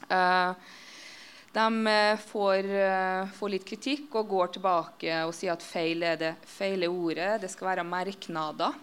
Uh, 0.06 0.54
de 1.52 1.88
uh, 1.88 2.18
får, 2.18 2.68
uh, 2.72 3.28
får, 3.36 3.52
litt 3.52 3.68
kritikk 3.68 4.16
og 4.16 4.30
går 4.32 4.54
tilbake 4.56 5.18
og 5.28 5.34
sier 5.36 5.52
at 5.56 5.66
feil 5.66 6.06
er 6.08 6.20
det 6.20 6.32
feile 6.48 6.88
ordet. 6.88 7.42
Det 7.44 7.52
skal 7.52 7.74
være 7.74 7.88
merknader. 7.88 8.80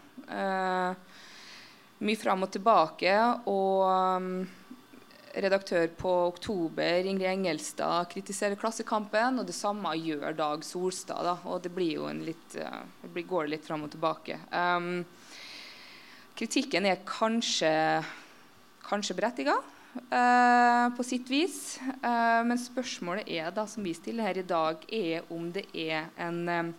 mye 1.98 2.20
fram 2.20 2.44
og 2.44 2.50
tilbake. 2.52 3.14
Og 3.48 3.86
um, 3.88 4.28
redaktør 5.32 5.86
på 5.96 6.12
Oktober, 6.26 7.08
Ingrid 7.08 7.30
Engelstad, 7.30 8.10
kritiserer 8.12 8.60
Klassekampen. 8.60 9.40
Og 9.40 9.48
det 9.48 9.56
samme 9.56 9.94
gjør 9.96 10.36
Dag 10.36 10.64
Solstad. 10.64 11.24
Da, 11.24 11.38
og 11.48 11.64
det 11.64 11.72
blir 11.72 11.94
jo 12.02 12.10
en 12.10 12.20
litt, 12.26 12.52
det 12.52 13.26
går 13.32 13.48
litt 13.48 13.64
fram 13.64 13.88
og 13.88 13.94
tilbake. 13.96 14.36
Um, 14.52 15.06
kritikken 16.36 16.84
er 16.86 17.00
kanskje, 17.08 17.72
kanskje 18.84 19.16
berettiga. 19.16 19.56
Uh, 19.96 20.94
på 20.96 21.04
sitt 21.04 21.30
vis. 21.30 21.78
Uh, 22.04 22.44
men 22.46 22.58
spørsmålet 22.60 23.28
er 23.28 23.50
da, 23.54 23.64
som 23.66 23.84
vi 23.84 23.94
stiller 23.96 24.28
her 24.28 24.40
i 24.40 24.46
dag, 24.46 24.84
er 24.92 25.26
om 25.32 25.48
det 25.52 25.64
er 25.72 26.10
en 26.20 26.42
um, 26.48 26.72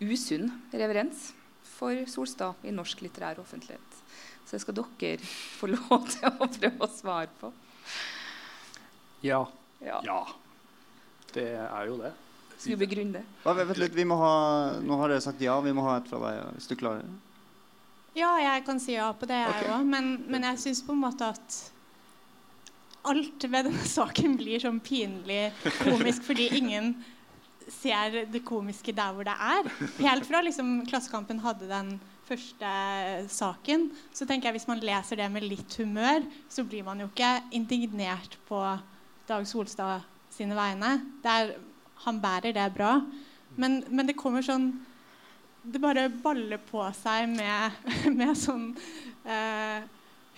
usunn 0.00 0.48
reverens 0.72 1.30
for 1.66 1.98
Solstad 2.10 2.62
i 2.66 2.74
norsk 2.74 3.02
litterær 3.04 3.40
offentlighet. 3.42 3.98
Så 4.46 4.56
det 4.56 4.62
skal 4.64 4.78
dere 4.78 5.32
få 5.58 5.70
lov 5.74 6.06
til 6.10 6.30
å 6.30 6.48
prøve 6.48 6.86
å 6.86 6.90
svare 6.90 7.30
på. 7.40 7.52
Ja. 9.22 9.44
Ja. 9.82 10.00
ja. 10.06 10.22
Det 11.34 11.50
er 11.58 11.90
jo 11.90 11.98
det. 12.00 12.14
Skal 12.56 12.76
vi 12.76 12.84
begrunne 12.84 13.18
det? 13.18 13.26
Nå 13.42 14.98
har 15.00 15.10
dere 15.10 15.22
sagt 15.22 15.42
ja. 15.42 15.58
Vi 15.64 15.74
må 15.74 15.82
ha 15.88 15.98
et 15.98 16.08
fra 16.10 16.20
deg, 16.22 16.42
hvis 16.56 16.70
du 16.70 16.76
klarer 16.78 17.02
det. 17.02 17.20
Ja, 18.14 18.34
jeg 18.38 18.64
kan 18.66 18.78
si 18.82 18.92
ja 18.94 19.08
på 19.16 19.26
det, 19.26 19.38
jeg 19.40 19.50
òg. 19.50 19.62
Okay. 19.72 19.86
Men, 19.88 20.10
men 20.30 20.44
jeg 20.50 20.60
syns 20.62 20.82
på 20.86 20.94
en 20.94 21.00
måte 21.02 21.30
at 21.32 21.56
alt 23.08 23.44
ved 23.48 23.66
denne 23.68 23.88
saken 23.88 24.36
blir 24.38 24.62
sånn 24.62 24.78
pinlig 24.82 25.48
komisk 25.80 26.24
fordi 26.28 26.48
ingen 26.60 26.94
ser 27.72 28.22
det 28.30 28.42
komiske 28.46 28.94
der 28.94 29.14
hvor 29.14 29.26
det 29.26 29.34
er. 29.34 29.68
Helt 30.02 30.26
fra 30.28 30.42
liksom, 30.44 30.82
Klassekampen 30.88 31.40
hadde 31.42 31.68
den 31.70 31.96
første 32.26 32.70
saken, 33.32 33.88
så 34.14 34.26
tenker 34.28 34.48
jeg 34.48 34.60
hvis 34.60 34.70
man 34.70 34.82
leser 34.84 35.18
det 35.18 35.28
med 35.32 35.46
litt 35.46 35.74
humør, 35.80 36.24
så 36.50 36.64
blir 36.66 36.84
man 36.86 37.02
jo 37.02 37.08
ikke 37.10 37.34
indignert 37.54 38.38
på 38.48 38.60
Dag 39.28 39.46
Solstad 39.48 40.06
sine 40.32 40.56
vegne. 40.58 40.94
Er, 41.24 41.56
han 42.06 42.20
bærer 42.22 42.54
det 42.56 42.68
bra. 42.74 42.96
Men, 43.56 43.82
men, 43.90 44.08
det 44.08 44.16
kommer 44.16 44.40
sånn 44.40 44.70
Det 45.62 45.78
bare 45.78 46.08
baller 46.08 46.58
på 46.58 46.82
seg 46.96 47.28
med, 47.30 47.76
med 48.18 48.32
sånn 48.38 48.70
eh, 49.28 49.84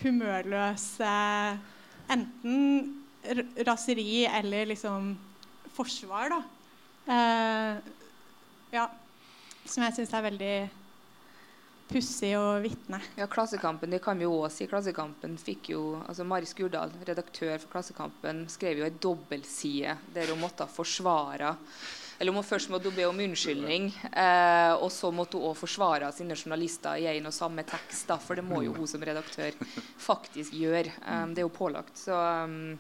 humørløse 0.02 1.12
enten 2.12 3.00
raseri 3.66 4.24
eller 4.26 4.66
liksom 4.66 5.14
forsvar, 5.74 6.34
da. 6.34 6.42
Uh, 7.08 7.92
ja. 8.74 8.88
Som 9.64 9.86
jeg 9.86 9.96
syns 9.96 10.12
er 10.12 10.26
veldig 10.26 10.56
pussig 11.88 12.32
å 12.36 12.58
vitne. 12.64 13.00
Ja, 13.18 13.28
Klassekampen 13.30 13.92
det 13.92 14.02
kan 14.04 14.18
vi 14.18 14.26
jo 14.26 14.36
også 14.42 14.62
si. 14.62 14.68
Klassekampen 14.68 15.36
fikk 15.40 15.72
jo, 15.74 15.82
altså 16.04 16.26
Mari 16.28 16.48
Skurdal, 16.48 16.92
redaktør 17.06 17.56
for 17.58 17.70
Klassekampen, 17.76 18.44
skrev 18.52 18.80
jo 18.80 18.88
en 18.88 19.00
dobbeltside 19.00 19.96
der 20.14 20.32
hun 20.32 20.42
måtte 20.42 20.68
forsvare 20.70 21.54
eller 22.18 22.32
hun 22.32 22.46
først 22.46 22.70
måtte 22.70 22.92
be 22.94 23.06
om 23.08 23.18
unnskyldning, 23.24 23.88
eh, 24.12 24.72
og 24.76 24.90
så 24.92 25.10
måtte 25.14 25.38
hun 25.38 25.50
også 25.50 25.64
forsvare 25.64 26.10
sine 26.14 26.36
journalister 26.38 27.00
i 27.02 27.08
en 27.10 27.30
og 27.30 27.34
samme 27.34 27.64
tekst. 27.66 28.06
Da, 28.10 28.18
for 28.22 28.38
det 28.38 28.46
må 28.46 28.62
jo 28.64 28.74
hun 28.76 28.88
som 28.90 29.02
redaktør 29.02 29.56
faktisk 30.08 30.54
gjøre. 30.54 30.94
Um, 31.02 31.34
det 31.34 31.42
er 31.42 31.48
jo 31.48 31.54
pålagt. 31.54 31.98
Så, 31.98 32.14
um, 32.14 32.78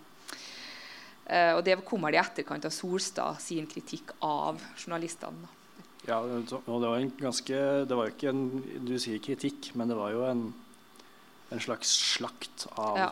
eh, 1.26 1.52
og 1.56 1.64
det 1.66 1.80
kommer 1.88 2.14
i 2.14 2.20
etterkant 2.22 2.68
av 2.68 2.74
Solstad 2.74 3.42
sin 3.42 3.66
kritikk 3.70 4.14
av 4.22 4.62
journalistene. 4.78 5.50
Ja, 6.04 6.20
og 6.20 6.46
det 6.46 6.88
var 6.90 6.98
en 7.00 7.14
ganske 7.16 7.58
Det 7.88 7.96
var 7.96 8.10
jo 8.10 8.12
ikke 8.12 8.28
en 8.28 8.42
Du 8.84 8.90
sier 9.00 9.22
kritikk, 9.24 9.70
men 9.72 9.88
det 9.88 9.96
var 9.96 10.10
jo 10.12 10.26
en, 10.28 10.42
en 11.48 11.62
slags 11.64 11.94
slakt 12.12 12.66
av 12.76 12.98
ja. 13.00 13.06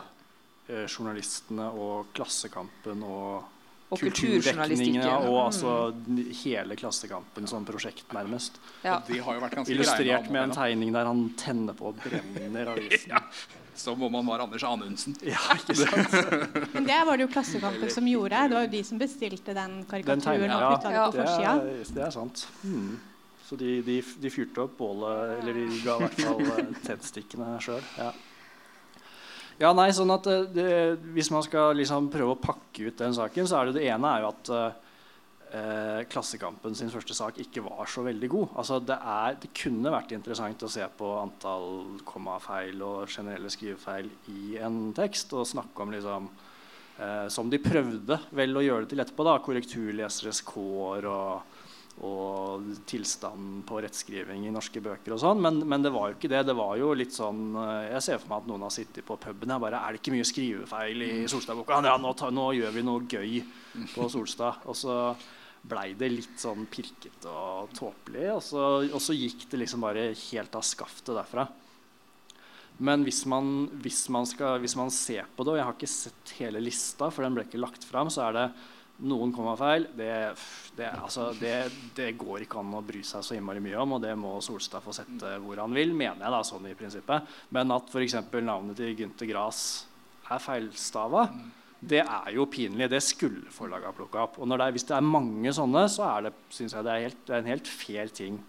uh, 0.69 0.85
journalistene 0.85 1.71
og 1.73 2.13
Klassekampen 2.13 3.01
og 3.01 3.49
og 3.93 4.01
kulturjournalistikken. 4.01 5.27
Og 5.29 5.39
altså 5.45 5.73
hele 6.43 6.77
Klassekampen 6.79 7.49
som 7.49 7.65
prosjekt, 7.67 8.05
nærmest. 8.15 8.59
Ja. 8.83 8.99
Illustrert 9.09 10.29
med 10.29 10.49
en 10.49 10.55
tegning 10.55 10.93
der 10.95 11.09
han 11.09 11.27
tenner 11.39 11.77
på 11.77 11.91
og 11.91 12.01
brenner 12.03 12.73
avisen. 12.73 13.11
ja. 13.15 13.21
Som 13.75 14.03
om 14.05 14.13
han 14.13 14.27
var 14.29 14.43
Anders 14.43 14.63
Anundsen. 14.63 15.15
Ja, 15.25 15.55
ikke 15.55 15.75
sant? 15.79 16.13
Men 16.75 16.85
det 16.85 16.99
var 17.07 17.17
det 17.17 17.25
jo 17.25 17.31
Klassekampen 17.33 17.89
som 17.89 18.05
gjorde. 18.07 18.43
Det 18.49 18.57
var 18.59 18.67
jo 18.67 18.73
de 18.75 18.83
som 18.85 19.01
bestilte 19.01 19.55
den 19.57 19.79
karikaturen. 19.89 20.45
Den 20.45 20.53
og 20.53 20.61
ja, 20.61 20.75
det 20.75 20.83
på 20.83 21.17
det, 21.17 21.47
er, 21.47 21.95
det 21.95 22.05
er 22.05 22.13
sant. 22.13 22.45
Hmm. 22.61 22.99
Så 23.43 23.57
de, 23.59 23.81
de, 23.85 23.97
de, 24.21 24.29
fyrte 24.31 24.63
opp 24.63 24.77
bålet, 24.77 25.39
eller 25.41 25.57
de 25.57 25.81
ga 25.83 25.97
i 25.97 26.05
hvert 26.05 26.21
fall 26.21 26.39
tettstikkene 26.45 26.85
tennstikkene 26.87 27.49
sjøl. 27.61 27.89
Ja. 27.99 28.13
Ja, 29.61 29.69
nei, 29.77 29.91
sånn 29.93 30.11
at 30.13 30.27
eh, 30.29 30.47
det, 30.53 30.69
Hvis 31.13 31.29
man 31.33 31.43
skal 31.45 31.77
liksom 31.77 32.09
prøve 32.13 32.33
å 32.33 32.41
pakke 32.41 32.89
ut 32.89 32.97
den 32.99 33.13
saken, 33.15 33.49
så 33.49 33.59
er 33.59 33.69
det 33.69 33.77
det 33.79 33.85
ene 33.91 34.09
er 34.09 34.23
jo 34.23 34.31
at 34.31 34.51
eh, 34.57 34.79
Klassekampen 36.09 36.73
sin 36.73 36.89
første 36.89 37.13
sak 37.13 37.37
ikke 37.43 37.61
var 37.67 37.89
så 37.91 38.01
veldig 38.07 38.29
god. 38.31 38.55
Altså, 38.57 38.79
det, 38.81 38.97
er, 38.97 39.35
det 39.43 39.51
kunne 39.57 39.93
vært 39.93 40.15
interessant 40.15 40.65
å 40.65 40.71
se 40.71 40.87
på 40.97 41.11
antall 41.19 41.99
kommafeil 42.07 42.81
og 42.81 43.05
generelle 43.05 43.51
skrivefeil 43.53 44.09
i 44.33 44.57
en 44.57 44.87
tekst 44.97 45.35
og 45.37 45.45
snakke 45.45 45.85
om 45.85 45.93
liksom 45.93 46.31
eh, 46.97 47.27
Som 47.33 47.53
de 47.53 47.61
prøvde 47.61 48.17
vel 48.33 48.57
å 48.57 48.65
gjøre 48.65 48.87
det 48.87 48.95
til 48.95 49.05
etterpå. 49.05 49.27
da, 49.29 49.37
Korrekturleseres 49.45 50.41
kår 50.49 51.11
og 51.13 51.52
og 52.01 52.63
tilstanden 52.89 53.61
på 53.67 53.77
rettskriving 53.83 54.47
i 54.47 54.53
norske 54.53 54.81
bøker 54.81 55.13
og 55.13 55.21
sånn. 55.21 55.43
Men, 55.43 55.59
men, 55.69 55.83
det 55.85 55.91
var 55.93 56.09
jo 56.09 56.17
ikke 56.17 56.31
det. 56.31 56.41
Det 56.47 56.55
var 56.57 56.73
jo 56.79 56.89
litt 56.97 57.13
sånn 57.13 57.53
eh, 57.53 57.91
Jeg 57.93 58.05
ser 58.07 58.19
for 58.23 58.31
meg 58.31 58.41
at 58.41 58.49
noen 58.49 58.65
har 58.65 58.73
sittet 58.73 59.05
på 59.05 59.19
puben. 59.21 59.53
og 59.53 59.61
bare, 59.61 59.83
Er 59.83 59.93
det 59.93 60.01
ikke 60.01 60.15
mye 60.15 60.27
skrivefeil 60.27 61.05
i 61.05 61.11
mm. 61.21 61.29
Solstad-boka? 61.31 61.83
Ja, 61.85 61.95
nå, 62.01 62.15
nå, 62.33 62.49
gjør 62.57 62.75
vi 62.75 62.85
noe 62.87 63.05
gøy 63.05 63.39
på 63.93 64.09
Solstad. 64.09 64.65
Og 64.65 64.77
så 64.79 64.97
blei 65.63 65.93
det 65.95 66.09
litt 66.11 66.41
sånn 66.41 66.65
pirkete 66.71 67.29
og 67.29 67.71
tåpelig. 67.77 68.27
Og 68.33 68.41
så, 68.43 68.65
og 68.89 69.01
så 69.03 69.15
gikk 69.15 69.45
det 69.51 69.61
liksom 69.61 69.85
bare 69.85 70.09
helt 70.31 70.57
av 70.59 70.65
skaftet 70.65 71.13
derfra. 71.13 71.45
Men 72.83 73.05
hvis 73.05 73.21
man, 73.29 73.69
hvis 73.83 74.07
man, 74.11 74.25
skal, 74.27 74.57
hvis 74.63 74.75
man 74.75 74.89
ser 74.91 75.29
på 75.37 75.45
det, 75.45 75.53
og 75.53 75.59
jeg 75.59 75.67
har 75.69 75.75
ikke 75.77 75.93
sett 75.93 76.37
hele 76.39 76.61
lista, 76.63 77.11
for 77.13 77.23
den 77.23 77.37
ble 77.37 77.45
ikke 77.45 77.61
lagt 77.61 77.85
fram, 77.85 78.09
så 78.11 78.25
er 78.27 78.39
det 78.39 78.47
noen 79.07 79.33
kommafeil. 79.35 79.87
Det, 79.97 80.11
det, 80.77 80.89
altså, 80.97 81.29
det, 81.39 81.55
det, 81.97 82.11
går 82.19 82.45
ikke 82.45 82.61
an 82.61 82.75
å 82.77 82.83
bry 82.85 83.03
seg 83.05 83.25
så 83.25 83.37
innmari 83.37 83.63
mye 83.63 83.79
om, 83.81 83.97
og 83.97 84.03
det 84.03 84.13
må 84.19 84.35
Solstad 84.43 84.83
få 84.85 84.95
sette 84.95 85.35
hvor 85.43 85.61
han 85.61 85.75
vil, 85.75 85.93
mener 85.95 86.23
jeg 86.25 86.35
da, 86.35 86.43
sånn 86.47 86.69
i 86.69 86.77
prinsippet. 86.77 87.33
Men 87.55 87.73
at 87.75 87.91
f.eks. 87.91 88.17
navnet 88.39 88.79
til 88.79 88.95
Gynter 88.97 89.29
Grass 89.29 89.65
er 90.31 90.41
feilstava, 90.41 91.27
det 91.83 91.99
er 92.03 92.31
jo 92.37 92.47
pinlig. 92.47 92.87
Det 92.91 93.01
skulle 93.03 93.51
forlaget 93.51 93.89
ha 93.89 93.97
plukka 93.97 94.23
opp. 94.23 94.39
Og 94.39 94.47
det 94.49 94.59
er, 94.61 94.75
hvis 94.75 94.87
det 94.87 94.95
er 94.97 95.05
mange 95.05 95.51
sånne, 95.55 95.83
så 95.91 96.07
er 96.07 96.29
det, 96.29 96.33
synes 96.53 96.77
jeg 96.77 96.87
det 96.87 96.93
er, 96.93 97.05
helt, 97.09 97.21
det 97.27 97.35
er 97.35 97.43
en 97.43 97.51
helt 97.51 97.69
fair 97.69 98.15
ting 98.15 98.39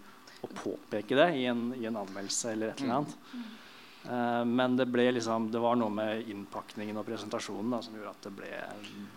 å 0.45 0.49
påpeke 0.51 1.17
det 1.17 1.29
i 1.41 1.45
en, 1.51 1.67
i 1.75 1.87
en 1.89 1.99
anmeldelse 1.99 2.53
eller 2.53 2.71
et 2.71 2.83
eller 2.83 3.01
annet. 3.01 3.15
Uh, 4.05 4.43
men 4.45 4.77
det, 4.77 4.85
liksom, 5.15 5.49
det 5.51 5.61
var 5.63 5.77
noe 5.79 5.93
med 5.93 6.29
innpakningen 6.29 6.99
og 7.01 7.07
presentasjonen 7.07 7.73
da, 7.73 7.81
som 7.81 7.97
gjorde 7.97 8.13
at 8.13 8.27
det 8.27 8.33
ble, 8.37 8.51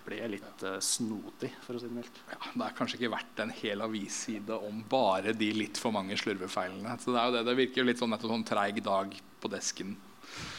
ble 0.06 0.20
litt 0.36 0.64
uh, 0.64 0.78
snodig. 0.84 1.52
for 1.64 1.76
å 1.76 1.82
si 1.82 1.90
Det 1.90 1.98
mildt. 1.98 2.20
Ja, 2.32 2.40
det 2.54 2.66
er 2.66 2.76
kanskje 2.78 3.00
ikke 3.00 3.14
verdt 3.16 3.44
en 3.44 3.54
hel 3.60 3.84
avisside 3.84 4.60
om 4.68 4.82
bare 4.88 5.36
de 5.36 5.52
litt 5.56 5.80
for 5.80 5.94
mange 5.94 6.16
slurvefeilene. 6.20 6.98
Så 7.02 7.12
det, 7.12 7.20
er 7.20 7.30
jo 7.30 7.38
det, 7.38 7.46
det 7.50 7.58
virker 7.64 7.88
litt 7.88 8.00
sånn 8.00 8.16
etter 8.16 8.32
sånn 8.32 8.46
treig 8.48 8.82
dag 8.84 9.16
på 9.38 9.52
desken 9.52 9.96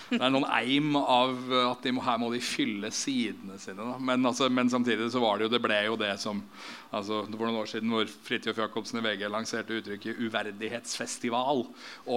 det 0.09 0.19
er 0.25 0.31
noen 0.33 0.47
eim 0.49 0.95
av 0.97 1.51
at 1.53 1.83
de 1.85 1.91
må, 1.93 2.01
her 2.05 2.17
må 2.21 2.31
de 2.33 2.41
fylle 2.41 2.89
sidene 2.95 3.59
sine. 3.61 3.85
Men, 4.01 4.25
altså, 4.25 4.47
men, 4.49 4.69
samtidig 4.71 5.09
så 5.13 5.21
var 5.21 5.37
det 5.37 5.45
jo 5.45 5.51
det 5.53 5.61
ble 5.61 5.77
jo 5.85 5.97
det 5.99 6.15
som 6.21 6.41
altså, 6.95 7.21
Det 7.29 7.37
var 7.37 7.49
noen 7.49 7.61
år 7.61 7.69
siden 7.69 7.93
hvor 7.93 8.09
Fridtjof 8.09 8.57
Jacobsen 8.63 9.01
i 9.01 9.03
VG 9.05 9.27
lanserte 9.29 9.77
uttrykket 9.77 10.17
'uverdighetsfestival' 10.17 11.65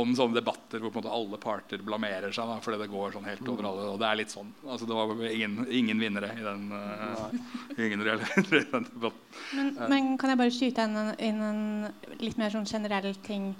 om 0.00 0.14
sånne 0.16 0.38
debatter 0.40 0.80
hvor 0.80 0.94
på 0.94 1.02
en 1.02 1.04
måte 1.04 1.18
alle 1.18 1.42
parter 1.42 1.84
blamerer 1.84 2.32
seg 2.32 2.48
da, 2.48 2.58
fordi 2.64 2.80
det 2.80 2.90
går 2.94 3.16
sånn 3.16 3.28
helt 3.28 3.52
over 3.52 3.68
alle. 3.68 3.90
Og 3.92 4.00
det 4.00 4.08
er 4.08 4.20
litt 4.22 4.32
sånn. 4.32 4.54
Altså, 4.64 4.88
det 4.88 4.96
var 4.96 5.12
ingen, 5.28 5.60
ingen 5.68 6.00
vinnere 6.00 6.32
i 6.38 6.46
den, 6.46 6.66
uh, 6.72 7.28
ingen 7.76 8.00
den 8.06 8.88
debatten. 8.88 9.12
Men, 9.52 9.76
men, 9.92 10.10
kan 10.16 10.32
jeg 10.32 10.40
bare 10.40 10.56
skyte 10.56 10.88
inn 10.88 10.98
en, 11.04 11.14
inn 11.20 11.44
en 11.44 11.62
litt 12.24 12.40
mer 12.40 12.52
sånn 12.54 12.68
generell 12.68 13.12
ting? 13.26 13.52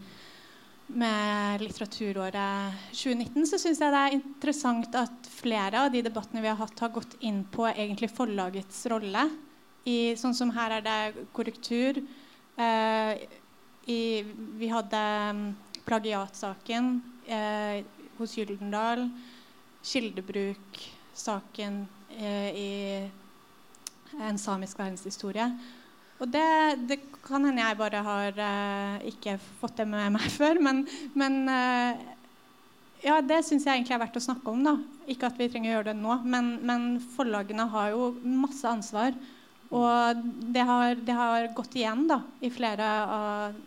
Med 0.86 1.62
Litteraturåret 1.62 2.80
2019, 2.90 3.46
så 3.48 3.58
syns 3.60 3.80
jeg 3.80 3.94
det 3.94 4.00
er 4.00 4.16
interessant 4.16 4.98
at 4.98 5.28
flere 5.30 5.84
av 5.84 5.92
de 5.92 6.02
debattene 6.04 6.42
vi 6.42 6.50
har 6.50 6.58
hatt, 6.60 6.78
har 6.82 6.92
gått 6.94 7.16
inn 7.24 7.42
på 7.48 7.66
egentlig 7.70 8.10
forlagets 8.12 8.84
rolle. 8.92 9.28
I, 9.88 10.14
sånn 10.18 10.34
som 10.36 10.52
her 10.54 10.78
er 10.78 10.84
det 10.84 11.26
korrektur. 11.34 12.02
Eh, 12.56 13.24
i, 13.90 14.22
vi 14.60 14.68
hadde 14.70 15.02
um, 15.32 15.46
plagiatsaken 15.86 16.92
eh, 17.26 17.82
hos 18.18 18.36
Gyldendal. 18.38 19.08
Kildebruk-saken 19.82 21.80
eh, 22.14 22.50
i 22.54 22.70
en 24.20 24.38
samisk 24.38 24.78
verdenshistorie. 24.78 25.48
Og 26.22 26.30
det, 26.30 26.48
det, 26.86 27.00
kan 27.22 27.44
hende 27.46 27.62
jeg 27.62 27.78
bare 27.78 28.00
har 28.06 28.38
uh, 28.38 29.04
ikke 29.10 29.36
fått 29.60 29.80
det 29.80 29.86
med 29.90 30.14
meg 30.14 30.26
før. 30.40 30.60
Men, 30.62 30.84
men 31.18 31.38
uh, 31.50 31.98
ja, 33.02 33.18
det 33.26 33.42
syns 33.46 33.66
jeg 33.66 33.80
egentlig 33.80 33.96
er 33.96 34.02
verdt 34.04 34.18
å 34.20 34.24
snakke 34.28 34.54
om. 34.54 34.62
da. 34.66 34.76
Ikke 35.10 35.26
at 35.30 35.38
vi 35.38 35.50
trenger 35.50 35.72
å 35.72 35.76
gjøre 35.76 35.90
det 35.90 35.98
nå, 35.98 36.18
men, 36.22 36.54
men 36.66 36.90
forlagene 37.16 37.66
har 37.74 37.94
jo 37.94 38.12
masse 38.22 38.66
ansvar. 38.68 39.16
Og 39.72 40.22
det 40.52 40.66
har, 40.68 40.94
det 41.00 41.16
har, 41.16 41.48
gått 41.56 41.74
igjen 41.80 42.04
da, 42.10 42.20
i 42.44 42.50
flere 42.52 42.88
av 43.08 43.60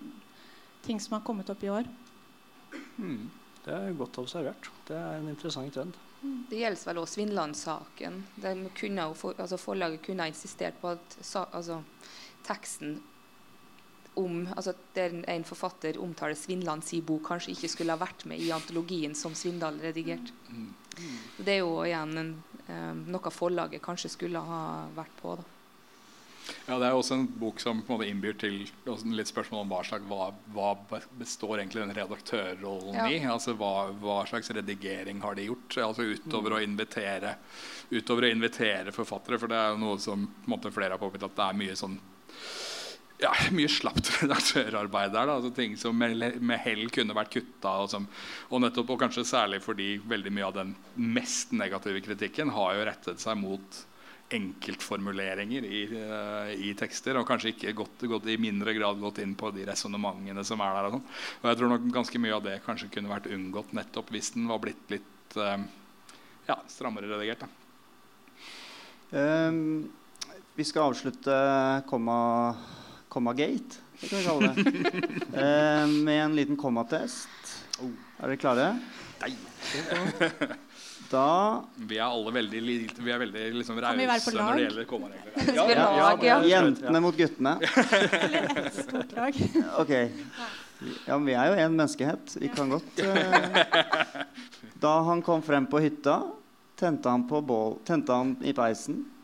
ting 0.86 1.00
som 1.02 1.18
har 1.18 1.26
kommet 1.26 1.50
opp 1.50 1.64
i 1.66 1.72
år. 1.74 1.88
Mm. 3.02 3.26
Det 3.66 3.74
er 3.74 3.96
godt 3.98 4.20
observert. 4.22 4.70
Det 4.86 4.96
er 4.96 5.18
en 5.18 5.32
interessant 5.32 5.74
trend. 5.74 5.96
Det 6.50 6.60
gjelder 6.60 6.88
vel 6.88 7.00
også 7.02 7.18
Svinland-saken. 7.18 8.20
Altså 8.46 9.58
forlaget 9.62 10.04
kunne 10.06 10.26
ha 10.26 10.30
insistert 10.30 10.78
på 10.82 10.94
at 10.94 11.18
altså, 11.50 11.80
teksten 12.46 13.00
om 14.16 14.46
altså 14.56 14.74
Der 14.96 15.12
en 15.28 15.44
forfatter 15.44 15.98
omtaler 16.00 16.38
Svindland 16.40 16.84
sin 16.88 17.04
bok, 17.04 17.26
kanskje 17.28 17.52
ikke 17.52 17.72
skulle 17.74 17.96
ha 17.96 18.00
vært 18.00 18.24
med 18.30 18.40
i 18.40 18.52
antologien 18.56 19.16
som 19.16 19.36
Svindal 19.36 19.80
redigerte. 19.84 20.32
Det 21.38 21.58
er 21.58 21.60
jo 21.60 21.82
igjen 21.84 22.16
en, 22.22 22.32
um, 22.70 23.04
noe 23.12 23.34
forlaget 23.34 23.84
kanskje 23.84 24.14
skulle 24.14 24.40
ha 24.40 24.62
vært 24.96 25.20
på. 25.20 25.36
da. 25.36 25.44
Ja, 26.68 26.78
Det 26.80 26.88
er 26.88 26.96
også 26.96 27.16
en 27.18 27.28
bok 27.42 27.60
som 27.60 27.82
på 27.82 27.92
en 27.92 27.98
måte 27.98 28.08
innbyr 28.10 28.36
til 28.40 28.58
litt 29.18 29.30
spørsmål 29.30 29.64
om 29.64 29.72
hva 29.74 29.82
slags 29.86 30.06
hva, 30.10 30.30
hva 30.54 31.02
består 31.18 31.60
egentlig 31.60 31.82
den 31.82 31.96
redaktørrollen 31.98 33.00
ja. 33.00 33.08
i. 33.10 33.20
Altså 33.30 33.56
hva, 33.58 33.90
hva, 34.02 34.20
slags 34.30 34.52
redigering 34.54 35.22
har 35.26 35.38
de 35.38 35.50
gjort? 35.50 35.78
Altså 35.90 36.06
Utover 36.06 36.54
mm. 36.54 36.58
å 36.58 36.64
invitere 36.66 37.36
Utover 37.92 38.28
å 38.28 38.34
invitere 38.34 38.94
forfattere. 38.96 39.42
For 39.42 39.52
det 39.52 39.60
er 39.60 39.74
jo 39.74 39.82
noe 39.82 40.02
som 40.02 40.28
måte, 40.50 40.74
flere 40.74 40.96
har 40.96 41.02
påpekt 41.02 41.26
at 41.28 41.36
det 41.38 41.48
er 41.50 41.64
mye 41.64 41.80
sånn 41.80 41.98
ja, 43.22 43.32
mye 43.56 43.72
slapt 43.72 44.12
redaktørarbeid 44.22 45.14
der. 45.14 45.30
Da. 45.30 45.40
Altså 45.40 45.52
ting 45.56 45.76
som 45.80 45.98
med, 45.98 46.40
med 46.42 46.62
hell 46.66 46.88
kunne 46.94 47.16
vært 47.18 47.34
kutta. 47.38 47.76
Og, 47.84 48.08
og, 48.52 48.70
og 48.84 48.96
kanskje 49.02 49.26
særlig 49.28 49.62
fordi 49.66 49.96
veldig 50.04 50.34
mye 50.36 50.48
av 50.50 50.56
den 50.60 50.76
mest 50.96 51.56
negative 51.56 52.04
kritikken 52.06 52.54
har 52.56 52.76
jo 52.76 52.88
rettet 52.90 53.24
seg 53.24 53.40
mot 53.40 53.84
enkeltformuleringer 54.36 55.66
i, 55.70 55.82
uh, 55.94 56.52
i, 56.58 56.74
tekster. 56.78 57.18
Og 57.20 57.28
kanskje 57.30 57.54
ikke 57.54 57.76
gått, 57.78 58.06
gått, 58.10 58.30
i 58.32 58.40
mindre 58.42 58.74
grad 58.78 59.02
gått 59.02 59.22
inn 59.24 59.36
på 59.38 59.52
de 59.56 59.68
resonnementene 59.70 60.44
som 60.48 60.64
er 60.66 60.80
der. 60.80 60.90
Og, 60.90 60.98
sånn. 60.98 61.20
og 61.42 61.52
jeg 61.52 61.60
tror 61.62 61.76
nok 61.76 61.92
ganske 62.00 62.24
mye 62.24 62.38
av 62.38 62.48
det 62.48 62.62
kanskje 62.66 62.92
kunne 62.96 63.14
vært 63.14 63.30
unngått 63.32 63.76
nettopp 63.78 64.10
hvis 64.16 64.34
den 64.36 64.50
var 64.50 64.64
blitt 64.64 64.96
litt 64.96 65.38
uh, 65.40 65.60
ja, 66.50 66.58
strammere 66.72 67.12
redigert. 67.14 67.46
Um, 69.16 69.86
vi 70.56 70.64
skal 70.64 70.92
avslutte 70.92 71.36
komma 71.88 72.56
Kommagate, 73.16 73.76
det 74.00 74.08
kan 74.10 74.20
vi 74.20 74.26
kalle 74.26 74.54
det. 74.56 74.64
eh, 75.40 75.88
med 75.88 76.24
en 76.24 76.36
liten 76.36 76.58
kommatest. 76.58 77.30
Oh. 77.80 77.92
Er 78.20 78.28
dere 78.34 78.38
klare? 78.42 78.80
Nei. 79.22 79.30
Da 81.12 81.64
Vi 81.76 81.96
er 81.96 82.04
alle 82.04 82.32
veldig, 82.36 82.62
vi 82.98 83.12
er 83.14 83.20
veldig 83.22 83.46
liksom, 83.56 83.80
rause 83.80 84.34
når 84.36 84.60
det 84.60 84.66
gjelder 84.66 84.86
kommaregler. 84.90 85.32
Ja, 85.56 85.64
ja, 85.72 86.12
ja, 86.26 86.38
Jentene 86.50 87.00
mot 87.08 87.16
guttene. 87.16 87.56
ok. 89.82 89.94
Ja, 91.06 91.16
men 91.16 91.26
vi 91.30 91.40
er 91.40 91.54
jo 91.54 91.56
én 91.56 91.72
menneskehet. 91.72 92.36
Vi 92.42 92.52
kan 92.52 92.68
godt 92.76 93.00
uh, 93.00 93.08
Da 94.84 94.92
han 95.08 95.24
kom 95.24 95.40
frem 95.46 95.72
på 95.72 95.80
hytta, 95.88 96.20
tente 96.76 97.16
han, 97.16 97.24
på 97.30 97.40
bål, 97.48 97.80
tente 97.88 98.12
han 98.12 98.36
i 98.44 98.52
peisen 98.52 99.15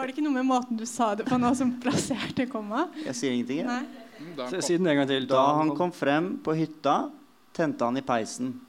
Var 0.00 0.08
det 0.08 0.14
ikke 0.14 0.22
noe 0.24 0.32
med 0.32 0.46
måten 0.48 0.78
du 0.80 0.86
sa 0.88 1.10
det 1.12 1.26
på 1.28 1.36
nå, 1.36 1.52
som 1.52 1.76
plasserte 1.76 2.48
komma? 2.48 2.88
Jeg 3.04 3.12
sier 3.18 3.34
ingenting. 3.36 3.68
Jeg. 3.68 3.84
Mm, 4.16 4.32
si 4.64 4.72
den 4.78 4.88
en 4.88 4.96
gang 4.96 5.04
til. 5.10 5.26
Da 5.28 5.42
han 5.58 5.76
kom 5.76 5.92
frem 5.92 6.40
på 6.40 6.54
hytta, 6.56 7.12
tente 7.52 7.84
han 7.84 8.00
i 8.00 8.02
peisen. 8.08 8.64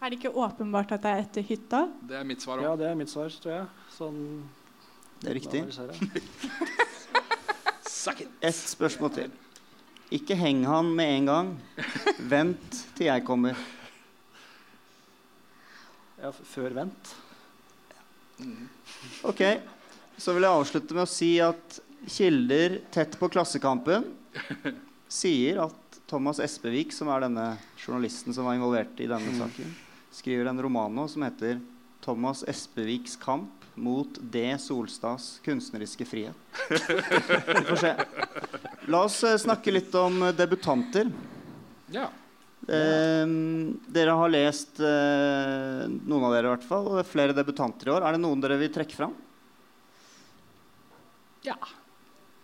Er 0.00 0.08
det 0.08 0.16
ikke 0.16 0.32
åpenbart 0.32 0.96
at 0.96 1.04
det 1.04 1.12
er 1.12 1.20
etter 1.26 1.44
hytta? 1.44 1.92
Det 2.08 2.16
er 2.16 2.24
mitt 2.24 2.40
svar 2.40 2.56
òg. 2.62 2.64
Ja, 2.70 2.72
det 2.80 2.88
er 2.88 2.96
mitt 2.96 3.12
svar, 3.12 3.28
tror 3.42 3.52
jeg. 3.52 3.68
Sånn 3.98 4.48
det 5.20 5.28
er 5.28 5.36
riktig. 5.42 5.60
Ett 8.48 8.60
spørsmål 8.62 9.10
til. 9.18 9.30
Ikke 10.16 10.32
heng 10.40 10.64
han 10.64 10.88
med 10.96 11.08
en 11.18 11.28
gang. 11.34 11.52
Vent 12.32 12.80
til 12.96 13.04
jeg 13.10 13.20
kommer. 13.28 13.52
Ja, 16.16 16.32
før 16.32 16.72
vent. 16.80 17.12
Ok, 19.26 19.42
Så 20.18 20.32
vil 20.32 20.46
jeg 20.46 20.58
avslutte 20.58 20.96
med 20.96 21.04
å 21.04 21.10
si 21.10 21.34
at 21.44 21.80
kilder 22.08 22.78
tett 22.94 23.18
på 23.20 23.28
Klassekampen 23.28 24.06
sier 25.08 25.60
at 25.66 25.98
Thomas 26.06 26.38
Espevik, 26.40 26.92
som 26.94 27.10
er 27.12 27.26
denne 27.26 27.46
journalisten 27.80 28.34
som 28.34 28.46
var 28.46 28.56
involvert 28.56 29.00
i 29.02 29.08
denne 29.10 29.34
saken, 29.36 29.74
skriver 30.14 30.48
en 30.48 30.62
roman 30.62 30.94
nå 30.94 31.08
som 31.10 31.24
heter 31.26 31.58
'Thomas 32.00 32.44
Espeviks 32.46 33.16
kamp 33.18 33.64
mot 33.74 34.18
D. 34.32 34.56
Solstads 34.58 35.40
kunstneriske 35.44 36.06
frihet'. 36.06 36.34
Vi 36.70 37.64
får 37.66 37.80
se. 37.82 37.94
La 38.86 39.02
oss 39.04 39.18
eh, 39.24 39.36
snakke 39.36 39.74
litt 39.74 39.94
om 39.98 40.20
debutanter. 40.36 41.10
Ja. 41.90 42.08
Eh, 42.66 43.26
dere 43.94 44.16
har 44.18 44.32
lest 44.32 44.80
eh, 44.82 45.84
noen 45.86 46.26
av 46.26 46.34
dere 46.34 46.48
i 46.48 46.52
hvert 46.56 46.66
fall, 46.66 46.88
og 46.90 47.00
er 47.00 47.06
flere 47.08 47.36
debutanter 47.36 47.90
i 47.90 47.94
år. 47.94 48.06
Er 48.06 48.16
det 48.16 48.22
noen 48.24 48.42
dere 48.42 48.58
vil 48.58 48.72
trekke 48.74 48.98
fram? 48.98 49.14
Ja. 51.46 51.58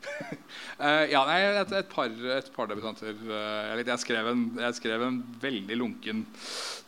uh, 0.80 1.04
ja, 1.10 1.22
nei, 1.28 1.38
et, 1.60 1.72
et, 1.78 1.88
par, 1.90 2.10
et 2.10 2.48
par 2.54 2.68
debutanter. 2.70 3.16
Uh, 3.26 3.72
jeg, 3.72 3.86
jeg, 3.86 4.02
skrev 4.78 5.04
en, 5.06 5.18
veldig 5.42 5.78
lunken 5.78 6.22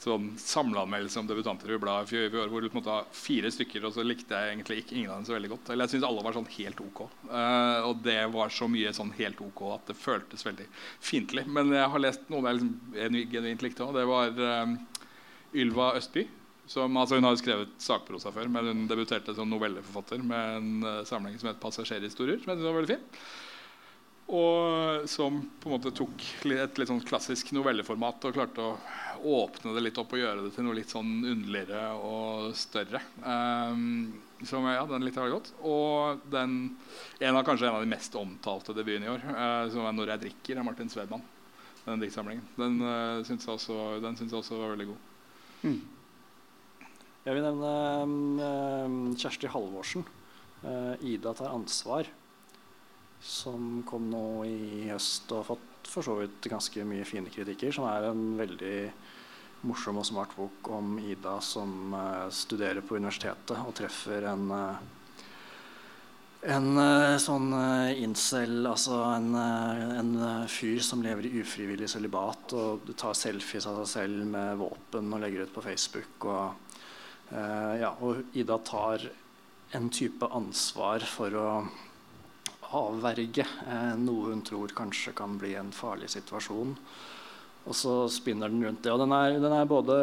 sånn, 0.02 0.30
samleanmeldelse 0.40 1.20
om 1.20 1.28
debutanter 1.28 1.72
i 1.74 1.80
bladet 1.80 2.08
i 2.08 2.30
fjor, 2.30 2.48
hvor 2.52 2.64
det 2.64 2.72
var 2.84 3.08
fire 3.16 3.52
stykker, 3.54 3.86
og 3.86 3.96
så 3.96 4.04
likte 4.06 4.36
jeg 4.36 4.54
egentlig 4.54 4.80
ikke 4.82 4.96
ingen 4.98 5.12
av 5.12 5.20
dem 5.20 5.28
så 5.28 5.36
veldig 5.36 5.52
godt. 5.54 5.72
Eller 5.72 5.88
jeg 5.88 5.96
syns 5.96 6.08
alle 6.08 6.24
var 6.26 6.36
sånn 6.38 6.50
helt 6.56 6.84
ok. 6.84 7.04
Uh, 7.28 7.80
og 7.90 8.00
det 8.06 8.20
var 8.34 8.54
så 8.54 8.70
mye 8.70 8.94
sånn 8.96 9.12
helt 9.18 9.42
ok 9.44 9.66
at 9.74 9.92
det 9.92 9.98
føltes 9.98 10.46
veldig 10.46 10.68
fiendtlig. 11.04 11.46
Men 11.50 11.74
jeg 11.74 11.92
har 11.94 12.06
lest 12.06 12.26
noen 12.32 12.50
jeg 12.50 12.60
liksom, 12.60 13.28
genuint 13.34 13.68
likte 13.68 13.86
òg. 13.86 13.94
Det 13.98 14.08
var 14.10 14.74
Ylva 15.54 15.92
Østby. 15.98 16.26
Som, 16.66 16.94
altså 16.96 17.18
hun 17.18 17.26
har 17.26 17.34
skrevet 17.36 17.72
sakprosa 17.76 18.30
før, 18.32 18.48
men 18.48 18.70
hun 18.70 18.86
debuterte 18.88 19.34
som 19.36 19.50
novelleforfatter 19.52 20.22
med 20.24 20.54
en 20.56 20.86
samling 21.04 21.36
som 21.36 21.50
het 21.50 21.60
'Passasjerhistorier'. 21.60 22.40
som 22.40 22.54
jeg 22.54 22.56
synes 22.56 22.64
var 22.64 22.78
veldig 22.78 22.94
fin. 22.94 23.04
Og 24.32 25.04
som 25.10 25.36
på 25.60 25.68
en 25.68 25.74
måte 25.74 25.92
tok 25.92 26.22
et 26.48 26.78
litt 26.80 26.88
sånn 26.88 27.02
klassisk 27.04 27.50
novelleformat 27.52 28.24
og 28.24 28.36
klarte 28.36 28.64
å 28.64 28.76
åpne 29.44 29.74
det 29.76 29.82
litt 29.84 29.98
opp 30.00 30.14
og 30.16 30.20
gjøre 30.20 30.46
det 30.46 30.52
til 30.54 30.64
noe 30.64 30.76
litt 30.78 30.92
sånn 30.92 31.12
underligere 31.20 31.90
og 32.00 32.54
større. 32.56 33.02
Um, 33.20 34.14
som, 34.44 34.64
ja, 34.68 34.82
den 34.88 35.04
likte 35.04 35.20
jeg 35.20 35.28
veldig 35.28 35.36
godt. 35.36 35.52
Og 35.68 36.24
den, 36.32 36.56
en 37.20 37.36
av 37.36 37.44
kanskje 37.44 37.68
en 37.68 37.76
av 37.76 37.84
de 37.84 37.92
mest 37.92 38.16
omtalte 38.20 38.76
debutene 38.76 39.08
i 39.08 39.12
år, 39.12 39.28
uh, 39.28 39.68
som 39.72 39.84
er 39.84 39.92
'Når 39.92 40.14
jeg 40.14 40.22
drikker', 40.24 40.58
av 40.58 40.64
Martin 40.64 40.88
Svedman. 40.88 41.22
Den 41.84 42.00
diktsamlingen. 42.00 42.44
Den 42.56 42.80
uh, 42.80 43.22
syns 43.24 43.44
jeg, 43.44 43.60
jeg, 43.68 44.32
også 44.32 44.56
var 44.56 44.72
veldig 44.72 44.88
god. 44.88 45.00
Mm. 45.64 45.80
Jeg 47.24 47.34
vil 47.34 47.44
nevne 47.44 47.72
um, 48.02 49.16
Kjersti 49.16 49.48
Halvorsen. 49.48 50.04
Uh, 50.64 50.96
'Ida 51.00 51.34
tar 51.34 51.52
ansvar' 51.52 52.08
som 53.24 53.82
kom 53.88 54.10
nå 54.12 54.26
i 54.44 54.88
høst 54.90 55.30
og 55.32 55.40
har 55.40 55.50
fått 55.54 55.88
for 55.88 56.04
så 56.04 56.16
vidt 56.18 56.48
ganske 56.50 56.84
mye 56.88 57.06
fine 57.08 57.32
kritikker. 57.32 57.72
Som 57.72 57.88
er 57.88 58.10
en 58.10 58.24
veldig 58.38 58.78
morsom 59.64 60.00
og 60.00 60.06
smart 60.08 60.34
bok 60.36 60.68
om 60.76 60.98
Ida 61.00 61.38
som 61.44 61.94
uh, 61.96 62.28
studerer 62.32 62.84
på 62.84 62.98
universitetet 62.98 63.56
og 63.64 63.72
treffer 63.78 64.28
en 64.32 64.50
uh, 64.52 64.90
en 66.44 66.66
uh, 66.76 67.16
sånn 67.16 67.54
incel, 67.96 68.58
altså 68.68 68.98
en, 69.14 69.30
en 69.32 70.10
fyr 70.52 70.82
som 70.84 71.00
lever 71.00 71.24
i 71.24 71.38
ufrivillig 71.40 71.88
sølibat 71.88 72.52
og 72.60 72.90
tar 73.00 73.16
selfies 73.16 73.64
av 73.64 73.78
seg 73.80 73.88
selv 73.94 74.26
med 74.28 74.58
våpen 74.60 75.08
og 75.08 75.22
legger 75.22 75.46
ut 75.46 75.54
på 75.54 75.64
Facebook. 75.64 76.26
Og, 76.28 76.76
ja, 77.80 77.94
og 78.04 78.36
Ida 78.36 78.58
tar 78.60 79.06
en 79.72 79.88
type 79.88 80.28
ansvar 80.36 81.08
for 81.08 81.40
å 81.40 81.48
avverge 82.72 83.44
eh, 83.44 83.92
noe 84.00 84.32
hun 84.32 84.42
tror 84.46 84.72
kanskje 84.76 85.14
kan 85.16 85.36
bli 85.40 85.54
en 85.58 85.72
farlig 85.74 86.10
situasjon. 86.12 86.74
Og 87.64 87.76
så 87.76 87.92
spinner 88.12 88.52
den 88.52 88.64
rundt 88.66 88.82
det. 88.84 88.92
Og 88.92 89.00
den 89.00 89.14
er, 89.16 89.38
den 89.40 89.54
er 89.56 89.68
både 89.68 89.96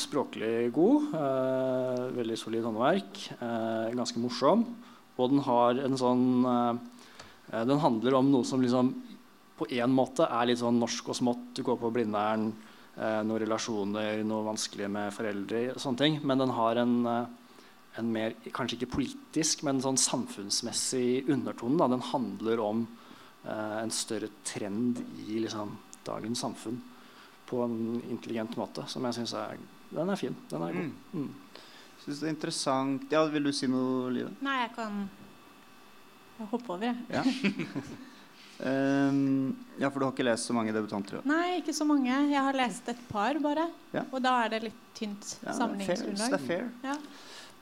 språklig 0.00 0.70
god, 0.76 1.10
eh, 1.18 2.06
veldig 2.16 2.38
solid 2.40 2.64
håndverk, 2.64 3.20
eh, 3.36 3.90
ganske 3.96 4.22
morsom, 4.22 4.64
og 5.20 5.34
den 5.34 5.44
har 5.44 5.82
en 5.84 6.00
sånn 6.00 6.26
eh, 6.48 6.72
eh 7.50 7.64
Den 7.66 7.82
handler 7.82 8.14
om 8.14 8.30
noe 8.30 8.44
som 8.44 8.62
liksom 8.62 8.94
på 9.58 9.66
en 9.76 9.92
måte 9.92 10.24
er 10.24 10.46
litt 10.48 10.60
sånn 10.62 10.78
norsk 10.80 11.10
og 11.12 11.16
smått. 11.18 11.50
Du 11.54 11.62
går 11.62 11.76
på 11.76 11.90
Blindern, 11.92 12.52
eh, 12.96 13.20
noen 13.20 13.42
relasjoner, 13.42 14.24
noe 14.24 14.46
vanskelig 14.46 14.88
med 14.88 15.12
foreldre, 15.12 15.74
sånne 15.76 15.98
ting. 15.98 16.20
Men 16.24 16.38
den 16.38 16.54
har 16.56 16.76
en 16.76 16.94
en 18.00 18.12
mer 18.12 18.34
kanskje 18.56 18.78
ikke 18.80 18.94
politisk, 18.96 19.64
men 19.68 19.82
sånn 19.84 20.00
samfunnsmessig 20.00 21.28
undertone. 21.30 21.78
Da. 21.80 21.90
Den 21.92 22.04
handler 22.10 22.62
om 22.64 22.86
eh, 23.44 23.76
en 23.82 23.92
større 23.94 24.30
trend 24.46 25.02
i 25.26 25.42
liksom, 25.44 25.76
dagens 26.06 26.42
samfunn 26.46 26.80
på 27.50 27.62
en 27.66 28.02
intelligent 28.10 28.56
måte, 28.58 28.86
som 28.88 29.06
jeg 29.08 29.20
syns 29.20 29.34
er 29.38 29.58
Den 29.90 30.10
er 30.12 30.18
fin. 30.18 30.36
Den 30.50 30.62
er 30.62 30.76
god. 30.76 30.90
Mm. 30.90 31.24
Mm. 31.24 31.64
Synes 32.04 32.20
det 32.20 32.28
er 32.28 32.34
interessant 32.34 33.10
Ja, 33.12 33.24
Vil 33.32 33.48
du 33.48 33.52
si 33.54 33.66
noe, 33.70 34.10
Live? 34.14 34.30
Nei, 34.44 34.60
jeg 34.62 34.70
kan 34.76 35.00
hoppe 36.50 36.72
over, 36.72 36.86
jeg. 36.86 36.96
Ja. 37.12 37.24
um, 38.64 39.50
ja, 39.82 39.90
for 39.90 39.98
du 39.98 40.06
har 40.06 40.14
ikke 40.14 40.24
lest 40.24 40.48
så 40.48 40.56
mange 40.56 40.72
debutanter? 40.72 41.18
Ja. 41.18 41.24
Nei, 41.28 41.58
ikke 41.58 41.74
så 41.76 41.84
mange. 41.88 42.14
Jeg 42.30 42.44
har 42.46 42.56
lest 42.56 42.88
et 42.88 43.02
par, 43.10 43.36
bare. 43.42 43.66
Ja. 43.92 44.06
Og 44.08 44.22
da 44.24 44.36
er 44.44 44.54
det 44.54 44.62
litt 44.70 44.86
tynt 44.96 45.34
Ja, 45.42 45.52
sammenligningsgrunnlag. 45.58 46.32
Det 46.32 46.38
er 46.38 46.46
fair. 46.46 46.70
Ja. 46.86 46.96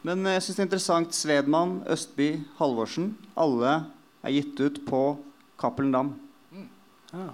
Men 0.07 0.27
eh, 0.27 0.37
jeg 0.37 0.47
syns 0.47 0.59
det 0.59 0.63
er 0.63 0.69
interessant. 0.69 1.17
Svedmann, 1.17 1.79
Østby, 1.91 2.31
Halvorsen. 2.61 3.13
Alle 3.39 3.81
er 4.23 4.35
gitt 4.37 4.61
ut 4.61 4.81
på 4.89 5.03
Cappelen 5.61 5.95
Dam. 5.95 6.15
Ja. 7.13 7.31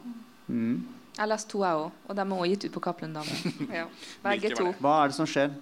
Mm. 0.46 0.84
Jeg 1.14 1.22
har 1.22 1.30
lest 1.30 1.50
to, 1.50 1.60
jeg 1.62 1.78
òg. 1.78 2.00
Og 2.08 2.16
de 2.16 2.24
er 2.24 2.32
også 2.36 2.48
gitt 2.52 2.66
ut 2.66 2.74
på 2.74 2.84
Cappelen 2.88 3.14
Dam. 3.14 3.30
Ja. 3.80 3.86
Begge 4.24 4.54
to. 4.56 4.72
Hva 4.82 4.96
er 5.02 5.12
det 5.12 5.18
som 5.18 5.28
skjer? 5.30 5.54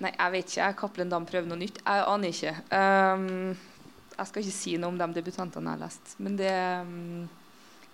Nei, 0.00 0.14
jeg 0.14 0.34
vet 0.36 0.54
ikke. 0.54 0.70
Cappelen 0.80 1.12
Dam 1.12 1.26
prøver 1.28 1.50
noe 1.50 1.60
nytt. 1.60 1.82
Jeg 1.84 2.06
aner 2.08 2.32
ikke. 2.32 2.54
Um, 2.72 3.52
jeg 4.14 4.30
skal 4.30 4.44
ikke 4.44 4.56
si 4.56 4.76
noe 4.80 4.92
om 4.92 5.00
de 5.00 5.08
debutantene 5.18 5.72
jeg 5.72 5.78
har 5.78 5.84
lest. 5.84 6.14
Men 6.20 6.38
det 6.40 6.54
um, 6.86 7.26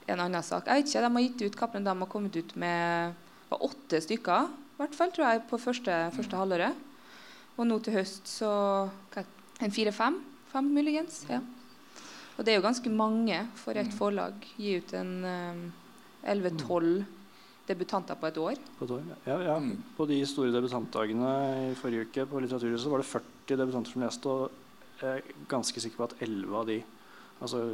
er 0.07 0.15
en 0.15 0.27
annen 0.29 0.47
sak. 0.47 0.69
Jeg 0.69 0.85
vet 0.85 0.93
ikke, 0.93 1.03
De 1.07 1.13
har 1.17 1.27
gitt 1.27 1.47
ut 1.47 1.59
Cappelen 1.63 1.89
Dam 1.89 2.05
har 2.05 2.11
kommet 2.13 2.39
ut 2.39 2.55
med 2.59 3.23
var 3.51 3.63
åtte 3.63 4.01
stykker, 4.03 4.49
i 4.51 4.81
hvert 4.81 4.97
fall, 4.99 5.13
tror 5.15 5.29
jeg, 5.31 5.43
på 5.51 5.59
første, 5.63 5.95
første 6.17 6.39
halvåret. 6.39 6.86
Og 7.57 7.67
nå 7.69 7.79
til 7.81 7.97
høst 7.97 8.29
så 8.29 8.51
en 9.17 9.73
fire-fem. 9.73 10.19
Fem, 10.53 10.73
muligens. 10.77 11.25
ja. 11.29 11.41
Og 12.37 12.45
det 12.45 12.53
er 12.53 12.59
jo 12.59 12.67
ganske 12.67 12.91
mange 12.93 13.39
for 13.57 13.79
et 13.81 13.93
forlag. 13.97 14.43
Gi 14.61 14.77
ut 14.77 14.93
en 14.99 15.13
um, 15.25 15.63
11-12 16.29 17.05
debutanter 17.67 18.19
på 18.21 18.29
et 18.29 18.39
år. 18.39 18.61
På, 18.79 18.85
et 18.85 18.93
år, 18.99 19.07
ja, 19.27 19.39
ja. 19.49 19.57
Mm. 19.59 19.73
på 19.97 20.07
de 20.07 20.21
store 20.29 20.53
debutantdagene 20.55 21.33
i 21.71 21.75
forrige 21.81 22.07
uke 22.07 22.27
på 22.31 22.43
Litteraturhuset 22.45 22.93
var 22.93 23.03
det 23.03 23.09
40 23.09 23.57
debutanter 23.63 23.95
som 23.95 24.05
leste, 24.05 24.35
og 24.37 25.01
jeg 25.01 25.23
er 25.23 25.49
ganske 25.49 25.81
sikker 25.83 26.03
på 26.03 26.07
at 26.11 26.15
11 26.29 26.61
av 26.61 26.69
de, 26.69 26.79
altså 27.41 27.65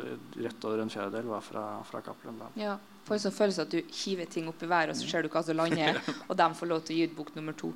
rett 0.47 0.65
over 0.69 0.83
en 0.83 0.95
fjerdedel, 0.95 1.29
var 1.35 1.45
fra, 1.45 1.67
fra 1.91 2.01
Cappelen. 2.07 2.41
Ja, 2.59 2.79
Får 3.03 3.17
en 3.17 3.23
sånn 3.25 3.35
følelse 3.35 3.65
at 3.67 3.73
du 3.73 3.95
hiver 3.99 4.29
ting 4.31 4.47
opp 4.51 4.61
i 4.63 4.69
været, 4.71 4.93
og 4.93 4.99
så 4.99 5.09
ser 5.11 5.25
du 5.27 5.33
hva 5.33 5.43
som 5.43 5.59
lander, 5.59 5.99
og 6.29 6.37
de 6.39 6.47
får 6.55 6.71
lov 6.71 6.85
til 6.87 6.95
å 6.95 6.99
gi 7.01 7.09
ut 7.11 7.17
bok 7.19 7.33
nummer 7.35 7.57
to. 7.59 7.73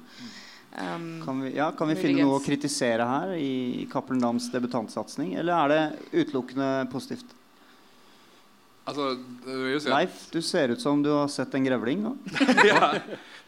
Um, 0.76 1.22
Kan 1.24 1.40
vi, 1.40 1.54
ja, 1.56 1.70
kan 1.72 1.88
vi 1.88 1.96
finne 1.96 2.26
noe 2.26 2.36
å 2.36 2.44
kritisere 2.44 3.04
her 3.08 3.32
i 3.40 3.86
Cappelen 3.88 4.20
Dams 4.20 4.50
debutantsatsing? 4.52 5.32
Eller 5.40 5.56
er 5.56 5.72
det 5.72 6.26
utelukkende 6.26 6.68
positivt? 6.92 7.32
Altså, 8.86 9.06
jeg 9.16 9.56
vil 9.62 9.72
jo 9.72 9.78
si 9.82 9.88
at 9.88 9.94
Leif, 9.96 10.18
du 10.30 10.38
ser 10.44 10.74
ut 10.74 10.82
som 10.82 11.00
du 11.02 11.08
har 11.10 11.30
sett 11.32 11.54
en 11.58 11.64
grevling. 11.64 12.04
nå. 12.04 12.12
ja. 12.68 12.92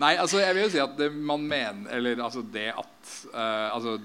Nei, 0.00 0.14
altså 0.16 0.40
jeg 0.40 0.56
vil 0.56 0.64
jo 0.64 0.72
si 0.72 0.80
at 0.82 0.96
det 0.98 1.08
man 1.10 1.42
mener 1.42 1.90
Eller 1.96 2.20
altså 2.22 2.40
det 2.54 2.68
at 2.70 3.12
uh, 3.34 3.68
altså, 3.74 3.96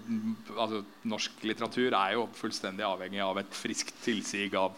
altså 0.58 0.80
Norsk 1.10 1.44
litteratur 1.46 1.94
er 1.94 2.16
jo 2.18 2.28
fullstendig 2.38 2.86
avhengig 2.86 3.22
av 3.24 3.40
et 3.42 3.58
friskt 3.58 3.96
tilsig 4.06 4.52
av 4.58 4.78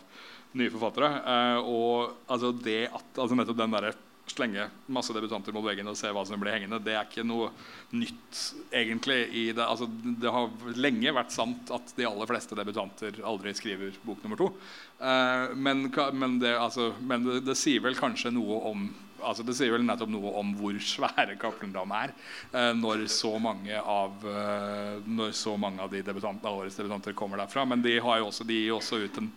nye 0.55 0.71
forfattere. 0.71 1.11
Uh, 1.25 1.59
og 1.67 2.31
altså 2.31 2.53
det 2.55 2.85
at 2.87 3.19
altså 3.19 3.35
nettopp 3.35 3.59
den 3.65 3.75
derre 3.75 3.95
slenge 4.31 4.67
masse 4.91 5.13
debutanter 5.13 5.53
mot 5.53 5.65
veggen 5.65 5.89
og 5.89 5.97
se 5.99 6.09
hva 6.13 6.23
som 6.25 6.41
blir 6.41 6.55
hengende, 6.55 6.81
det 6.83 6.95
er 6.95 7.05
ikke 7.05 7.25
noe 7.27 7.51
nytt 7.95 8.41
egentlig 8.73 9.19
det. 9.55 9.63
Altså, 9.63 9.87
det 9.89 10.33
har 10.33 10.75
lenge 10.79 11.15
vært 11.15 11.35
sant 11.35 11.71
at 11.75 11.93
de 11.97 12.07
aller 12.09 12.29
fleste 12.29 12.57
debutanter 12.57 13.21
aldri 13.25 13.53
skriver 13.57 13.97
bok 14.05 14.23
nummer 14.25 14.41
to. 14.41 14.51
Eh, 14.99 15.55
men, 15.55 15.87
men, 16.13 16.39
det, 16.41 16.55
altså, 16.57 16.93
men 17.01 17.27
det, 17.27 17.41
det 17.49 17.57
sier 17.59 17.83
vel 17.85 17.97
kanskje 17.99 18.33
noe 18.35 18.61
om 18.71 18.87
altså 19.25 19.45
Det 19.47 19.55
sier 19.57 19.71
vel 19.73 19.85
nettopp 19.85 20.11
noe 20.11 20.31
om 20.37 20.51
hvor 20.59 20.75
svære 20.83 21.37
Cappelen 21.41 21.93
er. 21.97 22.11
eh, 22.53 22.71
når, 22.77 23.07
så 23.09 23.31
mange 23.41 23.79
av, 23.79 24.19
eh, 24.21 24.99
når 25.07 25.31
så 25.33 25.55
mange 25.57 25.81
av 25.81 25.89
de 25.89 26.03
debutanter, 26.05 26.49
årets 26.51 26.77
debutanter 26.77 27.15
kommer 27.17 27.41
derfra. 27.41 27.65
Men 27.65 27.81
de, 27.81 27.97
har 27.99 28.19
jo 28.19 28.27
også, 28.29 28.45
de 28.45 28.59
gir 28.59 28.69
jo 28.69 28.77
også 28.77 29.01
ut 29.05 29.17
en 29.21 29.31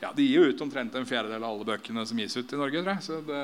ja, 0.00 0.12
De 0.16 0.22
gir 0.24 0.40
jo 0.40 0.44
ut 0.50 0.60
omtrent 0.64 0.94
en 0.96 1.06
fjerdedel 1.06 1.44
av 1.44 1.50
alle 1.50 1.64
bøkene 1.68 2.06
som 2.08 2.18
gis 2.18 2.36
ut 2.36 2.52
i 2.52 2.56
Norge. 2.56 2.82
tror 2.82 2.94
jeg. 2.94 3.02
Så, 3.04 3.20
det, 3.26 3.42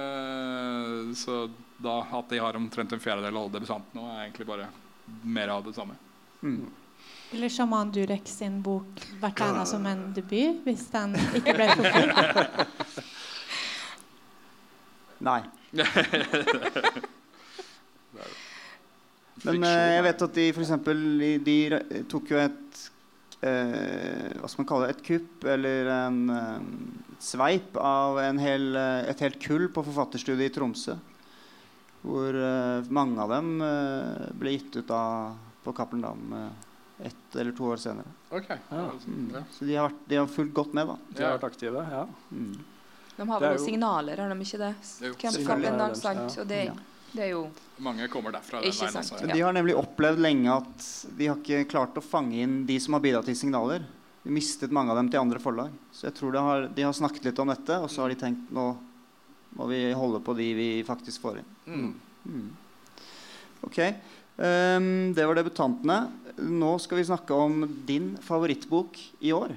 så 1.21 1.51
da 1.77 1.99
at 2.19 2.29
de 2.33 2.39
har 2.41 2.57
omtrent 2.57 2.93
en 2.97 3.01
fjerdedel 3.03 3.35
av 3.35 3.43
alle 3.43 3.53
debutantene, 3.59 4.03
er 4.15 4.21
egentlig 4.25 4.47
bare 4.49 4.67
mer 5.23 5.49
av 5.53 5.65
det 5.67 5.75
samme. 5.77 5.95
Mm. 6.41 6.71
Ville 7.31 7.49
sjaman 7.51 7.91
Durek 7.93 8.29
sin 8.31 8.63
bok 8.65 8.87
vært 9.21 9.41
regna 9.43 9.67
som 9.69 9.87
en 9.91 10.13
debut 10.15 10.63
hvis 10.65 10.87
den 10.93 11.17
ikke 11.37 11.55
ble 11.59 11.67
forfulgt? 11.75 12.97
Nei. 15.27 15.43
Men 19.47 19.65
eh, 19.65 19.95
jeg 19.97 20.05
vet 20.07 20.23
at 20.27 20.37
de 20.39 20.45
eksempel, 20.53 20.99
de, 21.21 21.31
de 21.45 21.57
tok 22.11 22.31
jo 22.33 22.39
et 22.41 22.85
Hva 23.41 24.49
skal 24.49 24.63
man 24.63 24.69
kalle 24.71 24.87
det? 24.89 24.95
Et 24.97 25.03
kupp 25.07 25.45
eller 25.53 25.91
en 25.93 26.21
eh, 26.31 26.61
sveip 27.23 27.77
av 27.77 28.19
en 28.23 28.39
hel, 28.41 28.71
eh, 28.77 29.11
et 29.11 29.21
helt 29.21 29.39
kull 29.43 29.69
på 29.75 29.85
forfatterstudiet 29.87 30.51
i 30.51 30.55
Tromsø. 30.55 30.97
Hvor 32.07 32.39
eh, 32.39 32.89
mange 32.95 33.21
av 33.23 33.33
dem 33.35 33.61
eh, 33.67 34.31
ble 34.41 34.57
gitt 34.57 34.79
ut 34.81 34.91
av, 34.95 35.37
på 35.65 35.75
Cappelen 35.77 36.03
Dam 36.07 36.33
eh, 36.39 37.07
ett 37.11 37.37
eller 37.37 37.53
to 37.53 37.67
år 37.75 37.77
senere. 37.83 38.09
Okay. 38.33 38.57
Ja. 38.71 38.87
Mm. 39.07 39.27
Ja. 39.35 39.43
Så 39.53 39.67
de 39.69 39.75
har, 39.77 39.91
vært, 39.91 40.05
de 40.09 40.17
har 40.23 40.27
fulgt 40.33 40.55
godt 40.57 40.73
med, 40.79 40.89
da. 40.89 40.97
De 41.13 41.23
har 41.27 41.35
vært 41.37 41.49
aktive, 41.51 41.83
ja. 41.93 42.07
Mm. 42.33 42.55
de 43.17 43.27
har 43.29 43.41
vel 43.41 43.51
noen 43.53 43.59
jo- 43.61 43.65
signaler, 43.67 44.23
har 44.25 44.33
de 44.33 44.47
ikke 44.47 44.61
det? 44.63 44.75
Jo. 45.05 45.15
Cappelen 45.21 45.77
Dam, 45.83 45.95
sant? 46.01 46.39
Og 46.41 46.49
det, 46.49 46.63
Ja. 46.71 46.77
Det 47.13 47.23
er 47.27 47.31
jo 47.33 47.47
Mange 47.79 48.09
kommer 48.09 48.33
derfra. 48.33 48.63
Den 48.63 48.73
veien 48.73 48.97
også, 48.97 49.21
Ja. 49.21 49.35
de 49.35 49.41
har 49.41 49.53
nemlig 49.53 49.75
opplevd 49.77 50.19
lenge 50.19 50.49
at 50.49 50.87
de 51.19 51.27
har 51.29 51.37
ikke 51.37 51.69
klart 51.69 51.95
å 51.95 52.03
fange 52.03 52.35
inn 52.41 52.65
de 52.67 52.79
som 52.81 52.95
har 52.95 53.01
bidratt 53.05 53.27
til 53.29 53.37
signaler. 53.37 53.85
De 54.25 54.31
mistet 54.33 54.73
mange 54.73 54.91
av 54.91 54.97
dem 54.97 55.11
til 55.11 55.21
andre 55.21 55.39
forlag. 55.39 55.71
Så 55.93 56.09
jeg 56.09 56.15
tror 56.15 56.33
det 56.33 56.41
har, 56.41 56.69
de 56.69 56.83
har 56.83 56.93
snakket 56.93 57.25
litt 57.29 57.39
om 57.39 57.49
dette, 57.53 57.77
og 57.79 57.89
så 57.93 58.03
har 58.03 58.09
de 58.09 58.17
tenkt 58.17 58.51
nå 58.51 58.77
må 59.57 59.69
vi 59.69 59.93
holde 59.97 60.21
på 60.21 60.35
de 60.37 60.55
vi 60.57 60.69
faktisk 60.85 61.21
får 61.23 61.39
inn. 61.39 61.53
Mm. 61.67 61.95
Mm. 62.27 62.51
Ok, 63.65 63.79
um, 64.37 65.15
Det 65.15 65.27
var 65.27 65.35
debutantene. 65.39 66.11
Nå 66.39 66.79
skal 66.81 66.99
vi 66.99 67.05
snakke 67.09 67.31
om 67.33 67.63
din 67.87 68.17
favorittbok 68.21 68.99
i 69.21 69.33
år. 69.33 69.55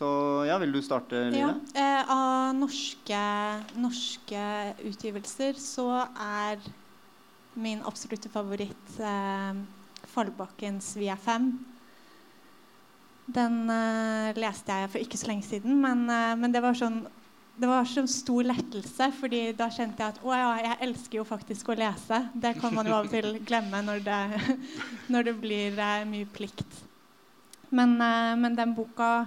Så 0.00 0.08
ja, 0.48 0.56
vil 0.58 0.72
du 0.72 0.80
starte, 0.80 1.16
Ja. 1.36 1.50
Eh, 1.76 2.10
av 2.10 2.54
norske, 2.56 3.20
norske 3.76 4.44
utgivelser 4.88 5.58
så 5.60 6.06
er 6.16 6.56
min 7.52 7.82
absolutte 7.84 8.30
favoritt 8.32 8.96
eh, 8.96 9.60
Fallbakkens 10.08 10.96
'Vi 10.96 11.10
er 11.12 11.20
fem'. 11.20 11.52
Den 13.28 13.68
eh, 13.68 14.32
leste 14.40 14.72
jeg 14.72 14.90
for 14.90 15.04
ikke 15.04 15.20
så 15.20 15.28
lenge 15.28 15.44
siden, 15.44 15.76
men, 15.82 16.08
eh, 16.08 16.34
men 16.34 16.52
det 16.52 16.62
var 16.62 16.72
sånn 16.72 17.04
det 17.60 17.68
var 17.68 17.84
så 17.84 18.06
stor 18.08 18.46
lettelse, 18.48 19.10
fordi 19.20 19.52
da 19.52 19.66
kjente 19.68 20.00
jeg 20.00 20.14
at 20.14 20.22
å 20.24 20.32
ja, 20.32 20.52
jeg 20.64 20.78
elsker 20.86 21.18
jo 21.18 21.24
faktisk 21.28 21.68
å 21.68 21.76
lese. 21.76 22.22
Det 22.32 22.54
kan 22.56 22.72
man 22.72 22.88
jo 22.88 22.94
av 22.96 23.04
og 23.04 23.12
til 23.12 23.36
glemme 23.48 23.82
når 23.84 24.00
det, 24.06 24.20
når 25.12 25.28
det 25.28 25.34
blir 25.42 25.76
eh, 25.76 26.06
mye 26.08 26.24
plikt. 26.24 26.86
Men, 27.68 28.00
eh, 28.00 28.32
men 28.40 28.56
den 28.56 28.72
boka 28.74 29.26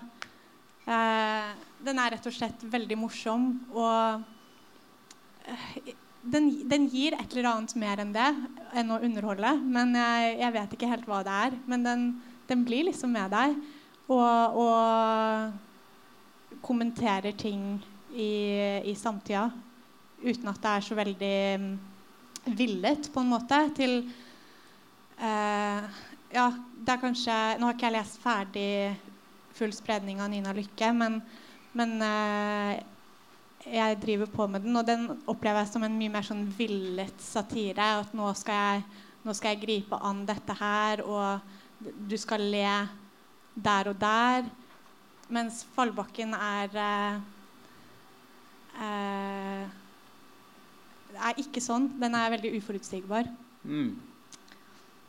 Den 0.86 2.00
er 2.00 2.12
rett 2.14 2.28
og 2.28 2.34
slett 2.36 2.64
veldig 2.68 2.98
morsom. 3.00 3.60
Og 3.72 4.22
eh, 5.48 5.94
den, 6.24 6.70
den 6.70 6.90
gir 6.92 7.14
et 7.18 7.34
eller 7.34 7.50
annet 7.54 7.76
mer 7.80 8.00
enn 8.04 8.14
det, 8.16 8.32
enn 8.76 8.92
å 8.92 9.02
underholde. 9.04 9.52
Men 9.64 9.96
jeg, 9.98 10.38
jeg 10.42 10.54
vet 10.58 10.74
ikke 10.76 10.92
helt 10.92 11.08
hva 11.10 11.20
det 11.26 11.36
er. 11.48 11.52
Men 11.72 11.80
den, 11.88 12.00
den 12.50 12.60
blir 12.68 12.84
liksom 12.90 13.10
med 13.16 13.28
deg. 13.34 13.50
Og, 14.12 14.34
og 14.60 14.72
kommenterer 16.64 17.34
ting 17.40 17.62
i, 18.14 18.34
i 18.84 18.96
samtida 18.96 19.52
uten 20.24 20.48
at 20.48 20.62
det 20.64 20.72
er 20.72 20.86
så 20.86 20.96
veldig 20.96 21.38
mm, 21.60 21.72
villet, 22.60 23.10
på 23.12 23.24
en 23.24 23.32
måte, 23.32 23.60
til 23.76 23.98
eh, 25.20 25.82
Ja, 26.34 26.46
det 26.52 26.94
er 26.94 27.02
kanskje 27.02 27.36
Nå 27.60 27.68
har 27.68 27.76
ikke 27.76 27.90
jeg 27.90 27.98
lest 27.98 28.22
ferdig 28.24 28.70
full 29.54 29.74
spredning 29.76 30.22
av 30.22 30.32
Nina 30.32 30.54
Lykke, 30.56 30.90
men, 30.98 31.20
men 31.78 31.96
eh, 32.06 32.82
jeg 33.64 34.00
driver 34.02 34.30
på 34.32 34.48
med 34.52 34.66
den, 34.66 34.76
og 34.76 34.88
den 34.88 35.06
opplever 35.30 35.64
jeg 35.64 35.72
som 35.74 35.86
en 35.86 35.98
mye 35.98 36.12
mer 36.12 36.26
sånn 36.28 36.44
villet 36.58 37.22
satire. 37.24 37.92
At 38.02 38.16
nå 38.18 38.32
skal, 38.38 38.60
jeg, 38.60 39.06
nå 39.24 39.36
skal 39.38 39.54
jeg 39.54 39.64
gripe 39.64 40.00
an 40.04 40.26
dette 40.28 40.58
her, 40.60 41.04
og 41.06 41.86
du 42.10 42.18
skal 42.20 42.44
le 42.44 42.68
der 43.54 43.92
og 43.92 44.00
der. 44.02 44.50
Mens 45.34 45.64
Fallbakken 45.76 46.36
er 46.36 46.76
eh, 46.84 47.22
eh, 48.84 49.80
er 51.14 51.40
ikke 51.42 51.62
sånn. 51.64 51.88
Den 52.02 52.18
er 52.18 52.34
veldig 52.34 52.56
uforutsigbar. 52.58 53.30
Mm. 53.64 53.94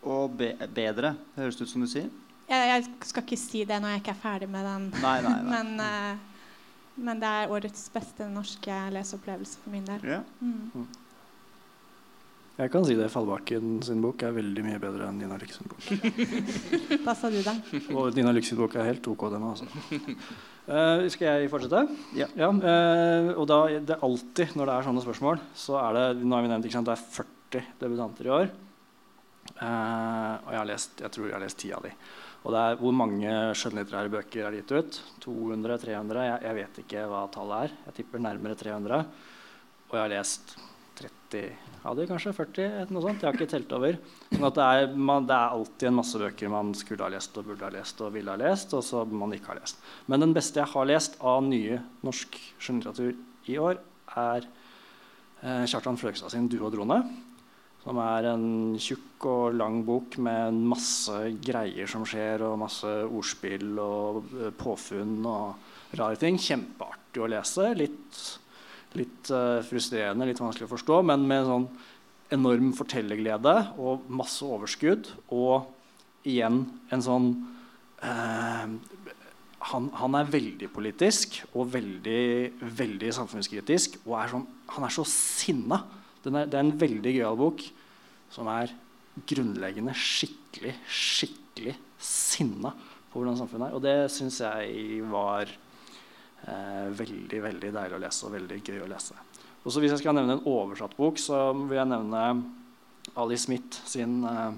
Og 0.05 0.37
be 0.39 0.53
bedre, 0.77 1.15
høres 1.39 1.57
det 1.57 1.67
ut 1.67 1.73
som 1.73 1.85
du 1.85 1.91
sier? 1.91 2.11
Jeg, 2.49 2.69
jeg, 2.69 2.89
skal 3.09 3.25
ikke 3.25 3.41
si 3.41 3.63
det 3.69 3.79
når 3.81 3.95
jeg 3.95 4.03
ikke 4.03 4.13
er 4.13 4.21
ferdig 4.21 4.49
med 4.53 4.67
den. 4.69 4.91
Nei, 5.01 5.17
nei, 5.25 5.37
nei. 5.47 5.53
men, 5.55 5.73
uh, 5.81 6.99
men, 7.01 7.23
det 7.23 7.31
er 7.31 7.55
årets 7.57 7.89
beste 7.95 8.29
norske 8.31 8.83
leseopplevelse 8.95 9.63
for 9.63 9.75
min 9.75 9.89
del. 9.89 10.05
Ja. 10.17 10.21
Mm. 10.45 10.85
Jeg 12.55 12.71
kan 12.71 12.85
si 12.87 12.95
det. 12.95 13.09
Fallbakken 13.11 13.79
sin 13.83 14.03
bok 14.05 14.23
er 14.23 14.35
veldig 14.37 14.63
mye 14.63 14.81
bedre 14.83 15.09
enn 15.09 15.17
Nina 15.19 15.39
Lykke 15.41 15.57
sin 15.57 15.71
bok. 15.71 15.89
Hva 17.07 17.15
sa 17.19 17.31
du, 17.33 17.41
da? 17.43 17.57
Og 17.97 18.15
Nina 18.15 18.35
Lykke 18.35 18.53
sin 18.53 18.61
bok 18.61 18.77
er 18.79 18.93
helt 18.93 19.09
OK, 19.11 19.25
den 19.33 19.47
altså. 19.49 19.67
Uh, 20.65 21.03
skal 21.13 21.27
jeg 21.27 21.51
fortsette? 21.53 21.83
Ja. 22.17 22.29
uh, 22.39 23.33
og 23.35 23.49
da, 23.51 23.59
det 23.75 23.97
er 23.97 24.05
alltid 24.07 24.55
når 24.57 24.71
det 24.71 24.77
er 24.77 24.87
sånne 24.87 25.03
spørsmål, 25.05 25.43
så 25.59 25.81
er 25.83 25.99
det 25.99 26.05
nå 26.23 26.39
har 26.39 26.47
vi 26.47 26.53
nevnt, 26.53 26.69
ikke 26.69 26.79
sant, 26.79 26.89
det 26.89 26.95
er 26.95 27.03
40 27.19 27.67
debutanter 27.83 28.31
i 28.31 28.33
år. 28.39 28.55
Uh, 29.59 30.39
og 30.47 30.55
jeg 30.55 30.61
har 30.61 30.71
lest 30.71 31.03
jeg 31.05 31.13
tror 31.15 31.27
jeg 31.29 31.37
har 31.37 31.45
lest 31.45 31.61
ti 31.61 31.75
av 31.75 31.85
de. 31.85 31.91
Og 32.45 32.53
det 32.53 32.61
er 32.61 32.77
Hvor 32.81 32.93
mange 32.93 33.33
skjønnlitterære 33.57 34.13
bøker 34.13 34.47
er 34.49 34.59
gitt 34.59 34.73
ut? 34.77 35.01
200? 35.25 35.79
300? 35.81 36.25
Jeg, 36.29 36.43
jeg, 36.45 36.57
vet 36.61 36.81
ikke 36.85 37.07
hva 37.09 37.25
tallet 37.33 37.67
er. 37.71 37.77
Jeg 37.89 37.97
tipper 38.01 38.21
nærmere 38.21 38.59
300. 38.61 38.99
Og 39.89 39.97
jeg 39.97 40.03
har 40.03 40.13
lest 40.13 40.57
30 40.99 41.41
av 41.89 41.97
de, 41.97 42.07
kanskje 42.09 42.35
40? 42.37 42.93
noe 42.93 43.03
sånt. 43.05 43.25
Jeg 43.25 43.31
har 43.31 43.39
ikke 43.39 43.49
telt 43.51 43.73
over. 43.77 43.97
Sånn 44.29 44.49
at 44.51 44.61
det 44.61 44.69
er, 44.77 44.93
man, 44.93 45.27
det 45.29 45.37
er, 45.37 45.57
alltid 45.57 45.89
en 45.89 45.99
masse 46.03 46.21
bøker 46.21 46.53
man 46.53 46.73
skulle 46.77 47.09
ha 47.09 47.13
lest 47.17 47.41
og 47.41 47.49
burde 47.49 47.65
ha 47.65 47.73
lest 47.73 48.05
og 48.05 48.13
ville 48.15 48.37
ha 48.37 48.41
lest, 48.41 48.77
og 48.77 48.85
så 48.85 49.07
man 49.09 49.33
ikke 49.37 49.55
har 49.55 49.63
lest. 49.63 49.81
Men 50.13 50.27
den 50.27 50.37
beste 50.37 50.61
jeg 50.61 50.73
har 50.77 50.91
lest 50.93 51.17
av 51.25 51.45
nye 51.49 51.81
norsk 52.05 52.39
skjønnlitteratur 52.61 53.53
i 53.53 53.61
år, 53.61 53.81
er 54.21 54.45
eh, 55.43 55.65
Kjartan 55.65 55.97
Fløgstad 56.01 56.33
sin 56.33 56.49
'Du 56.49 56.61
og 56.61 56.77
drone'. 56.77 57.01
Som 57.85 57.99
er 58.01 58.31
en 58.31 58.47
tjukk 58.81 59.27
og 59.29 59.57
lang 59.59 59.83
bok 59.85 60.17
med 60.25 60.57
masse 60.73 61.19
greier 61.45 61.89
som 61.91 62.07
skjer, 62.09 62.47
og 62.47 62.61
masse 62.63 62.89
ordspill 63.05 63.77
og 63.81 64.31
eh, 64.39 64.53
påfunn 64.57 65.19
og 65.29 65.99
rare 66.01 66.17
ting. 66.21 66.39
Kjempeartig 66.41 67.21
å 67.21 67.29
lese. 67.29 67.67
Litt, 67.77 68.23
litt 68.97 69.31
uh, 69.35 69.61
frustrerende, 69.69 70.27
litt 70.29 70.41
vanskelig 70.41 70.69
å 70.69 70.73
forstå, 70.73 71.03
men 71.11 71.27
med 71.29 71.49
sånn 71.49 71.69
enorm 72.35 72.73
fortellerglede 72.77 73.55
og 73.77 74.09
masse 74.09 74.47
overskudd. 74.49 75.11
Og 75.37 75.69
igjen 76.25 76.63
en 76.95 77.05
sånn 77.05 77.29
eh, 78.01 78.71
han, 79.65 79.91
han, 79.97 80.17
er 80.19 80.33
veldig 80.33 80.71
politisk 80.73 81.39
og 81.53 81.69
veldig, 81.75 82.25
veldig 82.81 83.13
samfunnskritisk. 83.17 84.01
Og 84.07 84.17
er 84.21 84.33
sånn, 84.33 84.49
han 84.73 84.89
er 84.89 84.97
så 84.97 85.05
sinna. 85.09 85.83
Er, 86.25 86.47
det 86.49 86.57
er 86.57 86.65
en 86.65 86.79
veldig 86.81 87.13
gøyal 87.19 87.37
bok 87.39 87.63
som 88.33 88.49
er 88.51 88.73
grunnleggende 89.29 89.95
skikkelig, 89.95 90.75
skikkelig 90.91 91.77
sinna 92.01 92.73
på 93.11 93.21
hvordan 93.21 93.39
samfunnet 93.39 93.69
er. 93.69 93.77
Og 93.77 93.85
det 93.85 94.13
syns 94.13 94.41
jeg 94.43 95.05
var 95.11 95.47
eh, 95.47 96.89
veldig 96.99 97.41
veldig 97.45 97.73
deilig 97.77 97.99
å 97.99 98.03
lese 98.03 98.27
og 98.27 98.35
veldig 98.35 98.61
gøy 98.65 98.83
å 98.83 98.91
lese. 98.91 99.17
Og 99.65 99.73
så 99.73 99.81
Hvis 99.81 99.95
jeg 99.95 100.03
skal 100.03 100.17
nevne 100.19 100.37
en 100.37 100.47
oversatt 100.51 100.97
bok, 100.99 101.21
så 101.21 101.47
vil 101.57 101.79
jeg 101.79 101.89
nevne 101.89 102.25
Ali 103.21 103.39
Smith 103.41 103.81
sin 103.89 104.25
eh, 104.29 104.53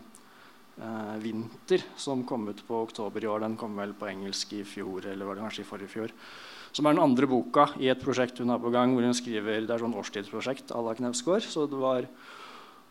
eh, 0.80 1.14
'Vinter', 1.22 1.84
som 1.96 2.24
kom 2.26 2.48
ut 2.48 2.62
på 2.66 2.82
oktober 2.88 3.22
i 3.22 3.30
år. 3.30 3.44
Den 3.44 3.56
kom 3.60 3.76
vel 3.76 3.94
på 3.94 4.08
engelsk 4.08 4.56
i 4.56 4.64
fjor, 4.64 5.06
eller 5.06 5.26
var 5.26 5.36
det 5.36 5.46
kanskje 5.46 5.62
i 5.66 5.68
forrige 5.68 5.92
fjor. 5.92 6.14
Som 6.76 6.84
er 6.84 6.92
den 6.92 7.06
andre 7.06 7.24
boka 7.24 7.70
i 7.80 7.86
et 7.88 8.02
prosjekt 8.02 8.42
hun 8.42 8.50
har 8.52 8.60
på 8.60 8.68
gang, 8.74 8.90
hvor 8.92 9.06
hun 9.06 9.16
skriver 9.16 9.64
Det 9.64 9.72
er 9.72 9.80
sånn 9.80 9.96
årstidsprosjekt 9.96 10.74
à 10.76 10.82
la 10.84 10.92
Knausgård. 10.98 11.46
Så 11.48 11.64
det 11.70 11.78
var 11.80 12.04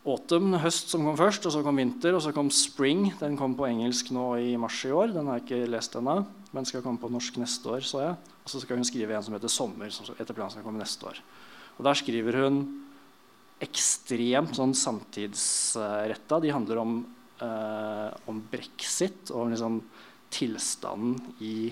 autumn, 0.09 0.55
høst, 0.61 0.89
som 0.89 1.03
kom 1.05 1.17
først, 1.19 1.45
og 1.45 1.53
så 1.53 1.61
kom 1.65 1.77
vinter, 1.77 2.15
og 2.17 2.23
så 2.25 2.33
kom 2.33 2.49
spring. 2.49 3.11
Den 3.19 3.37
kom 3.37 3.53
på 3.57 3.67
engelsk 3.69 4.09
nå 4.15 4.23
i 4.41 4.55
mars 4.57 4.79
i 4.89 4.93
år. 4.93 5.13
Den 5.13 5.29
har 5.29 5.37
jeg 5.37 5.45
ikke 5.45 5.69
lest 5.69 5.97
ennå, 5.99 6.15
men 6.55 6.65
skal 6.65 6.81
komme 6.81 7.01
på 7.01 7.11
norsk 7.13 7.37
neste 7.41 7.75
år. 7.75 7.85
så 7.85 8.01
jeg. 8.01 8.15
Og 8.41 8.49
så 8.55 8.63
skal 8.63 8.81
hun 8.81 8.89
skrive 8.89 9.13
en 9.13 9.23
som 9.23 9.37
heter 9.37 9.53
'Sommer', 9.53 9.91
som 9.91 10.15
etter 10.17 10.33
planen 10.33 10.51
skal 10.51 10.63
komme 10.63 10.81
neste 10.81 11.05
år. 11.05 11.21
Og 11.77 11.83
Der 11.85 11.93
skriver 11.93 12.41
hun 12.41 12.85
ekstremt 13.61 14.55
sånn 14.55 14.73
samtidsretta. 14.73 16.41
De 16.41 16.49
handler 16.49 16.77
om, 16.77 17.05
eh, 17.39 18.11
om 18.27 18.41
brexit 18.51 19.29
og 19.29 19.45
om 19.45 19.51
liksom 19.51 19.81
tilstanden 20.31 21.21
i 21.39 21.71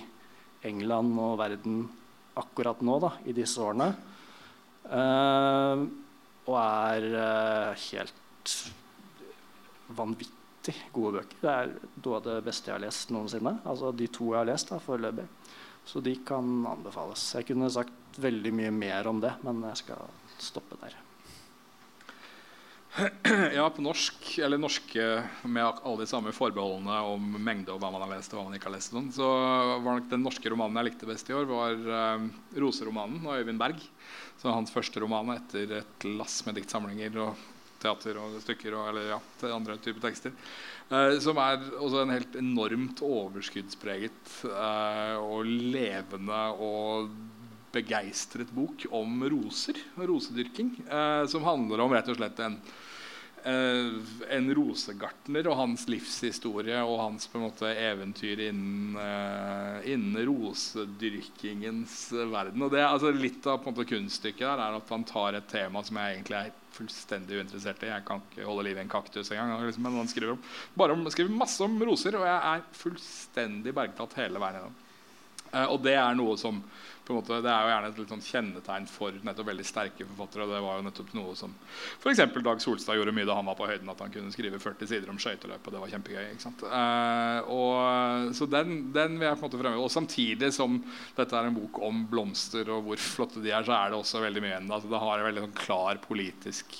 England 0.63 1.19
og 1.19 1.37
verden 1.39 1.89
akkurat 2.39 2.81
nå, 2.85 2.97
da, 3.03 3.11
i 3.29 3.35
disse 3.35 3.61
årene. 3.61 3.89
Uh, 4.83 5.83
og 6.43 6.55
er 6.59 7.05
uh, 7.15 7.83
helt 7.87 8.55
vanvittig 9.93 10.75
gode 10.95 11.19
bøker. 11.19 11.39
Det 11.43 11.53
er 11.53 11.73
noe 12.03 12.17
av 12.17 12.25
det 12.27 12.39
beste 12.45 12.71
jeg 12.71 12.77
har 12.77 12.85
lest 12.85 13.13
noensinne. 13.13 13.57
Altså 13.69 13.93
de 13.95 14.09
to 14.11 14.31
jeg 14.31 14.41
har 14.41 14.49
lest 14.49 14.73
da, 14.73 14.81
foreløpig. 14.83 15.27
Så 15.85 15.99
de 16.03 16.15
kan 16.25 16.51
anbefales. 16.69 17.25
Jeg 17.35 17.49
kunne 17.51 17.71
sagt 17.73 18.19
veldig 18.23 18.53
mye 18.55 18.75
mer 18.75 19.09
om 19.11 19.19
det, 19.23 19.33
men 19.43 19.63
jeg 19.71 19.83
skal 19.83 20.05
stoppe 20.39 20.79
der. 20.83 21.02
Ja, 23.57 23.69
på 23.73 23.81
norsk, 23.81 24.37
eller 24.37 24.59
norske 24.61 25.05
med 25.49 25.63
alle 25.65 26.03
de 26.03 26.09
samme 26.09 26.33
forbeholdene 26.35 26.99
om 27.09 27.31
mengde 27.41 27.73
og 27.73 27.79
hva 27.81 27.89
man 27.93 28.03
har 28.05 28.11
lest 28.11 28.33
og 28.33 28.39
hva 28.39 28.43
man 28.47 28.57
ikke 28.57 28.69
har 28.69 28.75
lest, 28.75 28.93
sånn, 28.93 29.09
så 29.15 29.29
var 29.81 29.97
nok 29.97 30.11
den 30.11 30.21
norske 30.25 30.51
romanen 30.53 30.77
jeg 30.77 30.91
likte 30.91 31.09
best 31.09 31.31
i 31.31 31.37
år, 31.37 31.47
var 31.49 31.73
uh, 31.73 32.27
'Roseromanen' 32.53 33.25
av 33.25 33.41
Øyvind 33.41 33.61
Berg. 33.61 33.81
Så 34.37 34.53
hans 34.53 34.73
første 34.73 35.01
roman 35.01 35.33
etter 35.33 35.79
et 35.79 36.05
lass 36.05 36.43
med 36.45 36.59
diktsamlinger 36.59 37.17
og 37.23 37.41
teater 37.81 38.19
og 38.21 38.37
stykker 38.43 38.75
og 38.77 38.91
eller, 38.91 39.09
ja, 39.15 39.19
til 39.41 39.55
andre 39.55 39.77
typer 39.81 40.05
tekster. 40.05 40.35
Uh, 40.91 41.17
som 41.23 41.39
er 41.41 41.63
også 41.79 42.03
en 42.03 42.13
helt 42.13 42.37
enormt 42.37 43.01
overskuddspreget 43.05 44.37
uh, 44.45 45.17
og 45.17 45.49
levende 45.49 46.43
og 46.61 47.09
begeistret 47.73 48.51
bok 48.53 48.85
om 48.93 49.23
roser 49.29 49.79
og 49.97 50.07
rosedyrking. 50.11 50.75
Eh, 50.87 51.25
som 51.31 51.45
handler 51.47 51.83
om 51.83 51.93
rett 51.95 52.11
og 52.11 52.19
slett 52.19 52.41
en 52.43 52.59
eh, 53.43 53.93
en 54.29 54.49
rosegartner 54.55 55.47
og 55.51 55.57
hans 55.59 55.85
livshistorie 55.91 56.79
og 56.85 56.99
hans 57.01 57.27
på 57.27 57.39
en 57.39 57.45
måte 57.47 57.71
eventyr 57.71 58.45
innen, 58.47 58.97
eh, 58.99 59.93
innen 59.93 60.19
rosedyrkingens 60.29 61.97
verden. 62.31 62.61
Og 62.61 62.71
det, 62.73 62.83
altså, 62.87 63.11
litt 63.11 63.45
av 63.49 63.65
måte, 63.65 63.87
kunststykket 63.89 64.45
der 64.45 64.63
er 64.67 64.77
at 64.79 64.93
han 64.93 65.07
tar 65.07 65.39
et 65.39 65.49
tema 65.51 65.83
som 65.83 65.99
jeg 65.99 66.17
egentlig 66.17 66.39
er 66.39 66.53
fullstendig 66.73 67.41
uinteressert 67.41 67.83
i. 67.83 67.91
Jeg 67.91 68.05
kan 68.07 68.23
ikke 68.23 68.47
holde 68.47 68.65
liv 68.69 68.79
i 68.79 68.83
en 68.85 68.93
kaktus 68.93 69.31
engang. 69.33 69.65
Liksom, 69.67 69.83
men 69.85 69.99
han 70.01 70.09
skriver, 70.09 70.37
om, 70.37 70.47
bare 70.79 70.95
om, 70.95 71.03
skriver 71.13 71.35
masse 71.43 71.61
om 71.65 71.75
roser, 71.85 72.17
og 72.17 72.25
jeg 72.25 72.39
er 72.53 72.65
fullstendig 72.79 73.75
bergtatt 73.75 74.17
hele 74.21 74.41
veien 74.41 74.61
gjennom. 74.61 74.79
Uh, 75.53 75.67
og 75.69 75.83
det 75.85 75.93
er 75.93 76.15
noe 76.17 76.33
som 76.39 76.63
måte, 77.11 77.39
det 77.43 77.51
er 77.51 77.65
jo 77.65 77.71
gjerne 77.73 77.89
et 77.91 77.97
litt 77.99 78.11
sånn 78.13 78.23
kjennetegn 78.23 78.85
for 78.87 79.17
nettopp 79.27 79.49
veldig 79.49 79.65
sterke 79.67 80.05
forfattere. 80.07 80.45
og 80.45 80.53
Det 80.53 80.61
var 80.63 80.77
jo 80.77 80.85
nettopp 80.87 81.09
noe 81.17 81.33
som 81.35 81.55
f.eks. 81.99 82.21
Dag 82.43 82.61
Solstad 82.63 82.95
gjorde 82.99 83.15
mye 83.17 83.27
da 83.27 83.35
han 83.35 83.49
var 83.49 83.57
på 83.59 83.67
høyden. 83.67 83.91
At 83.91 84.03
han 84.05 84.13
kunne 84.13 84.31
skrive 84.31 84.61
40 84.63 84.91
sider 84.93 85.11
om 85.11 85.19
skøyteløp. 85.19 85.67
Og 85.67 85.75
det 85.75 85.81
var 85.83 85.91
kjempegøy. 85.91 86.23
ikke 86.31 86.45
sant? 86.45 86.63
Eh, 86.63 87.51
og, 87.51 88.31
så 88.39 88.47
den, 88.47 88.87
den, 88.95 89.19
vil 89.19 89.27
jeg 89.27 89.39
på 89.39 89.43
en 89.43 89.49
måte 89.49 89.59
fremheve. 89.59 89.83
Og 89.83 89.91
samtidig 89.91 90.53
som 90.55 90.79
dette 91.17 91.35
er 91.35 91.51
en 91.51 91.59
bok 91.59 91.81
om 91.83 92.05
blomster 92.07 92.71
og 92.71 92.87
hvor 92.87 93.03
flotte 93.03 93.43
de 93.43 93.51
er, 93.51 93.67
så 93.67 93.75
er 93.75 93.91
det 93.91 93.99
også 93.99 94.23
veldig 94.23 94.45
mye 94.47 94.63
altså, 94.63 94.87
Det 94.87 95.03
har 95.03 95.19
en 95.19 95.29
veldig 95.31 95.47
sånn 95.49 95.61
klar 95.65 96.01
politisk 96.07 96.79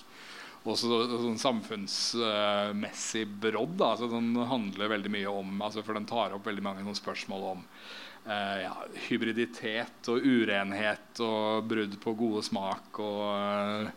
også 0.63 1.01
sånn 1.11 1.39
samfunnsmessig 1.41 3.25
brodd. 3.43 3.81
Altså, 3.83 4.07
den 4.11 4.31
handler 4.47 4.93
veldig 4.93 5.11
mye 5.11 5.33
om 5.41 5.59
altså, 5.61 5.83
For 5.83 5.97
den 5.97 6.07
tar 6.07 6.35
opp 6.35 6.47
veldig 6.47 6.63
mange 6.63 6.95
spørsmål 6.95 7.49
om 7.49 7.65
ja, 8.25 8.71
hybriditet 9.09 10.07
og 10.07 10.23
urenhet 10.23 11.19
og 11.23 11.65
brudd 11.67 11.97
på 11.99 12.13
gode 12.15 12.43
smak 12.45 12.99
og 13.03 13.89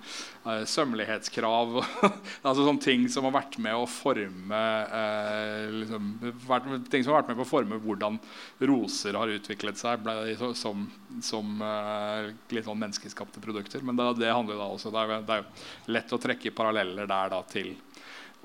uh, 0.43 0.65
sømmelighetskrav. 0.67 1.77
altså 2.47 2.65
sånne 2.67 2.83
ting 2.83 3.07
som 3.13 3.29
har 3.29 3.37
vært 3.37 3.59
med 3.63 3.79
å 3.79 3.87
forme 3.91 4.63
uh, 4.91 5.77
liksom, 5.77 6.11
vært, 6.49 6.69
Ting 6.91 7.07
som 7.07 7.15
har 7.15 7.21
vært 7.21 7.31
med 7.31 7.39
på 7.39 7.47
å 7.47 7.53
forme 7.53 7.81
hvordan 7.83 8.19
roser 8.67 9.19
har 9.19 9.31
utviklet 9.37 9.79
seg 9.79 10.03
ble, 10.03 10.35
som, 10.59 10.89
som 11.23 11.63
uh, 11.63 12.27
litt 12.51 12.67
sånn 12.67 12.83
menneskeskapte 12.83 13.43
produkter. 13.45 13.87
Men 13.87 13.99
det, 14.01 14.11
det 14.25 14.35
handler 14.35 14.59
da 14.59 14.71
også 14.75 14.91
Det 14.95 15.05
er, 15.07 15.27
det 15.29 15.39
er 15.39 15.95
lett 15.99 16.17
å 16.17 16.23
trekke 16.23 16.55
paralleller 16.57 17.07
der 17.11 17.37
da 17.37 17.45
til 17.47 17.77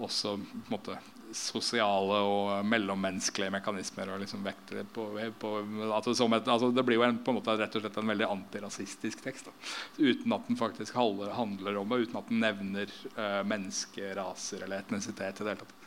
også 0.02 0.38
på 0.38 0.62
en 0.62 0.72
måte, 0.72 0.96
sosiale 1.38 2.20
og 2.28 2.66
mellommenneskelige 2.68 3.54
mekanismer. 3.54 4.14
Og 4.14 4.22
liksom 4.24 4.44
vekter 4.46 4.86
på, 4.94 5.08
på 5.40 5.54
altså, 5.92 6.14
et, 6.14 6.48
altså, 6.48 6.72
det 6.76 6.86
blir 6.88 7.00
jo 7.00 7.08
en, 7.08 7.20
på 7.24 7.34
en 7.34 7.40
måte 7.40 7.58
rett 7.60 7.76
og 7.78 7.86
slett 7.86 8.00
en 8.02 8.14
veldig 8.14 8.30
antirasistisk 8.30 9.24
tekst. 9.26 9.50
Da. 9.50 9.74
Uten 10.00 10.38
at 10.38 10.48
den 10.50 10.60
faktisk 10.60 10.98
handler, 11.00 11.34
handler 11.38 11.82
om 11.82 11.92
det, 11.92 12.06
uten 12.06 12.22
at 12.22 12.32
den 12.32 12.42
nevner 12.44 12.96
uh, 13.18 13.42
mennesker, 13.48 14.16
raser 14.20 14.66
eller 14.66 14.84
etnisitet. 14.86 15.42
i 15.42 15.46
det 15.46 15.54
hele 15.54 15.66
tatt. 15.66 15.78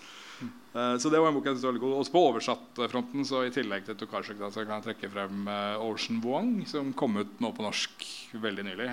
Uh, 0.74 0.96
så 0.98 1.10
det 1.10 1.20
var 1.22 1.30
en 1.30 1.36
bok 1.36 1.46
jeg 1.46 1.54
synes 1.54 1.66
var 1.66 1.74
veldig 1.74 1.84
god. 1.84 1.96
Også 2.02 2.14
på 2.14 2.24
oversattfronten 2.28 3.26
så 3.28 3.44
i 3.46 3.52
tillegg 3.54 3.86
til 3.86 3.98
Tukashik 3.98 4.40
da, 4.40 4.50
så 4.50 4.64
kan 4.64 4.78
jeg 4.78 4.88
trekke 4.88 5.12
frem 5.12 5.48
uh, 5.50 5.84
Ocean 5.84 6.22
Wong, 6.24 6.56
som 6.70 6.94
kom 6.98 7.20
ut 7.20 7.42
nå 7.42 7.52
på 7.54 7.66
norsk 7.66 8.06
veldig 8.42 8.64
nylig. 8.66 8.88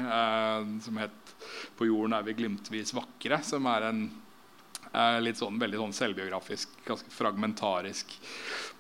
som 0.85 0.97
het 1.01 1.35
'På 1.77 1.87
jorden 1.87 2.13
er 2.13 2.23
vi 2.23 2.33
glimtvis 2.37 2.93
vakre', 2.93 3.41
som 3.43 3.65
er 3.65 3.87
en 3.89 4.11
litt 5.23 5.39
sånn, 5.39 5.59
veldig 5.61 5.79
sånn 5.79 5.93
selvbiografisk, 5.95 6.73
ganske 6.83 7.13
fragmentarisk 7.15 8.11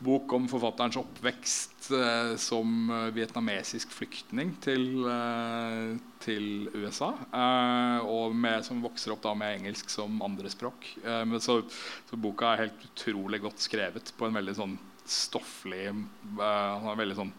bok 0.03 0.33
om 0.35 0.47
forfatterens 0.51 0.97
oppvekst 0.99 1.89
eh, 1.95 2.33
som 2.41 2.89
eh, 2.91 3.07
vietnamesisk 3.15 3.93
flyktning 3.95 4.55
til, 4.63 4.85
eh, 5.07 5.93
til 6.23 6.69
USA. 6.73 7.13
Eh, 7.31 8.07
og 8.11 8.35
med, 8.35 8.65
som 8.67 8.81
vokser 8.83 9.15
opp 9.15 9.23
da 9.23 9.35
med 9.37 9.61
engelsk 9.61 9.91
som 9.93 10.19
andrespråk. 10.25 10.89
Eh, 11.05 11.35
så, 11.39 11.61
så 12.09 12.19
boka 12.19 12.51
er 12.51 12.65
helt 12.65 12.87
utrolig 12.91 13.43
godt 13.45 13.63
skrevet 13.63 14.13
på 14.17 14.27
en 14.27 14.39
veldig 14.41 14.57
sånn 14.57 14.79
stofflig 15.07 15.87
eh, 15.89 16.89
veldig 16.97 17.17
sånn 17.17 17.31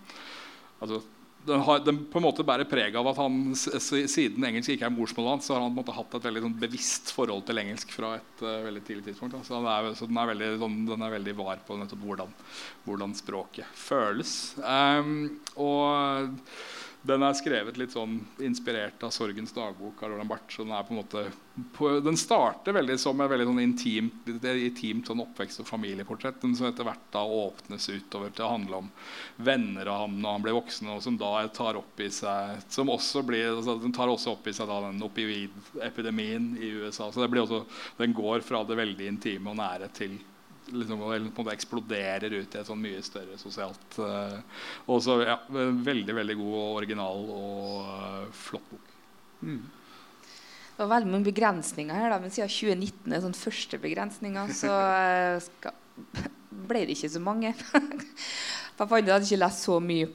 altså, 0.82 1.02
den, 1.46 1.60
har, 1.66 1.80
den, 1.84 2.04
på 2.10 2.20
en 2.20 2.26
måte 2.26 2.44
bærer 2.46 2.68
preg 2.70 2.96
av 2.98 3.08
at 3.10 3.18
han 3.18 3.54
siden 3.56 4.44
engelsk 4.46 4.74
ikke 4.74 4.86
er 4.88 4.94
morsmålet 4.94 5.34
hans, 5.34 5.48
så 5.48 5.56
har 5.56 5.64
han 5.64 5.74
måte, 5.74 5.94
hatt 5.96 6.14
et 6.18 6.28
veldig 6.28 6.44
sånn, 6.44 6.58
bevisst 6.62 7.10
forhold 7.16 7.46
til 7.48 7.62
engelsk 7.62 7.94
fra 7.94 8.14
et 8.18 8.44
uh, 8.44 8.60
veldig 8.66 8.84
tidlig 8.86 9.06
tidspunkt. 9.08 9.38
Så, 9.48 9.58
er, 9.58 9.90
så 9.98 10.08
den, 10.10 10.20
er 10.22 10.30
veldig, 10.32 10.52
sånn, 10.62 10.78
den, 10.90 11.06
er 11.06 11.16
veldig, 11.16 11.34
var 11.40 11.64
på 11.66 11.78
hvordan, 12.04 12.36
hvordan 12.86 13.16
språket 13.18 13.82
føles. 13.88 14.36
Um, 14.62 15.40
og 15.58 16.38
den 17.02 17.22
er 17.26 17.34
skrevet 17.34 17.78
litt 17.80 17.94
sånn 17.96 18.20
inspirert 18.46 19.02
av 19.02 19.10
'Sorgens 19.10 19.50
dagbok' 19.54 20.04
av 20.04 20.12
Roland 20.12 20.30
Barth. 20.30 20.56
Den, 20.56 20.70
er 20.70 20.84
på 20.86 20.94
en 20.94 21.00
måte, 21.00 21.24
på, 21.74 21.88
den 22.00 22.16
starter 22.16 22.76
veldig 22.76 22.98
som 23.00 23.20
et 23.20 23.30
veldig 23.30 23.46
sånn 23.48 23.62
intimt, 23.62 24.28
intimt 24.28 25.10
sånn 25.10 25.24
oppvekst- 25.24 25.64
og 25.64 25.66
familieportrett. 25.66 26.40
Som 26.40 26.68
etter 26.68 26.86
hvert 26.86 27.10
da 27.10 27.24
åpnes 27.26 27.88
utover 27.90 28.30
til 28.30 28.46
å 28.46 28.52
handle 28.54 28.82
om 28.84 28.90
venner 29.36 29.90
av 29.90 30.04
ham 30.06 30.20
når 30.22 30.38
han 30.38 30.46
blir 30.46 30.58
voksen. 30.60 30.94
Og 30.94 31.02
som 31.02 31.18
da 31.18 31.48
tar 31.48 31.80
opp 31.80 32.00
i 32.00 32.08
seg 32.08 32.62
som 32.68 32.88
også 32.88 33.26
blir, 33.26 33.50
altså, 33.56 33.80
Den 33.82 33.92
tar 33.92 34.06
også 34.06 34.36
opp 34.36 34.46
i 34.46 34.54
seg 34.54 34.68
da 34.68 34.80
den 34.86 35.02
opioidepidemien 35.02 36.56
i 36.62 36.70
USA. 36.70 37.10
Så 37.10 37.26
også, 37.26 37.64
den 37.98 38.14
går 38.14 38.46
fra 38.46 38.62
det 38.62 38.78
veldig 38.78 39.08
intime 39.08 39.50
og 39.50 39.58
nære 39.58 39.90
til 39.92 40.20
liksom, 40.70 41.02
på 41.34 41.44
en 41.44 41.52
eksploderer 41.52 42.34
ut 42.38 42.54
i 42.54 42.60
et 42.60 42.68
sånn 42.68 42.82
mye 42.82 43.02
større 43.04 43.38
sosialt 43.40 43.98
uh, 43.98 44.38
også, 44.86 45.18
ja, 45.26 45.38
veldig 45.50 46.16
veldig 46.18 46.36
god 46.40 46.56
og 46.60 46.80
original 46.82 47.30
og 47.34 47.78
uh, 47.86 48.26
flott 48.36 48.68
bok. 48.70 48.90
Mm. 49.42 49.62
Det 50.72 50.80
var 50.80 50.94
veldig 50.94 51.12
mange 51.12 51.28
begrensninger 51.28 51.98
her, 51.98 52.10
da, 52.14 52.20
men 52.22 52.32
siden 52.32 52.50
2019 52.50 53.12
er 53.12 53.24
sånn 53.24 53.36
første 53.36 53.80
begrensninger, 53.82 54.54
så 54.56 54.72
uh, 54.72 55.36
skal, 55.44 55.76
ble 56.70 56.86
det 56.86 56.96
ikke 56.96 57.14
så 57.16 57.22
mange. 57.22 57.54
Jeg 58.82 58.88
hadde 58.88 59.22
ikke 59.22 59.38
lest 59.38 59.66
så 59.68 59.76
mye 59.84 60.08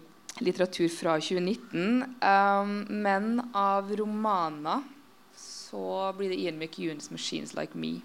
litteratur 0.44 0.90
fra 0.92 1.16
2019. 1.22 2.18
Um, 2.22 2.74
men 3.04 3.38
av 3.56 3.90
romaner 3.96 4.84
så 5.38 6.14
blir 6.18 6.34
det 6.34 6.40
Ian 6.42 6.60
McEwans 6.60 7.12
'Machines 7.12 7.54
Like 7.56 7.78
Me'. 7.78 8.02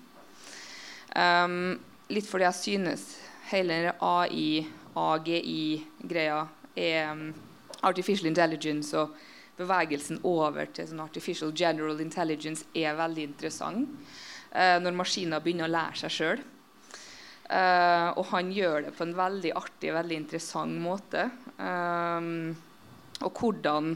Um, 1.16 1.80
litt 2.11 2.27
fordi 2.27 2.49
jeg 2.49 2.59
synes 2.59 3.07
hele 3.53 3.95
AI, 4.01 4.65
AGI-greia 4.99 6.41
er 6.75 7.13
um, 7.13 7.29
artificial 7.83 8.31
intelligence 8.31 8.97
og 8.97 9.15
bevegelsen 9.59 10.23
over 10.29 10.71
til 10.73 10.89
sånn 10.89 11.03
artificial 11.05 11.53
general 11.55 12.01
intelligence 12.01 12.67
er 12.75 12.97
veldig 12.99 13.29
interessant. 13.31 13.89
eh, 14.53 14.79
når 14.81 14.93
maskiner 14.93 15.41
begynner 15.41 15.65
å 15.65 15.73
lære 15.73 15.97
seg 16.03 16.13
sjøl. 16.13 16.41
Eh, 17.53 18.09
og 18.17 18.27
han 18.33 18.51
gjør 18.53 18.87
det 18.87 18.95
på 18.97 19.07
en 19.07 19.15
veldig 19.17 19.53
artig 19.57 19.93
veldig 19.95 20.17
interessant 20.17 20.77
måte. 20.81 21.25
Um, 21.57 22.53
og 23.23 23.39
hvordan 23.39 23.95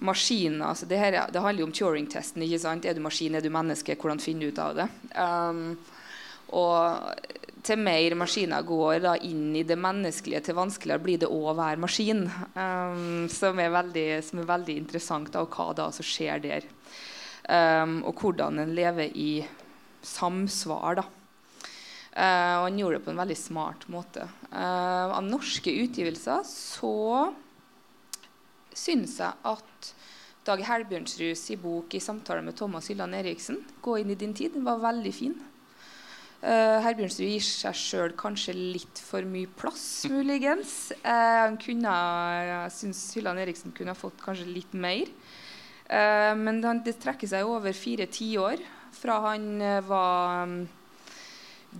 maskiner 0.00 0.70
altså 0.70 0.88
det, 0.88 0.98
her, 1.00 1.16
det, 1.32 1.40
handler 1.40 1.62
jo 1.62 1.68
om 1.68 1.74
Turing-testen. 1.76 2.44
ikke 2.44 2.60
sant? 2.62 2.84
Er 2.84 2.96
du 2.96 3.04
maskin, 3.04 3.36
er 3.36 3.44
du 3.44 3.50
menneske? 3.52 3.96
Hvordan 3.96 4.20
finner 4.20 4.48
du 4.48 4.52
ut 4.52 4.62
av 4.62 4.76
det? 4.76 4.88
Um, 5.16 5.76
og 6.56 7.26
til 7.68 7.80
mer 7.82 8.14
maskiner 8.16 8.64
går 8.66 9.02
da 9.04 9.14
inn 9.24 9.52
i 9.58 9.64
det 9.66 9.76
menneskelige, 9.80 10.40
til 10.46 10.56
vanskeligere 10.56 11.04
blir 11.04 11.20
det 11.20 11.28
å 11.28 11.52
være 11.56 11.80
maskin. 11.82 12.24
Um, 12.54 13.26
som, 13.32 13.58
er 13.60 13.74
veldig, 13.74 14.08
som, 14.24 14.40
er 14.42 14.48
veldig, 14.48 14.76
interessant, 14.84 15.32
da, 15.34 15.44
og 15.44 15.56
hva 15.56 15.74
da 15.76 15.88
som 15.94 16.06
skjer 16.06 16.44
der. 16.44 16.68
Um, 17.48 18.00
og 18.08 18.22
hvordan 18.22 18.62
en 18.62 18.74
lever 18.76 19.12
i 19.16 19.32
samsvar. 20.04 21.02
da. 21.02 21.06
Uh, 22.18 22.54
og 22.62 22.64
han 22.68 22.80
gjorde 22.80 22.98
det 22.98 23.04
på 23.04 23.12
en 23.12 23.22
veldig 23.24 23.38
smart 23.38 23.84
måte. 23.92 24.24
Uh, 24.48 25.12
av 25.18 25.22
norske 25.26 25.74
utgivelser 25.84 26.46
så 26.48 26.94
syns 28.78 29.18
jeg 29.20 29.48
at 29.52 29.94
Dag 30.48 30.62
Helbjørnsrud 30.64 31.50
i 31.52 31.56
bok 31.60 31.92
i 31.92 32.00
samtale 32.00 32.40
med 32.40 32.56
Thomas 32.56 32.86
Hylland 32.88 33.18
Eriksen, 33.18 33.58
'Gå 33.82 33.98
inn 34.00 34.14
i 34.14 34.16
din 34.16 34.32
tid', 34.32 34.56
var 34.64 34.80
veldig 34.80 35.12
fin. 35.12 35.34
Uh, 36.38 36.78
Herbjørnsrud 36.84 37.26
gir 37.32 37.42
seg 37.42 37.74
sjøl 37.74 38.12
kanskje 38.18 38.52
litt 38.54 39.00
for 39.02 39.26
mye 39.26 39.50
plass, 39.58 40.06
muligens. 40.06 40.92
Uh, 41.02 41.50
kunne, 41.58 41.94
jeg 42.46 42.74
syns 42.76 43.00
Hylland 43.16 43.42
Eriksen 43.42 43.74
kunne 43.74 43.90
ha 43.90 43.98
fått 43.98 44.22
kanskje 44.22 44.46
litt 44.46 44.76
mer. 44.78 45.10
Uh, 45.90 46.34
men 46.38 46.62
det 46.62 46.94
trekker 47.02 47.30
seg 47.30 47.48
over 47.48 47.74
fire 47.74 48.06
tiår 48.06 48.62
fra 48.98 49.18
han 49.26 49.48
var 49.86 50.44
um, 50.46 50.60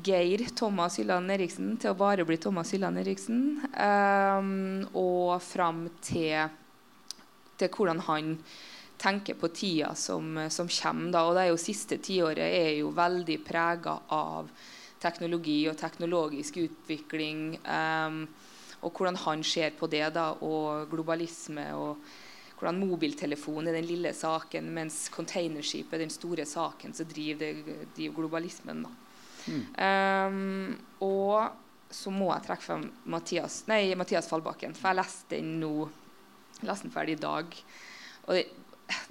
Geir 0.04 0.42
Thomas 0.58 0.98
Hylland 0.98 1.32
Eriksen 1.32 1.76
til 1.80 1.94
å 1.94 1.98
bare 1.98 2.26
bli 2.26 2.36
Thomas 2.42 2.74
Hylland 2.74 2.98
Eriksen. 3.00 3.44
Um, 3.78 4.88
og 4.98 5.38
fram 5.42 5.86
til, 6.02 6.50
til 7.58 7.70
hvordan 7.74 8.02
han 8.10 8.34
tenker 8.98 9.38
på 9.38 9.48
tida 9.54 9.94
som, 9.94 10.34
som 10.50 10.68
kommer. 10.68 11.12
Da. 11.14 11.24
Og 11.28 11.36
det 11.36 11.44
er 11.44 11.52
jo 11.52 11.60
siste 11.60 12.00
tiåret 12.02 12.44
er 12.44 12.72
jo 12.80 12.90
veldig 12.96 13.38
prega 13.46 13.94
av 14.14 14.50
teknologi 14.98 15.60
og 15.70 15.78
teknologisk 15.78 16.58
utvikling. 16.64 17.52
Um, 17.62 18.24
og 18.82 18.94
hvordan 18.94 19.18
han 19.24 19.44
ser 19.46 19.74
på 19.78 19.88
det, 19.90 20.06
da, 20.14 20.32
og 20.42 20.90
globalisme. 20.90 21.70
og 21.74 22.02
hvordan 22.58 22.80
mobiltelefon 22.80 23.68
er 23.70 23.76
den 23.78 23.86
lille 23.86 24.10
saken, 24.14 24.72
mens 24.74 25.06
containerskip 25.14 25.92
er 25.94 26.02
den 26.02 26.10
store 26.10 26.46
saken 26.46 26.94
som 26.94 27.06
driver, 27.06 27.60
driver 27.94 28.16
globalismen. 28.16 28.82
Mm. 29.46 29.62
Um, 29.78 30.72
og 31.06 31.94
så 31.94 32.10
må 32.12 32.32
jeg 32.32 32.44
trekke 32.48 32.66
frem 32.66 32.88
Mathias, 33.08 33.62
nei, 33.70 33.94
Mathias 33.96 34.28
Fallbakken, 34.28 34.74
for 34.76 34.90
jeg 34.90 34.98
leste 34.98 35.36
den 35.36 35.54
nå. 35.62 35.88
leste 36.66 36.88
den 36.88 36.92
ferdig 36.92 37.14
i 37.14 37.22
dag. 37.22 37.60
Og 38.26 38.34
det, 38.34 38.42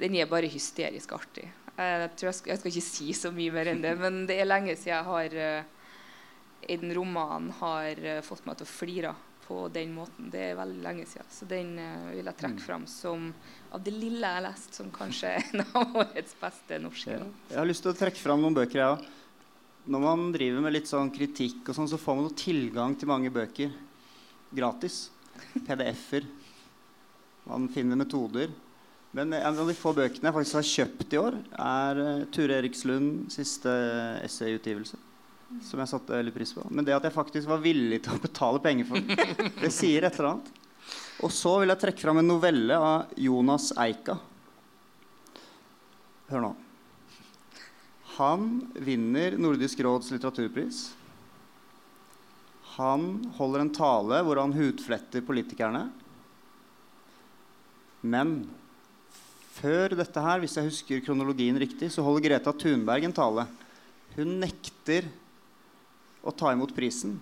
den 0.01 0.17
er 0.17 0.29
bare 0.29 0.49
hysterisk 0.51 1.13
artig. 1.17 1.47
Jeg, 1.77 2.09
jeg, 2.09 2.33
skal, 2.33 2.51
jeg, 2.51 2.59
skal, 2.59 2.71
ikke 2.71 2.87
si 2.87 3.13
så 3.13 3.31
mye 3.33 3.53
mer 3.53 3.71
enn 3.71 3.83
det, 3.83 3.93
men 3.99 4.23
det 4.29 4.39
er 4.41 4.49
lenge 4.49 4.75
siden 4.75 4.95
jeg 4.95 5.07
har 5.11 5.37
i 6.67 6.77
den 6.81 6.93
romanen 6.97 7.51
har 7.59 7.99
uh, 8.01 8.21
fått 8.25 8.47
meg 8.47 8.57
til 8.57 8.65
å 8.65 8.71
flire 8.71 9.11
på 9.45 9.59
den 9.71 9.93
måten. 9.95 10.31
Det 10.33 10.41
er 10.49 10.57
veldig 10.57 10.81
lenge 10.83 11.05
siden. 11.07 11.29
Så 11.31 11.45
den 11.47 11.77
vil 12.11 12.25
jeg 12.25 12.39
trekke 12.41 12.57
mm. 12.57 12.65
fram 12.65 12.87
som 12.91 13.29
av 13.71 13.83
det 13.85 13.93
lille 13.95 14.19
jeg 14.25 14.39
har 14.39 14.43
lest, 14.43 14.73
som 14.75 14.89
kanskje 14.91 15.29
er 15.37 15.45
en 15.53 15.63
av 15.63 15.95
årets 16.01 16.35
beste 16.41 16.79
norske. 16.83 17.15
Ja. 17.15 17.29
Jeg 17.53 17.61
har 17.61 17.69
lyst 17.69 17.85
til 17.85 17.93
å 17.93 17.99
trekke 18.01 18.19
fram 18.19 18.43
noen 18.43 18.57
bøker, 18.57 18.81
jeg 18.81 18.97
òg. 18.97 19.05
Når 19.87 20.03
man 20.03 20.25
driver 20.35 20.65
med 20.65 20.75
litt 20.75 20.89
sånn 20.89 21.13
kritikk, 21.15 21.61
og 21.69 21.77
sånn, 21.77 21.87
så 21.87 21.99
får 22.01 22.17
man 22.19 22.33
tilgang 22.35 22.97
til 22.99 23.07
mange 23.07 23.31
bøker 23.31 23.71
gratis. 24.51 25.05
PDF-er. 25.67 26.27
Man 27.47 27.69
finner 27.71 27.99
metoder. 27.99 28.51
Men 29.17 29.33
en 29.33 29.59
av 29.59 29.65
de 29.65 29.73
få 29.73 29.95
bøkene 29.97 30.29
jeg 30.29 30.35
faktisk 30.35 30.57
har 30.59 30.67
kjøpt 30.69 31.13
i 31.15 31.17
år, 31.17 31.35
er 31.57 31.99
uh, 32.03 32.25
Ture 32.29 32.59
Erikslund 32.59 33.31
siste 33.33 33.71
essayutgivelse. 34.21 34.99
Som 35.65 35.81
jeg 35.81 35.89
satte 35.89 36.19
litt 36.21 36.35
pris 36.35 36.51
på. 36.53 36.61
Men 36.69 36.85
det 36.85 36.93
at 36.93 37.07
jeg 37.07 37.15
faktisk 37.15 37.49
var 37.49 37.63
villig 37.63 38.03
til 38.05 38.13
å 38.13 38.21
betale 38.21 38.61
penger 38.61 38.85
for 38.89 39.01
den, 39.01 39.49
det 39.63 39.71
sier 39.73 40.05
et 40.05 40.19
eller 40.19 40.35
annet. 40.35 40.51
Og 41.25 41.33
så 41.33 41.55
vil 41.63 41.73
jeg 41.73 41.81
trekke 41.81 42.03
fram 42.03 42.21
en 42.21 42.29
novelle 42.29 42.77
av 42.77 43.15
Jonas 43.17 43.71
Eika. 43.81 44.19
Hør 46.29 46.43
nå. 46.43 46.53
Han 48.19 48.45
vinner 48.85 49.39
Nordisk 49.41 49.81
råds 49.87 50.11
litteraturpris. 50.13 50.83
Han 52.75 53.09
holder 53.39 53.65
en 53.65 53.73
tale 53.73 54.21
hvor 54.27 54.43
han 54.43 54.53
hudfletter 54.53 55.25
politikerne. 55.25 55.87
Men 58.05 58.37
før 59.57 59.95
dette 59.97 60.23
her, 60.23 60.41
hvis 60.41 60.57
jeg 60.57 60.69
husker 60.69 61.03
kronologien 61.05 61.57
riktig, 61.59 61.89
så 61.93 62.05
holder 62.05 62.27
Greta 62.27 62.53
Thunberg 62.53 63.07
en 63.07 63.15
tale. 63.15 63.47
hun 64.17 64.39
nekter 64.41 65.05
å 66.25 66.33
ta 66.33 66.51
imot 66.53 66.73
prisen, 66.75 67.19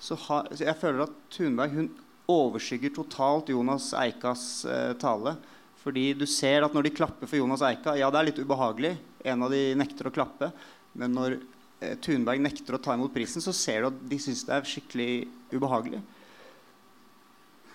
så, 0.00 0.16
ha, 0.26 0.40
så 0.50 0.64
jeg 0.64 0.80
føler 0.80 1.04
at 1.04 1.18
Thunberg 1.32 1.74
hun 1.76 1.90
overskygger 2.30 2.94
totalt 2.96 3.52
Jonas 3.52 3.92
Eikas 3.96 4.64
eh, 4.64 4.92
tale. 5.00 5.36
Fordi 5.84 6.06
du 6.16 6.24
ser 6.28 6.64
at 6.64 6.72
når 6.72 6.86
de 6.86 6.94
klapper 6.96 7.28
for 7.28 7.36
Jonas 7.36 7.62
Eika 7.66 7.92
Ja, 7.98 8.08
det 8.12 8.20
er 8.20 8.28
litt 8.30 8.40
ubehagelig. 8.40 8.94
En 9.24 9.44
av 9.44 9.52
de 9.52 9.74
nekter 9.76 10.08
å 10.08 10.14
klappe. 10.14 10.48
Men 10.96 11.12
når 11.16 11.36
eh, 11.36 11.96
Thunberg 12.04 12.40
nekter 12.44 12.76
å 12.76 12.80
ta 12.80 12.96
imot 12.96 13.12
prisen, 13.14 13.44
så 13.44 13.52
ser 13.52 13.84
du 13.84 13.90
at 13.90 14.04
de 14.12 14.20
syns 14.20 14.44
det 14.48 14.56
er 14.56 14.68
skikkelig 14.68 15.10
ubehagelig. 15.52 16.00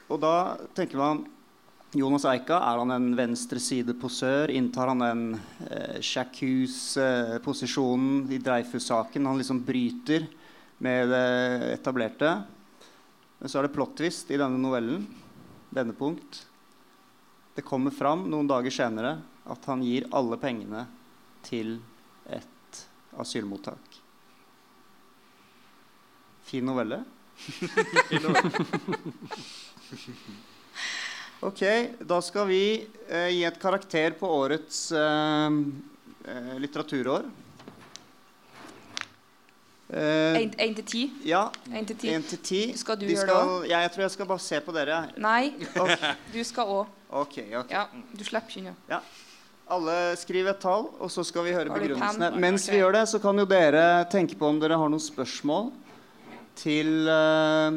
Og 0.09 0.17
da 0.23 0.57
tenker 0.77 0.97
man 0.97 1.23
Jonas 1.97 2.21
Eika, 2.29 2.59
er 2.61 2.77
han 2.77 2.91
en 2.93 3.15
venstresideposør? 3.17 4.51
Inntar 4.53 4.91
han 4.91 4.99
den 5.01 5.21
eh, 5.65 5.97
Jacques-posisjonen 6.05 8.29
i 8.29 8.37
Dreyfus-saken? 8.45 9.25
Han 9.25 9.39
liksom 9.39 9.63
bryter 9.65 10.27
med 10.85 11.09
det 11.09 11.73
etablerte. 11.73 12.45
Men 13.39 13.49
så 13.49 13.57
er 13.57 13.63
det 13.65 13.73
plot-twist 13.73 14.29
i 14.29 14.37
denne 14.37 14.61
novellen. 14.61 15.01
Vendepunkt. 15.73 16.45
Det 17.57 17.65
kommer 17.65 17.89
fram 17.95 18.29
noen 18.29 18.47
dager 18.49 18.71
senere 18.73 19.21
at 19.49 19.65
han 19.71 19.81
gir 19.81 20.05
alle 20.13 20.37
pengene 20.37 20.85
til 21.47 21.79
et 22.29 22.83
asylmottak. 23.17 23.81
Fin 26.51 26.65
novelle. 26.69 27.01
ok, 31.41 31.61
da 32.07 32.21
skal 32.25 32.47
vi 32.49 32.63
eh, 33.07 33.29
gi 33.35 33.43
et 33.47 33.59
karakter 33.61 34.15
på 34.19 34.27
årets 34.39 34.89
eh, 34.91 35.59
eh, 36.27 36.57
litteraturår. 36.59 37.29
Eh, 39.89 40.35
Én 40.37 40.75
til 40.77 40.85
ti? 40.85 40.99
ja, 41.25 41.47
En 41.73 41.85
til 41.85 41.97
ti. 41.97 42.11
1 42.13 42.27
til 42.29 42.39
10. 42.43 42.77
Skal 42.77 42.99
du 42.99 43.07
De 43.07 43.15
gjøre 43.15 43.25
det 43.25 43.37
òg? 43.39 43.63
ja, 43.71 43.79
jeg 43.87 43.91
tror 43.95 44.03
jeg 44.05 44.13
skal 44.13 44.27
bare 44.29 44.43
se 44.45 44.59
på 44.61 44.75
dere. 44.75 44.99
Nei, 45.17 45.55
okay. 45.73 46.13
du 46.35 46.43
skal 46.45 46.69
òg. 46.69 46.91
ok. 47.09 47.39
ok. 47.63 47.73
Ja, 47.73 47.87
du 48.13 48.23
slipper 48.23 48.53
ikke 48.53 48.69
unna. 48.69 49.01
Alle 49.69 49.95
skriver 50.17 50.53
et 50.55 50.61
tall, 50.61 50.87
og 50.97 51.09
så 51.13 51.21
skal 51.25 51.45
vi 51.45 51.53
høre 51.53 51.69
begrunnelsene. 51.69 52.31
Mens 52.41 52.65
vi 52.69 52.79
gjør 52.81 52.95
det, 52.99 53.03
så 53.09 53.19
kan 53.21 53.37
jo 53.37 53.45
dere 53.49 54.03
tenke 54.09 54.37
på 54.37 54.47
om 54.49 54.57
dere 54.61 54.77
har 54.81 54.89
noen 54.89 55.01
spørsmål 55.01 55.69
til 56.57 57.05
uh, 57.05 57.69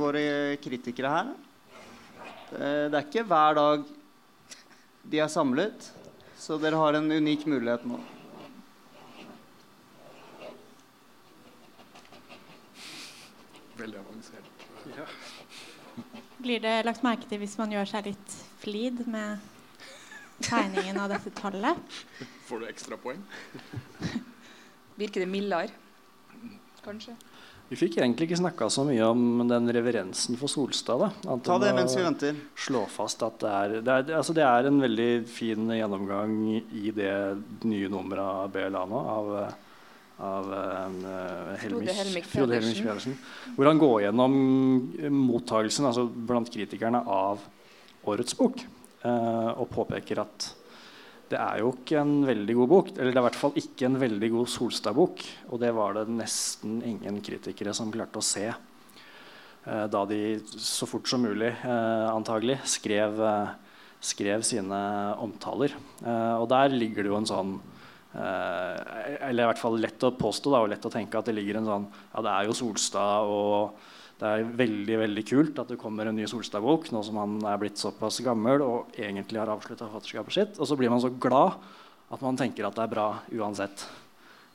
våre 0.00 0.56
kritikere 0.64 1.12
her. 1.12 1.34
Eh, 2.54 2.86
det 2.90 2.94
er 2.94 3.06
ikke 3.06 3.26
hver 3.26 3.56
dag 3.58 3.86
de 5.10 5.18
er 5.22 5.30
samlet, 5.30 5.88
så 6.38 6.58
dere 6.62 6.78
har 6.78 6.98
en 6.98 7.10
unik 7.10 7.46
mulighet 7.50 7.86
nå. 7.88 7.98
Veldig 13.76 13.98
avansert. 14.00 14.52
Blir 16.38 16.62
det 16.62 16.76
lagt 16.86 17.02
merke 17.02 17.26
til 17.28 17.42
hvis 17.42 17.56
man 17.58 17.72
gjør 17.74 17.88
seg 17.90 18.10
litt 18.12 18.36
flid 18.62 19.02
med 19.10 19.42
tegningen 20.44 21.00
av 21.02 21.10
dette 21.10 21.32
tallet? 21.34 21.98
Får 22.46 22.62
du 22.62 22.68
ekstra 22.70 22.98
poeng? 23.00 23.22
Virker 25.00 25.24
det 25.24 25.30
mildere? 25.30 25.85
Kanskje. 26.86 27.16
Vi 27.66 27.76
fikk 27.80 27.96
egentlig 27.98 28.28
ikke 28.28 28.38
snakka 28.38 28.68
så 28.70 28.84
mye 28.86 29.02
om 29.10 29.42
den 29.50 29.66
reverensen 29.74 30.38
for 30.38 30.50
Solstad. 30.50 31.02
da. 31.02 31.36
Ta 31.42 31.56
det 31.58 31.72
mens 31.74 31.96
vi 31.98 32.04
venter. 32.04 32.38
Slå 32.54 32.84
fast 32.90 33.24
at 33.26 33.40
det 33.42 33.50
er, 33.50 33.74
det 33.82 33.94
er, 33.96 34.12
altså 34.20 34.36
det 34.36 34.44
er 34.46 34.68
en 34.68 34.78
veldig 34.84 35.10
fin 35.26 35.72
gjennomgang 35.74 36.36
i 36.54 36.92
det 36.94 37.16
nye 37.66 37.90
nummeret 37.90 38.22
av 38.22 38.54
BLA 38.54 38.84
nå, 38.86 39.02
av, 39.16 39.32
av 40.28 40.54
eh, 40.60 41.58
Helmich, 41.64 41.90
Frode 41.90 41.98
Helmich 41.98 42.30
Frode 42.30 42.60
Helmich 42.60 42.84
Pedersen. 42.84 43.18
Pedersen. 43.18 43.58
Hvor 43.58 43.72
han 43.72 43.82
går 43.82 43.98
gjennom 44.06 44.38
mottagelsen 45.26 45.90
altså 45.90 46.06
blant 46.06 46.54
kritikerne 46.54 47.02
av 47.02 47.42
årets 48.06 48.38
bok, 48.38 48.62
Uh, 49.06 49.52
og 49.60 49.68
påpeker 49.70 50.18
at 50.18 50.46
det 51.30 51.38
er 51.42 51.60
jo 51.62 51.72
ikke 51.74 51.98
en 52.00 52.14
veldig 52.26 52.54
god 52.60 52.70
bok. 52.70 52.90
Eller 52.94 53.10
det 53.10 53.18
er 53.18 53.22
i 53.24 53.26
hvert 53.26 53.40
fall 53.40 53.58
ikke 53.58 53.88
en 53.88 53.98
veldig 53.98 54.30
god 54.36 54.50
Solstad-bok. 54.52 55.24
Og 55.50 55.62
det 55.62 55.72
var 55.74 55.96
det 55.96 56.06
nesten 56.12 56.78
ingen 56.86 57.20
kritikere 57.24 57.74
som 57.76 57.90
klarte 57.94 58.20
å 58.20 58.26
se 58.26 58.46
eh, 58.48 59.86
da 59.90 60.04
de 60.06 60.20
så 60.54 60.88
fort 60.88 61.10
som 61.10 61.24
mulig 61.26 61.50
eh, 61.50 62.06
antagelig 62.12 62.60
skrev, 62.76 63.18
eh, 63.18 63.80
skrev 64.12 64.46
sine 64.46 64.82
omtaler. 65.22 65.74
Eh, 66.04 66.36
og 66.38 66.46
der 66.52 66.70
ligger 66.74 67.02
det 67.02 67.12
jo 67.12 67.18
en 67.18 67.28
sånn 67.32 67.52
eh, 68.14 69.26
Eller 69.26 69.42
i 69.42 69.50
hvert 69.50 69.64
fall 69.64 69.80
lett 69.82 70.06
å 70.06 70.14
påstå 70.14 70.54
da, 70.54 70.62
og 70.62 70.70
lett 70.70 70.86
å 70.86 70.94
tenke 70.94 71.18
at 71.18 71.26
det 71.26 71.34
ligger 71.40 71.58
en 71.58 71.70
sånn 71.72 71.90
Ja, 72.12 72.22
det 72.22 72.36
er 72.36 72.50
jo 72.50 72.58
Solstad, 72.62 73.26
og 73.26 73.94
det 74.16 74.28
er 74.28 74.46
veldig 74.56 74.96
veldig 75.02 75.24
kult 75.28 75.58
at 75.60 75.68
det 75.68 75.76
kommer 75.80 76.08
en 76.08 76.16
ny 76.16 76.24
Solstad-bok 76.30 76.88
nå 76.94 77.02
som 77.04 77.18
han 77.20 77.36
er 77.50 77.58
blitt 77.60 77.80
såpass 77.80 78.22
gammel 78.24 78.64
og 78.64 78.96
egentlig 78.96 79.42
har 79.42 79.52
avslutta 79.52 79.90
forfatterskapet 79.90 80.36
sitt. 80.38 80.56
Og 80.56 80.70
så 80.70 80.78
blir 80.78 80.92
man 80.92 81.02
så 81.04 81.10
glad 81.12 81.58
at 82.08 82.22
man 82.24 82.38
tenker 82.38 82.64
at 82.64 82.78
det 82.78 82.86
er 82.86 82.94
bra 82.94 83.06
uansett. 83.36 83.84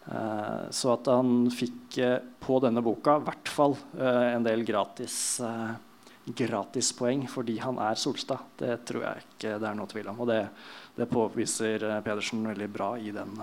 Eh, 0.09 0.65
så 0.73 0.95
at 0.95 1.11
han 1.13 1.45
fikk 1.53 1.99
eh, 2.01 2.17
på 2.41 2.57
denne 2.63 2.81
boka 2.81 3.19
i 3.19 3.25
hvert 3.27 3.53
fall 3.53 3.77
eh, 3.99 4.31
en 4.31 4.47
del 4.47 4.65
gratis, 4.65 5.15
eh, 5.45 5.77
gratispoeng 6.25 7.27
fordi 7.29 7.59
han 7.61 7.77
er 7.85 8.01
Solstad. 8.01 8.49
Det 8.57 8.79
tror 8.89 9.05
jeg 9.05 9.25
ikke 9.27 9.55
det 9.61 9.69
er 9.69 9.77
noe 9.77 9.93
tvil 9.93 10.09
om. 10.09 10.25
Og 10.25 10.31
det, 10.31 10.41
det 10.97 11.11
påviser 11.11 11.85
eh, 11.85 12.01
Pedersen 12.01 12.49
veldig 12.49 12.73
bra 12.73 12.95
i 12.97 13.13
den, 13.13 13.37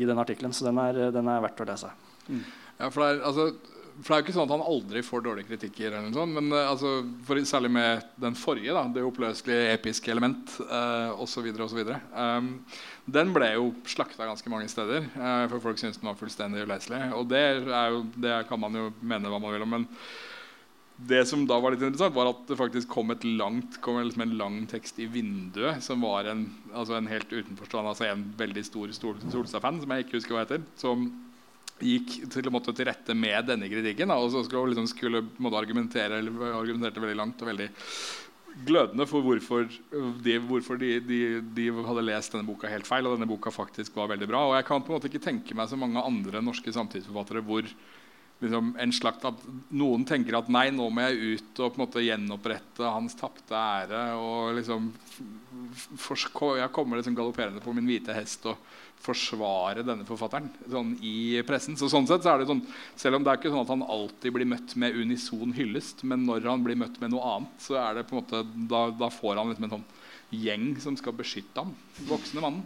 i 0.00 0.08
den 0.08 0.24
artikkelen. 0.24 0.56
Så 0.56 0.64
den 0.70 0.80
er, 0.80 1.10
den 1.12 1.28
er 1.28 1.44
verdt 1.44 1.60
å 1.60 1.68
lese. 1.74 1.92
Ja, 2.30 2.88
for 2.88 3.02
det, 3.02 3.10
er, 3.10 3.24
altså, 3.28 3.75
for 4.02 4.12
det 4.12 4.16
er 4.16 4.20
jo 4.20 4.24
ikke 4.26 4.34
sånn 4.36 4.48
at 4.48 4.52
han 4.52 4.66
aldri 4.66 5.02
får 5.04 5.22
dårlige 5.24 5.48
kritikker, 5.48 5.88
eller 5.88 6.10
noe 6.10 6.16
sånt, 6.16 6.36
men 6.36 6.52
eh, 6.52 6.68
altså, 6.68 6.92
for, 7.24 7.40
særlig 7.48 7.70
med 7.76 8.04
den 8.20 8.36
forrige, 8.36 8.74
da, 8.76 8.84
det 8.92 9.04
oppløselige 9.06 9.72
episke 9.72 10.12
element 10.12 10.52
uh, 10.68 11.16
osv. 11.22 11.48
Um, 12.12 12.50
den 13.18 13.32
ble 13.32 13.50
jo 13.54 13.70
slakta 13.88 14.28
ganske 14.28 14.52
mange 14.52 14.68
steder, 14.72 15.08
uh, 15.16 15.46
for 15.52 15.64
folk 15.68 15.80
syntes 15.80 16.02
den 16.02 16.10
var 16.10 16.20
fullstendig 16.20 16.66
uleselig. 16.66 17.02
Og 17.16 17.28
det, 17.32 17.42
er 17.64 17.94
jo, 17.94 18.04
det 18.20 18.38
kan 18.50 18.60
man 18.60 18.76
jo 18.76 18.90
mene 19.00 19.32
hva 19.32 19.40
man 19.40 19.56
vil 19.56 19.64
om. 19.66 19.76
men 19.78 19.90
det 20.96 21.26
som 21.28 21.42
da 21.44 21.58
var 21.60 21.74
litt 21.74 21.82
interessant, 21.84 22.14
var 22.16 22.30
at 22.30 22.46
det 22.48 22.56
faktisk 22.56 22.88
kom, 22.88 23.10
et 23.12 23.24
langt, 23.24 23.76
kom 23.84 23.98
liksom 24.00 24.22
en 24.24 24.36
lang 24.40 24.62
tekst 24.70 24.96
i 25.02 25.08
vinduet 25.12 25.84
som 25.84 26.00
var 26.04 26.28
en, 26.30 26.46
altså 26.72 26.96
en 26.96 27.10
helt 27.10 27.28
utenforstående 27.28 27.92
altså 27.92 28.06
en 28.08 28.24
veldig 28.38 28.64
stor 28.64 28.94
Sol- 28.96 29.20
Solstad-fan, 29.28 29.82
som 29.82 29.92
jeg 29.92 30.06
ikke 30.06 30.16
husker 30.16 30.36
hva 30.36 30.46
heter, 30.46 30.64
som 30.80 31.10
gikk 31.82 32.30
til, 32.32 32.50
måtte, 32.52 32.72
til 32.76 32.88
rette 32.88 33.16
med 33.16 33.48
denne 33.50 33.68
kritikken. 33.70 34.12
Da, 34.12 34.18
og 34.20 34.30
så 34.32 34.44
skulle, 34.46 34.72
liksom, 34.72 34.88
skulle 34.90 35.24
måtte 35.42 35.60
argumentere 35.60 36.22
argumenterte 36.22 37.02
veldig 37.02 37.18
langt 37.18 37.42
og 37.42 37.50
veldig 37.52 37.68
glødende 38.66 39.04
for 39.08 39.24
hvorfor, 39.24 39.66
de, 40.24 40.38
hvorfor 40.48 40.78
de, 40.80 40.94
de, 41.04 41.20
de 41.56 41.66
hadde 41.74 42.06
lest 42.06 42.32
denne 42.32 42.48
boka 42.48 42.70
helt 42.72 42.88
feil, 42.88 43.04
og 43.04 43.18
denne 43.18 43.28
boka 43.28 43.52
faktisk 43.52 43.98
var 43.98 44.08
veldig 44.14 44.28
bra. 44.30 44.46
Og 44.48 44.56
jeg 44.56 44.68
kan 44.68 44.80
på 44.80 44.92
en 44.92 44.96
måte 44.96 45.10
ikke 45.10 45.24
tenke 45.26 45.56
meg 45.58 45.68
så 45.68 45.76
mange 45.80 46.00
andre 46.00 46.40
norske 46.44 46.72
samtidsforfattere 46.72 47.44
hvor 47.44 47.68
liksom, 48.42 48.76
en 48.78 48.92
slags 48.92 49.24
at 49.24 49.44
noen 49.76 50.04
tenker 50.08 50.38
at 50.38 50.50
nei, 50.52 50.68
nå 50.74 50.88
må 50.92 51.06
jeg 51.06 51.36
ut 51.36 51.60
og 51.60 51.72
på 51.72 51.80
en 51.80 51.84
måte 51.86 52.04
gjenopprette 52.04 52.94
hans 52.96 53.16
tapte 53.18 53.56
ære. 53.56 54.08
og 54.20 54.56
liksom 54.58 54.90
for, 55.96 56.56
Jeg 56.58 56.72
kommer 56.72 56.98
liksom 56.98 57.16
galopperende 57.16 57.62
på 57.64 57.72
min 57.74 57.88
hvite 57.88 58.14
hest 58.14 58.44
og 58.46 58.60
forsvare 59.06 59.84
denne 59.86 60.06
forfatteren 60.08 60.48
sånn 60.72 60.94
i 61.04 61.42
pressen. 61.46 61.76
Så 61.76 61.88
sånn 61.92 62.08
sett 62.08 62.24
så 62.24 62.32
er 62.32 62.40
det 62.40 62.48
sånn, 62.48 62.64
Selv 62.96 63.18
om 63.18 63.24
det 63.24 63.32
er 63.32 63.40
ikke 63.40 63.52
sånn 63.52 63.64
at 63.64 63.72
han 63.74 63.84
alltid 63.84 64.32
blir 64.32 64.48
møtt 64.48 64.76
med 64.76 64.96
unison 64.96 65.52
hyllest, 65.56 66.02
men 66.04 66.24
når 66.26 66.48
han 66.48 66.64
blir 66.64 66.78
møtt 66.80 67.00
med 67.00 67.12
noe 67.12 67.34
annet, 67.36 67.60
så 67.62 67.76
er 67.80 67.98
det 67.98 68.06
på 68.08 68.16
en 68.16 68.22
måte 68.22 68.42
da, 68.68 68.88
da 68.90 69.10
får 69.12 69.36
han 69.36 69.52
liksom 69.52 69.68
en 69.68 69.76
sånn 69.78 69.90
gjeng 70.30 70.72
som 70.82 70.96
skal 70.98 71.14
beskytte 71.16 71.62
ham. 71.62 71.74
Voksne 72.08 72.42
mannen. 72.42 72.64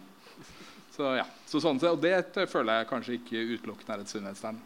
Så 0.95 1.13
ja, 1.19 1.27
så 1.49 1.61
sånn 1.63 1.81
sett, 1.81 1.93
Og 1.93 2.01
det 2.03 2.49
føler 2.51 2.81
jeg 2.81 2.91
kanskje 2.91 3.19
ikke 3.19 3.45
utelukkende 3.57 3.99
er 3.99 4.05
et 4.05 4.13
sunnhetstegn. 4.13 4.63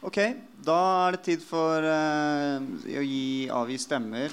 Ok, 0.00 0.16
da 0.64 0.76
er 1.06 1.16
det 1.16 1.24
tid 1.26 1.42
for 1.44 1.84
uh, 1.84 2.56
å 2.96 3.02
gi, 3.04 3.48
avgi 3.52 3.76
stemmer 3.82 4.32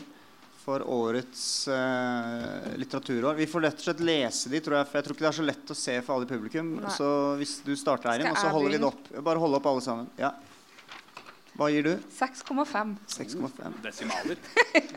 for 0.61 0.83
årets 0.83 1.41
uh, 1.71 2.75
litteraturår. 2.79 3.35
Vi 3.35 3.47
får 3.51 3.65
rett 3.65 3.81
og 3.81 3.87
slett 3.89 4.03
lese 4.07 4.51
de, 4.51 4.61
tror 4.63 4.79
jeg, 4.79 4.87
for 4.87 4.99
jeg 4.99 5.07
tror 5.07 5.17
ikke 5.17 5.25
det 5.25 5.29
er 5.29 5.37
så 5.39 5.47
lett 5.47 5.73
å 5.73 5.77
se 5.79 5.95
for 5.99 6.15
alle 6.15 6.27
i 6.27 6.31
publikum. 6.31 6.69
Nei. 6.79 6.93
Så 6.95 7.09
hvis 7.39 7.57
du 7.67 7.73
starter, 7.79 8.13
Eirin, 8.13 8.31
og 8.31 8.39
så 8.39 8.53
holder 8.53 8.77
vi 8.77 8.79
det 8.79 8.87
opp. 8.87 9.11
Bare 9.27 9.43
hold 9.43 9.59
opp 9.59 9.67
alle 9.73 9.83
sammen. 9.83 10.07
Ja. 10.19 10.31
Hva 11.57 11.71
gir 11.73 11.87
du? 11.87 11.93
6,5. 12.15 12.95
6,5. 13.17 13.77
Desimaler. 13.83 14.41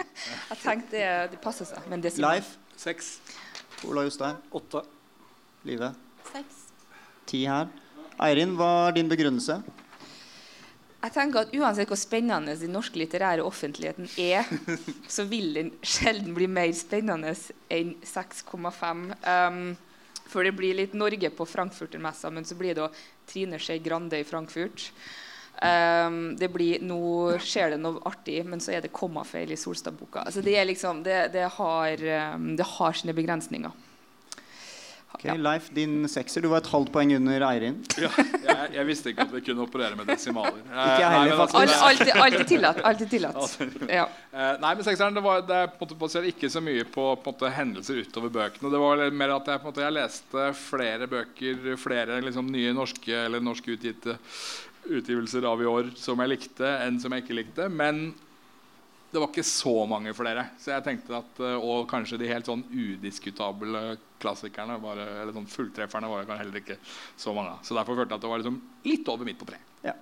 Jeg 0.50 0.62
tenkte 0.62 0.94
det, 0.94 1.10
det 1.34 1.42
passer 1.42 1.66
seg. 1.66 1.82
Men 1.90 2.02
desimaler. 2.04 2.44
Leif, 2.44 2.54
6. 2.78 3.12
Ola 3.90 4.06
Jostein, 4.06 4.38
8. 4.54 4.86
Live. 5.66 5.92
Seks. 6.30 6.64
Ti 7.30 7.44
her. 7.48 7.70
Eirin, 8.22 8.54
hva 8.58 8.72
er 8.88 9.00
din 9.00 9.10
begrunnelse? 9.10 9.58
Jeg 11.00 11.14
tenker 11.14 11.46
at 11.46 11.54
Uansett 11.56 11.88
hvor 11.88 11.98
spennende 11.98 12.52
den 12.60 12.74
norske 12.76 13.00
litterære 13.00 13.44
offentligheten 13.44 14.08
er, 14.20 14.44
så 15.14 15.24
vil 15.28 15.54
den 15.56 15.70
sjelden 15.80 16.34
bli 16.36 16.48
mer 16.50 16.72
spennende 16.76 17.32
enn 17.72 17.94
6,5. 18.04 19.06
Um, 19.24 19.62
For 20.30 20.46
det 20.46 20.52
blir 20.54 20.76
litt 20.76 20.92
Norge 20.94 21.32
på 21.34 21.46
Frankfurtermessa, 21.48 22.30
men 22.30 22.44
så 22.46 22.54
blir 22.54 22.76
det 22.76 22.84
også 22.84 23.08
Trine 23.32 23.58
Skei 23.58 23.80
Grande 23.82 24.20
i 24.20 24.26
Frankfurt. 24.28 24.90
Um, 25.60 26.36
det 26.38 26.48
blir, 26.52 26.84
nå 26.84 27.00
skjer 27.42 27.74
det 27.74 27.80
noe 27.80 28.00
artig, 28.08 28.38
men 28.46 28.62
så 28.62 28.76
er 28.76 28.84
det 28.84 28.92
kommafeil 28.94 29.50
i 29.50 29.58
Solstad-boka. 29.58 30.22
Altså 30.28 30.44
det, 30.44 30.56
liksom, 30.68 31.02
det, 31.04 31.32
det, 31.34 31.48
har, 31.56 32.04
um, 32.36 32.52
det 32.60 32.68
har 32.76 32.96
sine 32.96 33.16
begrensninger. 33.16 33.72
Ok, 35.14 35.24
Leif, 35.36 35.66
din 35.74 36.08
sekser. 36.08 36.40
Du 36.44 36.48
var 36.52 36.62
et 36.62 36.68
halvt 36.70 36.92
poeng 36.94 37.10
under 37.16 37.42
Eirin. 37.48 37.80
Ja, 38.00 38.08
jeg, 38.16 38.68
jeg, 38.76 38.84
visste 38.88 39.10
ikke 39.12 39.26
at 39.26 39.32
vi 39.34 39.42
kunne 39.48 39.64
operere 39.66 39.98
med 39.98 40.06
desimaler. 40.08 40.62
Ikke 40.62 41.10
heller, 41.12 41.34
faktisk. 41.40 41.58
Alt, 41.60 41.74
alltid, 41.88 42.12
alltid 42.24 42.46
tillatt. 42.52 42.80
Alltid 42.90 43.10
tillatt. 43.10 43.58
Ja. 43.90 44.06
Eh, 44.30 44.54
nei, 44.62 44.72
men 44.78 44.86
sekseren 44.86 45.18
det, 45.18 45.24
var, 45.24 45.42
det 45.46 45.60
på 45.80 45.88
en 45.88 45.98
måte 46.00 46.22
ikke 46.30 46.50
så 46.52 46.62
mye 46.64 46.86
på, 46.88 47.04
på 47.20 47.34
måte, 47.34 47.52
hendelser 47.56 48.00
utover 48.04 48.32
bøkene. 48.38 48.72
Det 48.72 48.80
var 48.80 49.04
mer 49.10 49.34
at 49.36 49.52
jeg, 49.52 49.60
på 49.60 49.68
en 49.68 49.72
måte, 49.74 49.84
jeg 49.84 49.96
leste 49.98 50.48
flere 50.62 51.10
bøker, 51.10 51.70
flere 51.80 52.22
liksom, 52.24 52.48
nye 52.54 52.72
norske 52.76 53.22
eller 53.26 53.44
norskutgitte 53.44 54.16
utgivelser 54.90 55.44
av 55.44 55.60
i 55.60 55.68
år 55.68 55.92
som 56.00 56.22
jeg 56.22 56.36
likte, 56.36 56.74
enn 56.86 57.02
som 57.02 57.12
jeg 57.12 57.26
ikke 57.26 57.40
likte. 57.42 57.68
Men 57.68 58.12
det 59.10 59.18
var 59.18 59.26
ikke 59.26 59.46
så 59.46 59.74
mange 59.90 60.12
flere. 60.14 60.46
Så 60.60 60.70
jeg 60.70 60.86
tenkte 60.86 61.18
at, 61.18 61.42
eh, 61.42 61.58
Og 61.58 61.88
kanskje 61.90 62.18
de 62.20 62.30
helt 62.30 62.46
sånn 62.46 62.62
udiskutable 62.70 63.98
klassikerne, 64.22 64.78
var, 64.80 64.98
eller 64.98 65.34
sånn 65.34 65.50
fulltrefferne, 65.50 66.08
var 66.08 66.24
det 66.24 66.38
heller 66.38 66.60
ikke 66.60 66.78
så 67.16 67.34
mange 67.34 67.56
Så 67.66 67.74
derfor 67.74 67.96
følte 67.96 68.14
jeg 68.14 68.20
at 68.20 68.26
det 68.26 68.30
var 68.30 68.42
liksom 68.42 68.60
litt 68.84 69.08
over 69.08 69.24
midt 69.24 69.40
på 69.40 69.48
tre. 69.48 69.58
Ja. 69.82 69.96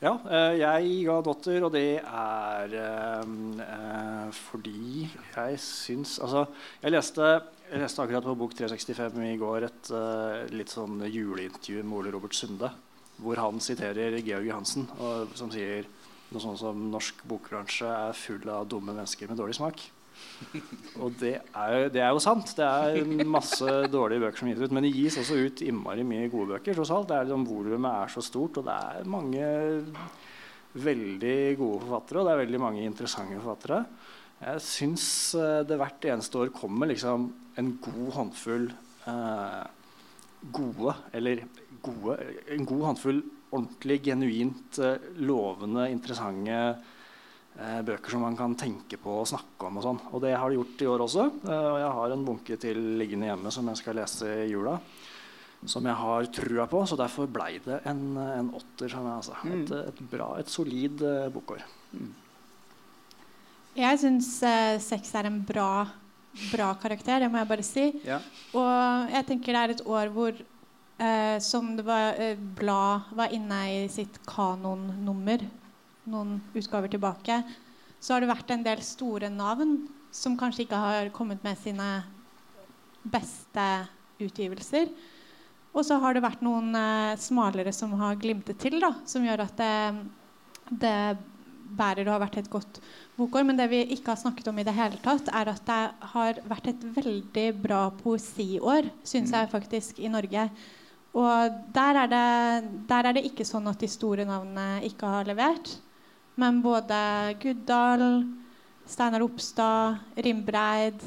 Ja, 0.00 0.14
eh, 0.32 0.56
jeg 0.56 1.04
ga 1.04 1.18
dotter, 1.20 1.62
og 1.62 1.74
det 1.74 2.00
er 2.00 2.74
eh, 2.80 4.30
fordi 4.32 5.04
jeg 5.04 5.58
syns 5.60 6.18
Altså, 6.24 6.46
jeg 6.80 6.94
leste, 6.94 7.26
jeg 7.70 7.82
leste, 7.84 8.02
akkurat 8.02 8.24
på 8.24 8.38
Bok 8.40 8.56
365 8.56 9.20
i 9.28 9.36
går 9.38 9.68
et 9.68 9.90
uh, 9.92 10.48
litt 10.50 10.72
sånn 10.72 11.04
juleintervju 11.04 11.84
med 11.84 11.98
Ole 11.98 12.14
Robert 12.16 12.34
Sunde, 12.34 12.72
hvor 13.20 13.38
han 13.38 13.60
siterer 13.62 14.16
Georg 14.24 14.48
Johansen, 14.48 14.88
som 15.38 15.52
sier 15.52 15.84
noe 16.30 16.42
sånt 16.42 16.60
som 16.60 16.84
norsk 16.92 17.24
bokbransje 17.28 17.88
er 17.90 18.18
full 18.18 18.44
av 18.52 18.68
dumme 18.70 18.94
mennesker 18.94 19.30
med 19.30 19.40
dårlig 19.40 19.56
smak. 19.58 19.82
Og 21.00 21.14
det 21.20 21.34
er, 21.38 21.88
det 21.92 22.02
er, 22.02 22.10
jo 22.12 22.22
sant. 22.22 22.52
Det 22.56 22.66
er 22.66 23.24
masse 23.28 23.66
dårlige 23.92 24.24
bøker 24.24 24.42
som 24.42 24.50
gis 24.50 24.60
ut. 24.60 24.74
Men 24.74 24.86
det 24.86 24.92
gis 24.94 25.18
også 25.20 25.38
ut 25.40 25.62
innmari 25.64 26.04
mye 26.06 26.30
gode 26.32 26.54
bøker. 26.54 26.76
tross 26.76 26.92
alt. 26.94 27.12
Liksom, 27.12 27.46
Volumet 27.48 27.90
er 27.90 28.14
så 28.14 28.24
stort, 28.24 28.60
og 28.60 28.68
det 28.68 28.76
er 28.76 29.10
mange 29.10 29.50
veldig 30.74 31.38
gode 31.60 31.82
forfattere. 31.84 32.20
Og 32.20 32.28
det 32.28 32.34
er 32.34 32.42
veldig 32.44 32.62
mange 32.62 32.86
interessante 32.86 33.40
forfattere. 33.40 33.82
Jeg 34.40 34.64
syns 34.64 35.06
eh, 35.36 35.58
det 35.68 35.76
hvert 35.76 36.06
eneste 36.08 36.40
år 36.40 36.54
kommer 36.54 36.88
liksom 36.88 37.26
en 37.60 37.74
god 37.84 38.06
håndfull 38.16 38.70
eh, 39.10 39.64
gode, 40.56 40.94
eller 41.12 41.42
gode, 41.84 42.16
en 42.54 42.64
god 42.68 42.86
håndfull 42.88 43.20
ordentlig, 43.50 44.00
genuint 44.06 44.78
eh, 44.78 45.10
lovende, 45.26 45.88
interessante 45.90 46.56
eh, 47.58 47.80
bøker 47.86 48.14
som 48.14 48.24
man 48.24 48.38
kan 48.38 48.56
tenke 48.58 48.98
på 49.00 49.20
og 49.22 49.28
snakke 49.28 49.68
om. 49.68 49.80
Og 49.80 49.86
sånn. 49.86 50.02
Og 50.12 50.24
det 50.24 50.34
har 50.36 50.50
de 50.50 50.58
gjort 50.60 50.84
i 50.84 50.90
år 50.90 51.04
også. 51.06 51.28
Eh, 51.44 51.68
og 51.72 51.78
jeg 51.82 51.94
har 51.98 52.14
en 52.14 52.26
bunke 52.26 52.58
til 52.62 52.82
liggende 53.00 53.30
hjemme 53.30 53.54
som 53.54 53.70
jeg 53.70 53.82
skal 53.82 53.98
lese 54.00 54.30
i 54.44 54.50
jula. 54.52 54.78
Som 55.68 55.84
jeg 55.84 55.98
har 55.98 56.28
trua 56.32 56.64
på, 56.70 56.80
så 56.88 56.96
derfor 56.96 57.28
blei 57.28 57.58
det 57.64 57.82
en, 57.90 58.04
en 58.16 58.52
åtter. 58.56 58.88
Sånn, 58.88 59.08
altså. 59.12 59.36
et, 59.44 59.68
mm. 59.68 59.88
et, 59.90 60.02
bra, 60.12 60.32
et 60.40 60.52
solid 60.52 61.04
eh, 61.04 61.26
bokår. 61.34 61.66
Mm. 61.92 62.12
Jeg 63.80 63.98
syns 64.02 64.30
eh, 64.46 64.76
seks 64.82 65.12
er 65.14 65.28
en 65.28 65.42
bra, 65.46 65.84
bra 66.50 66.70
karakter, 66.80 67.20
det 67.22 67.28
må 67.30 67.42
jeg 67.42 67.50
bare 67.52 67.66
si. 67.66 67.84
Ja. 68.06 68.18
Og 68.56 69.12
jeg 69.12 69.28
tenker 69.28 69.54
det 69.54 69.60
er 69.60 69.74
et 69.76 69.84
år 69.86 70.10
hvor 70.14 70.40
eh, 71.00 71.38
som 71.42 71.72
det 71.76 71.84
var, 71.86 72.14
eh, 72.20 72.36
Blad 72.36 73.10
var 73.16 73.32
inne 73.32 73.60
i 73.72 73.88
sitt 73.88 74.20
kanonnummer 74.28 75.46
noen 76.10 76.40
utgaver 76.56 76.90
tilbake, 76.92 77.42
så 78.00 78.14
har 78.14 78.22
det 78.22 78.30
vært 78.30 78.52
en 78.54 78.64
del 78.64 78.82
store 78.84 79.30
navn 79.32 79.88
som 80.14 80.36
kanskje 80.38 80.64
ikke 80.64 80.80
har 80.80 81.10
kommet 81.14 81.42
med 81.44 81.58
sine 81.60 81.88
beste 83.02 83.66
utgivelser. 84.20 84.88
Og 85.70 85.84
så 85.86 86.00
har 86.02 86.16
det 86.16 86.24
vært 86.24 86.42
noen 86.42 86.74
eh, 86.74 87.18
smalere 87.20 87.72
som 87.74 87.92
har 88.00 88.18
glimtet 88.20 88.58
til, 88.58 88.80
da, 88.82 88.94
som 89.06 89.24
gjør 89.24 89.44
at 89.44 89.60
det, 89.60 89.74
det 90.82 90.96
bærer 91.70 92.08
og 92.08 92.16
har 92.16 92.24
vært 92.24 92.40
et 92.40 92.50
godt 92.50 92.80
bokår. 93.18 93.46
Men 93.46 93.60
det 93.60 93.68
vi 93.70 93.84
ikke 93.94 94.14
har 94.14 94.20
snakket 94.20 94.50
om 94.50 94.58
i 94.58 94.66
det 94.66 94.74
hele 94.74 94.98
tatt, 95.04 95.30
er 95.30 95.52
at 95.52 95.62
det 95.68 95.80
har 96.14 96.42
vært 96.50 96.72
et 96.72 96.84
veldig 96.96 97.46
bra 97.62 97.84
poesiår, 98.00 98.90
syns 99.06 99.34
jeg 99.36 99.52
faktisk, 99.52 100.02
i 100.02 100.10
Norge. 100.10 100.48
Og 101.10 101.54
der 101.74 101.96
er, 102.04 102.10
det, 102.10 102.26
der 102.88 103.06
er, 103.08 103.16
det, 103.16 103.24
ikke 103.26 103.46
sånn 103.46 103.66
at 103.70 103.80
de 103.82 103.88
store 103.90 104.26
navnene 104.28 104.84
ikke 104.86 105.08
har 105.10 105.26
levert. 105.26 105.72
Men 106.38 106.60
både 106.62 107.00
Guddal, 107.42 108.04
Steinar 108.86 109.24
Opstad, 109.24 109.98
Rimbreid 110.14 111.02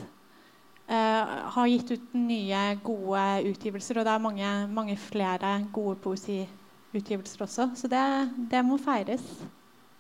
eh, 0.92 1.32
har 1.56 1.72
gitt 1.72 1.96
ut 1.96 2.18
nye, 2.20 2.66
gode 2.84 3.24
utgivelser. 3.54 4.02
Og 4.02 4.08
det 4.08 4.14
er 4.14 4.26
mange, 4.28 4.52
mange 4.76 4.98
flere 5.00 5.56
gode 5.72 5.96
poesiutgivelser 6.04 7.48
også. 7.48 7.72
Så 7.80 7.92
det, 7.92 8.04
det 8.52 8.66
må 8.68 8.78
feires. 8.82 9.24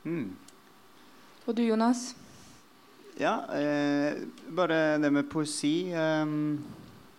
Mm. 0.03 0.35
Og 1.47 1.55
du, 1.55 1.63
Jonas? 1.63 2.09
Ja, 3.15 3.39
eh, 3.55 4.19
bare 4.51 4.99
det 4.99 5.15
med 5.15 5.31
poesi. 5.31 5.93
Eh, 5.95 6.37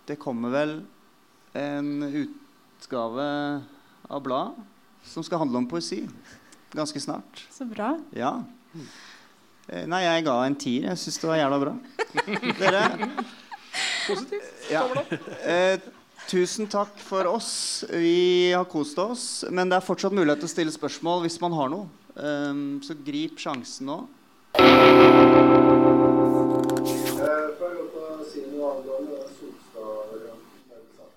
det 0.05 0.21
kommer 0.21 0.53
vel 0.53 0.79
en 1.57 1.93
ut 2.13 2.41
utgave 2.75 3.61
av 4.07 4.23
bladet 4.23 4.71
som 5.05 5.23
skal 5.23 5.39
handle 5.39 5.57
om 5.57 5.67
poesi. 5.69 6.07
Ganske 6.71 6.99
snart. 6.99 7.47
Så 7.51 7.65
bra. 7.65 7.93
Ja. 8.15 8.43
Eh, 9.67 9.85
nei, 9.87 10.01
jeg 10.03 10.25
ga 10.25 10.35
en 10.45 10.57
tier. 10.59 10.89
Jeg 10.89 11.01
syns 11.01 11.19
det 11.21 11.29
var 11.29 11.39
jævla 11.39 11.59
bra. 11.61 11.75
Dere 12.59 12.81
Positivt. 14.05 14.49
Ja. 14.71 14.83
Eh, 15.45 15.79
tusen 16.29 16.67
takk 16.71 16.97
for 17.01 17.27
oss. 17.29 17.85
Vi 17.89 18.51
har 18.53 18.65
kost 18.69 18.99
oss. 19.01 19.45
Men 19.49 19.71
det 19.71 19.79
er 19.79 19.85
fortsatt 19.85 20.15
mulighet 20.15 20.43
til 20.43 20.49
å 20.49 20.55
stille 20.55 20.75
spørsmål 20.75 21.25
hvis 21.25 21.39
man 21.43 21.55
har 21.57 21.71
noe. 21.73 21.89
Um, 22.15 22.79
så 22.85 22.95
grip 22.95 23.41
sjansen 23.41 23.89
nå. 23.89 23.97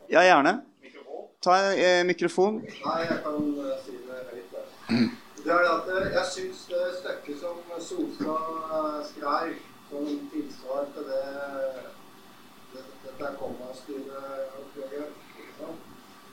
Ja, 0.08 0.24
gjerne. 0.24 0.58
Ta 1.40 1.72
eh, 1.72 2.04
mikrofon. 2.04 2.54
Nei, 2.84 3.00
jeg 3.00 3.18
kan 3.24 3.34
uh, 3.58 3.64
si 3.84 3.92
det 4.06 4.18
høyt. 4.30 4.52
Det 5.44 5.52
er 5.54 5.66
at 5.70 5.86
eh, 5.94 6.06
jeg 6.16 6.26
syns 6.32 6.60
det 6.70 6.84
stykket 6.98 7.36
som 7.42 7.56
Solstad 7.78 8.46
uh, 8.72 8.98
skrev 9.06 9.52
som 9.90 10.04
tilsvar 10.32 10.82
til 10.94 11.04
det 11.10 11.26
dette 12.72 13.26
kommastyreoppgjøret 13.42 15.12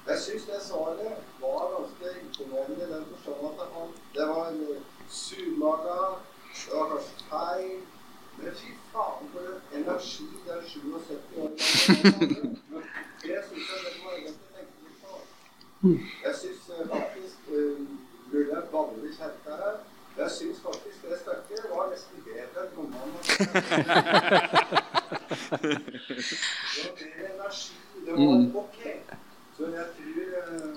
Jeg 0.07 0.17
syns 0.23 0.43
det 0.49 0.59
svaret 0.69 1.13
var 1.41 1.61
ganske 1.75 2.07
imponerende 2.23 2.83
i 2.85 2.91
den 2.93 3.05
forstand 3.11 3.61
at 3.61 3.69
han, 3.77 3.89
det 4.15 4.25
var 4.27 4.47
surmaga, 5.09 5.99
det 6.65 6.73
var 6.73 6.85
kanskje 6.93 7.15
feil 7.29 7.77
Men 8.37 8.51
fy 8.59 8.69
faen 8.91 9.25
for 9.33 9.41
en 9.53 9.59
energi 9.79 10.27
den 10.47 10.61
77 10.67 10.93
år 10.93 11.01
gamle 11.35 12.35
Det 13.23 13.37
syns 13.47 13.67
jeg 13.71 13.79
det 13.85 13.93
jeg 15.84 16.36
syns 16.41 16.69
eh, 16.69 16.88
faktisk 16.89 17.38
Burde 18.32 18.55
jeg 18.55 18.63
banne 18.71 19.05
i 19.05 19.11
kjerka 19.17 19.51
her. 19.61 19.76
Jeg 20.17 20.32
syns 20.32 20.59
faktisk 20.67 20.97
det 21.09 21.17
stykket 21.21 21.65
var 21.71 21.89
nesten 21.91 22.17
bedre 22.26 22.59
enn 22.63 22.71
romanen. 22.78 23.19
det 23.21 23.38
var 26.86 26.95
mer 27.01 27.26
energi. 27.34 27.73
Det 28.05 28.11
var 28.13 28.38
mm. 28.38 28.55
ok. 28.63 28.82
Så 29.57 29.63
jeg 29.78 29.88
tror 29.97 30.19
eh, 30.41 30.76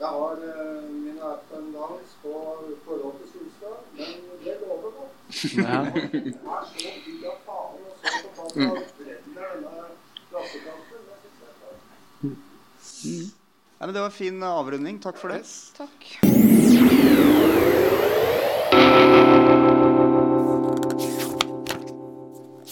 jeg 0.00 0.08
har 0.08 0.32
uh, 0.32 0.90
mine 0.90 1.22
ups 1.32 1.50
and 1.56 1.74
downs 1.74 2.10
på 2.22 2.32
forhold 2.84 3.14
til 3.18 3.28
Solstad, 3.32 3.76
men 3.92 4.06
det 4.44 4.54
lover 4.60 4.90
godt. 4.98 5.12
Ja. 5.56 5.78
Er 6.54 6.64
så 6.70 6.92
digg 7.06 7.24
av 7.30 7.36
faen 7.46 7.82
og 7.88 7.94
så 8.02 8.08
av 8.42 8.50
bredden 9.00 9.38
av 9.38 9.48
denne 9.56 9.88
klassekampen. 10.30 11.00
Det 11.08 11.16
syns 11.24 11.38
jeg 11.40 11.50
er 11.50 11.56
klart. 11.60 13.37
Ja, 13.80 13.86
det 13.86 14.00
var 14.00 14.06
en 14.06 14.10
fin 14.10 14.42
avrunding. 14.42 14.98
Takk 14.98 15.16
for 15.16 15.28
det. 15.28 15.44
Takk. 15.76 16.18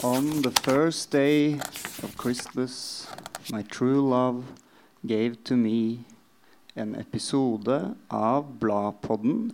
On 0.03 0.43
the 0.43 0.51
first 0.51 1.13
day 1.13 1.61
of 2.03 2.17
Christmas, 2.19 3.07
my 3.53 3.63
true 3.63 4.03
love 4.03 4.43
gave 5.07 5.37
to 5.45 5.55
me 5.55 6.05
en 6.75 6.95
episode 6.95 7.95
av 8.09 8.51
Bladpodden 8.59 9.45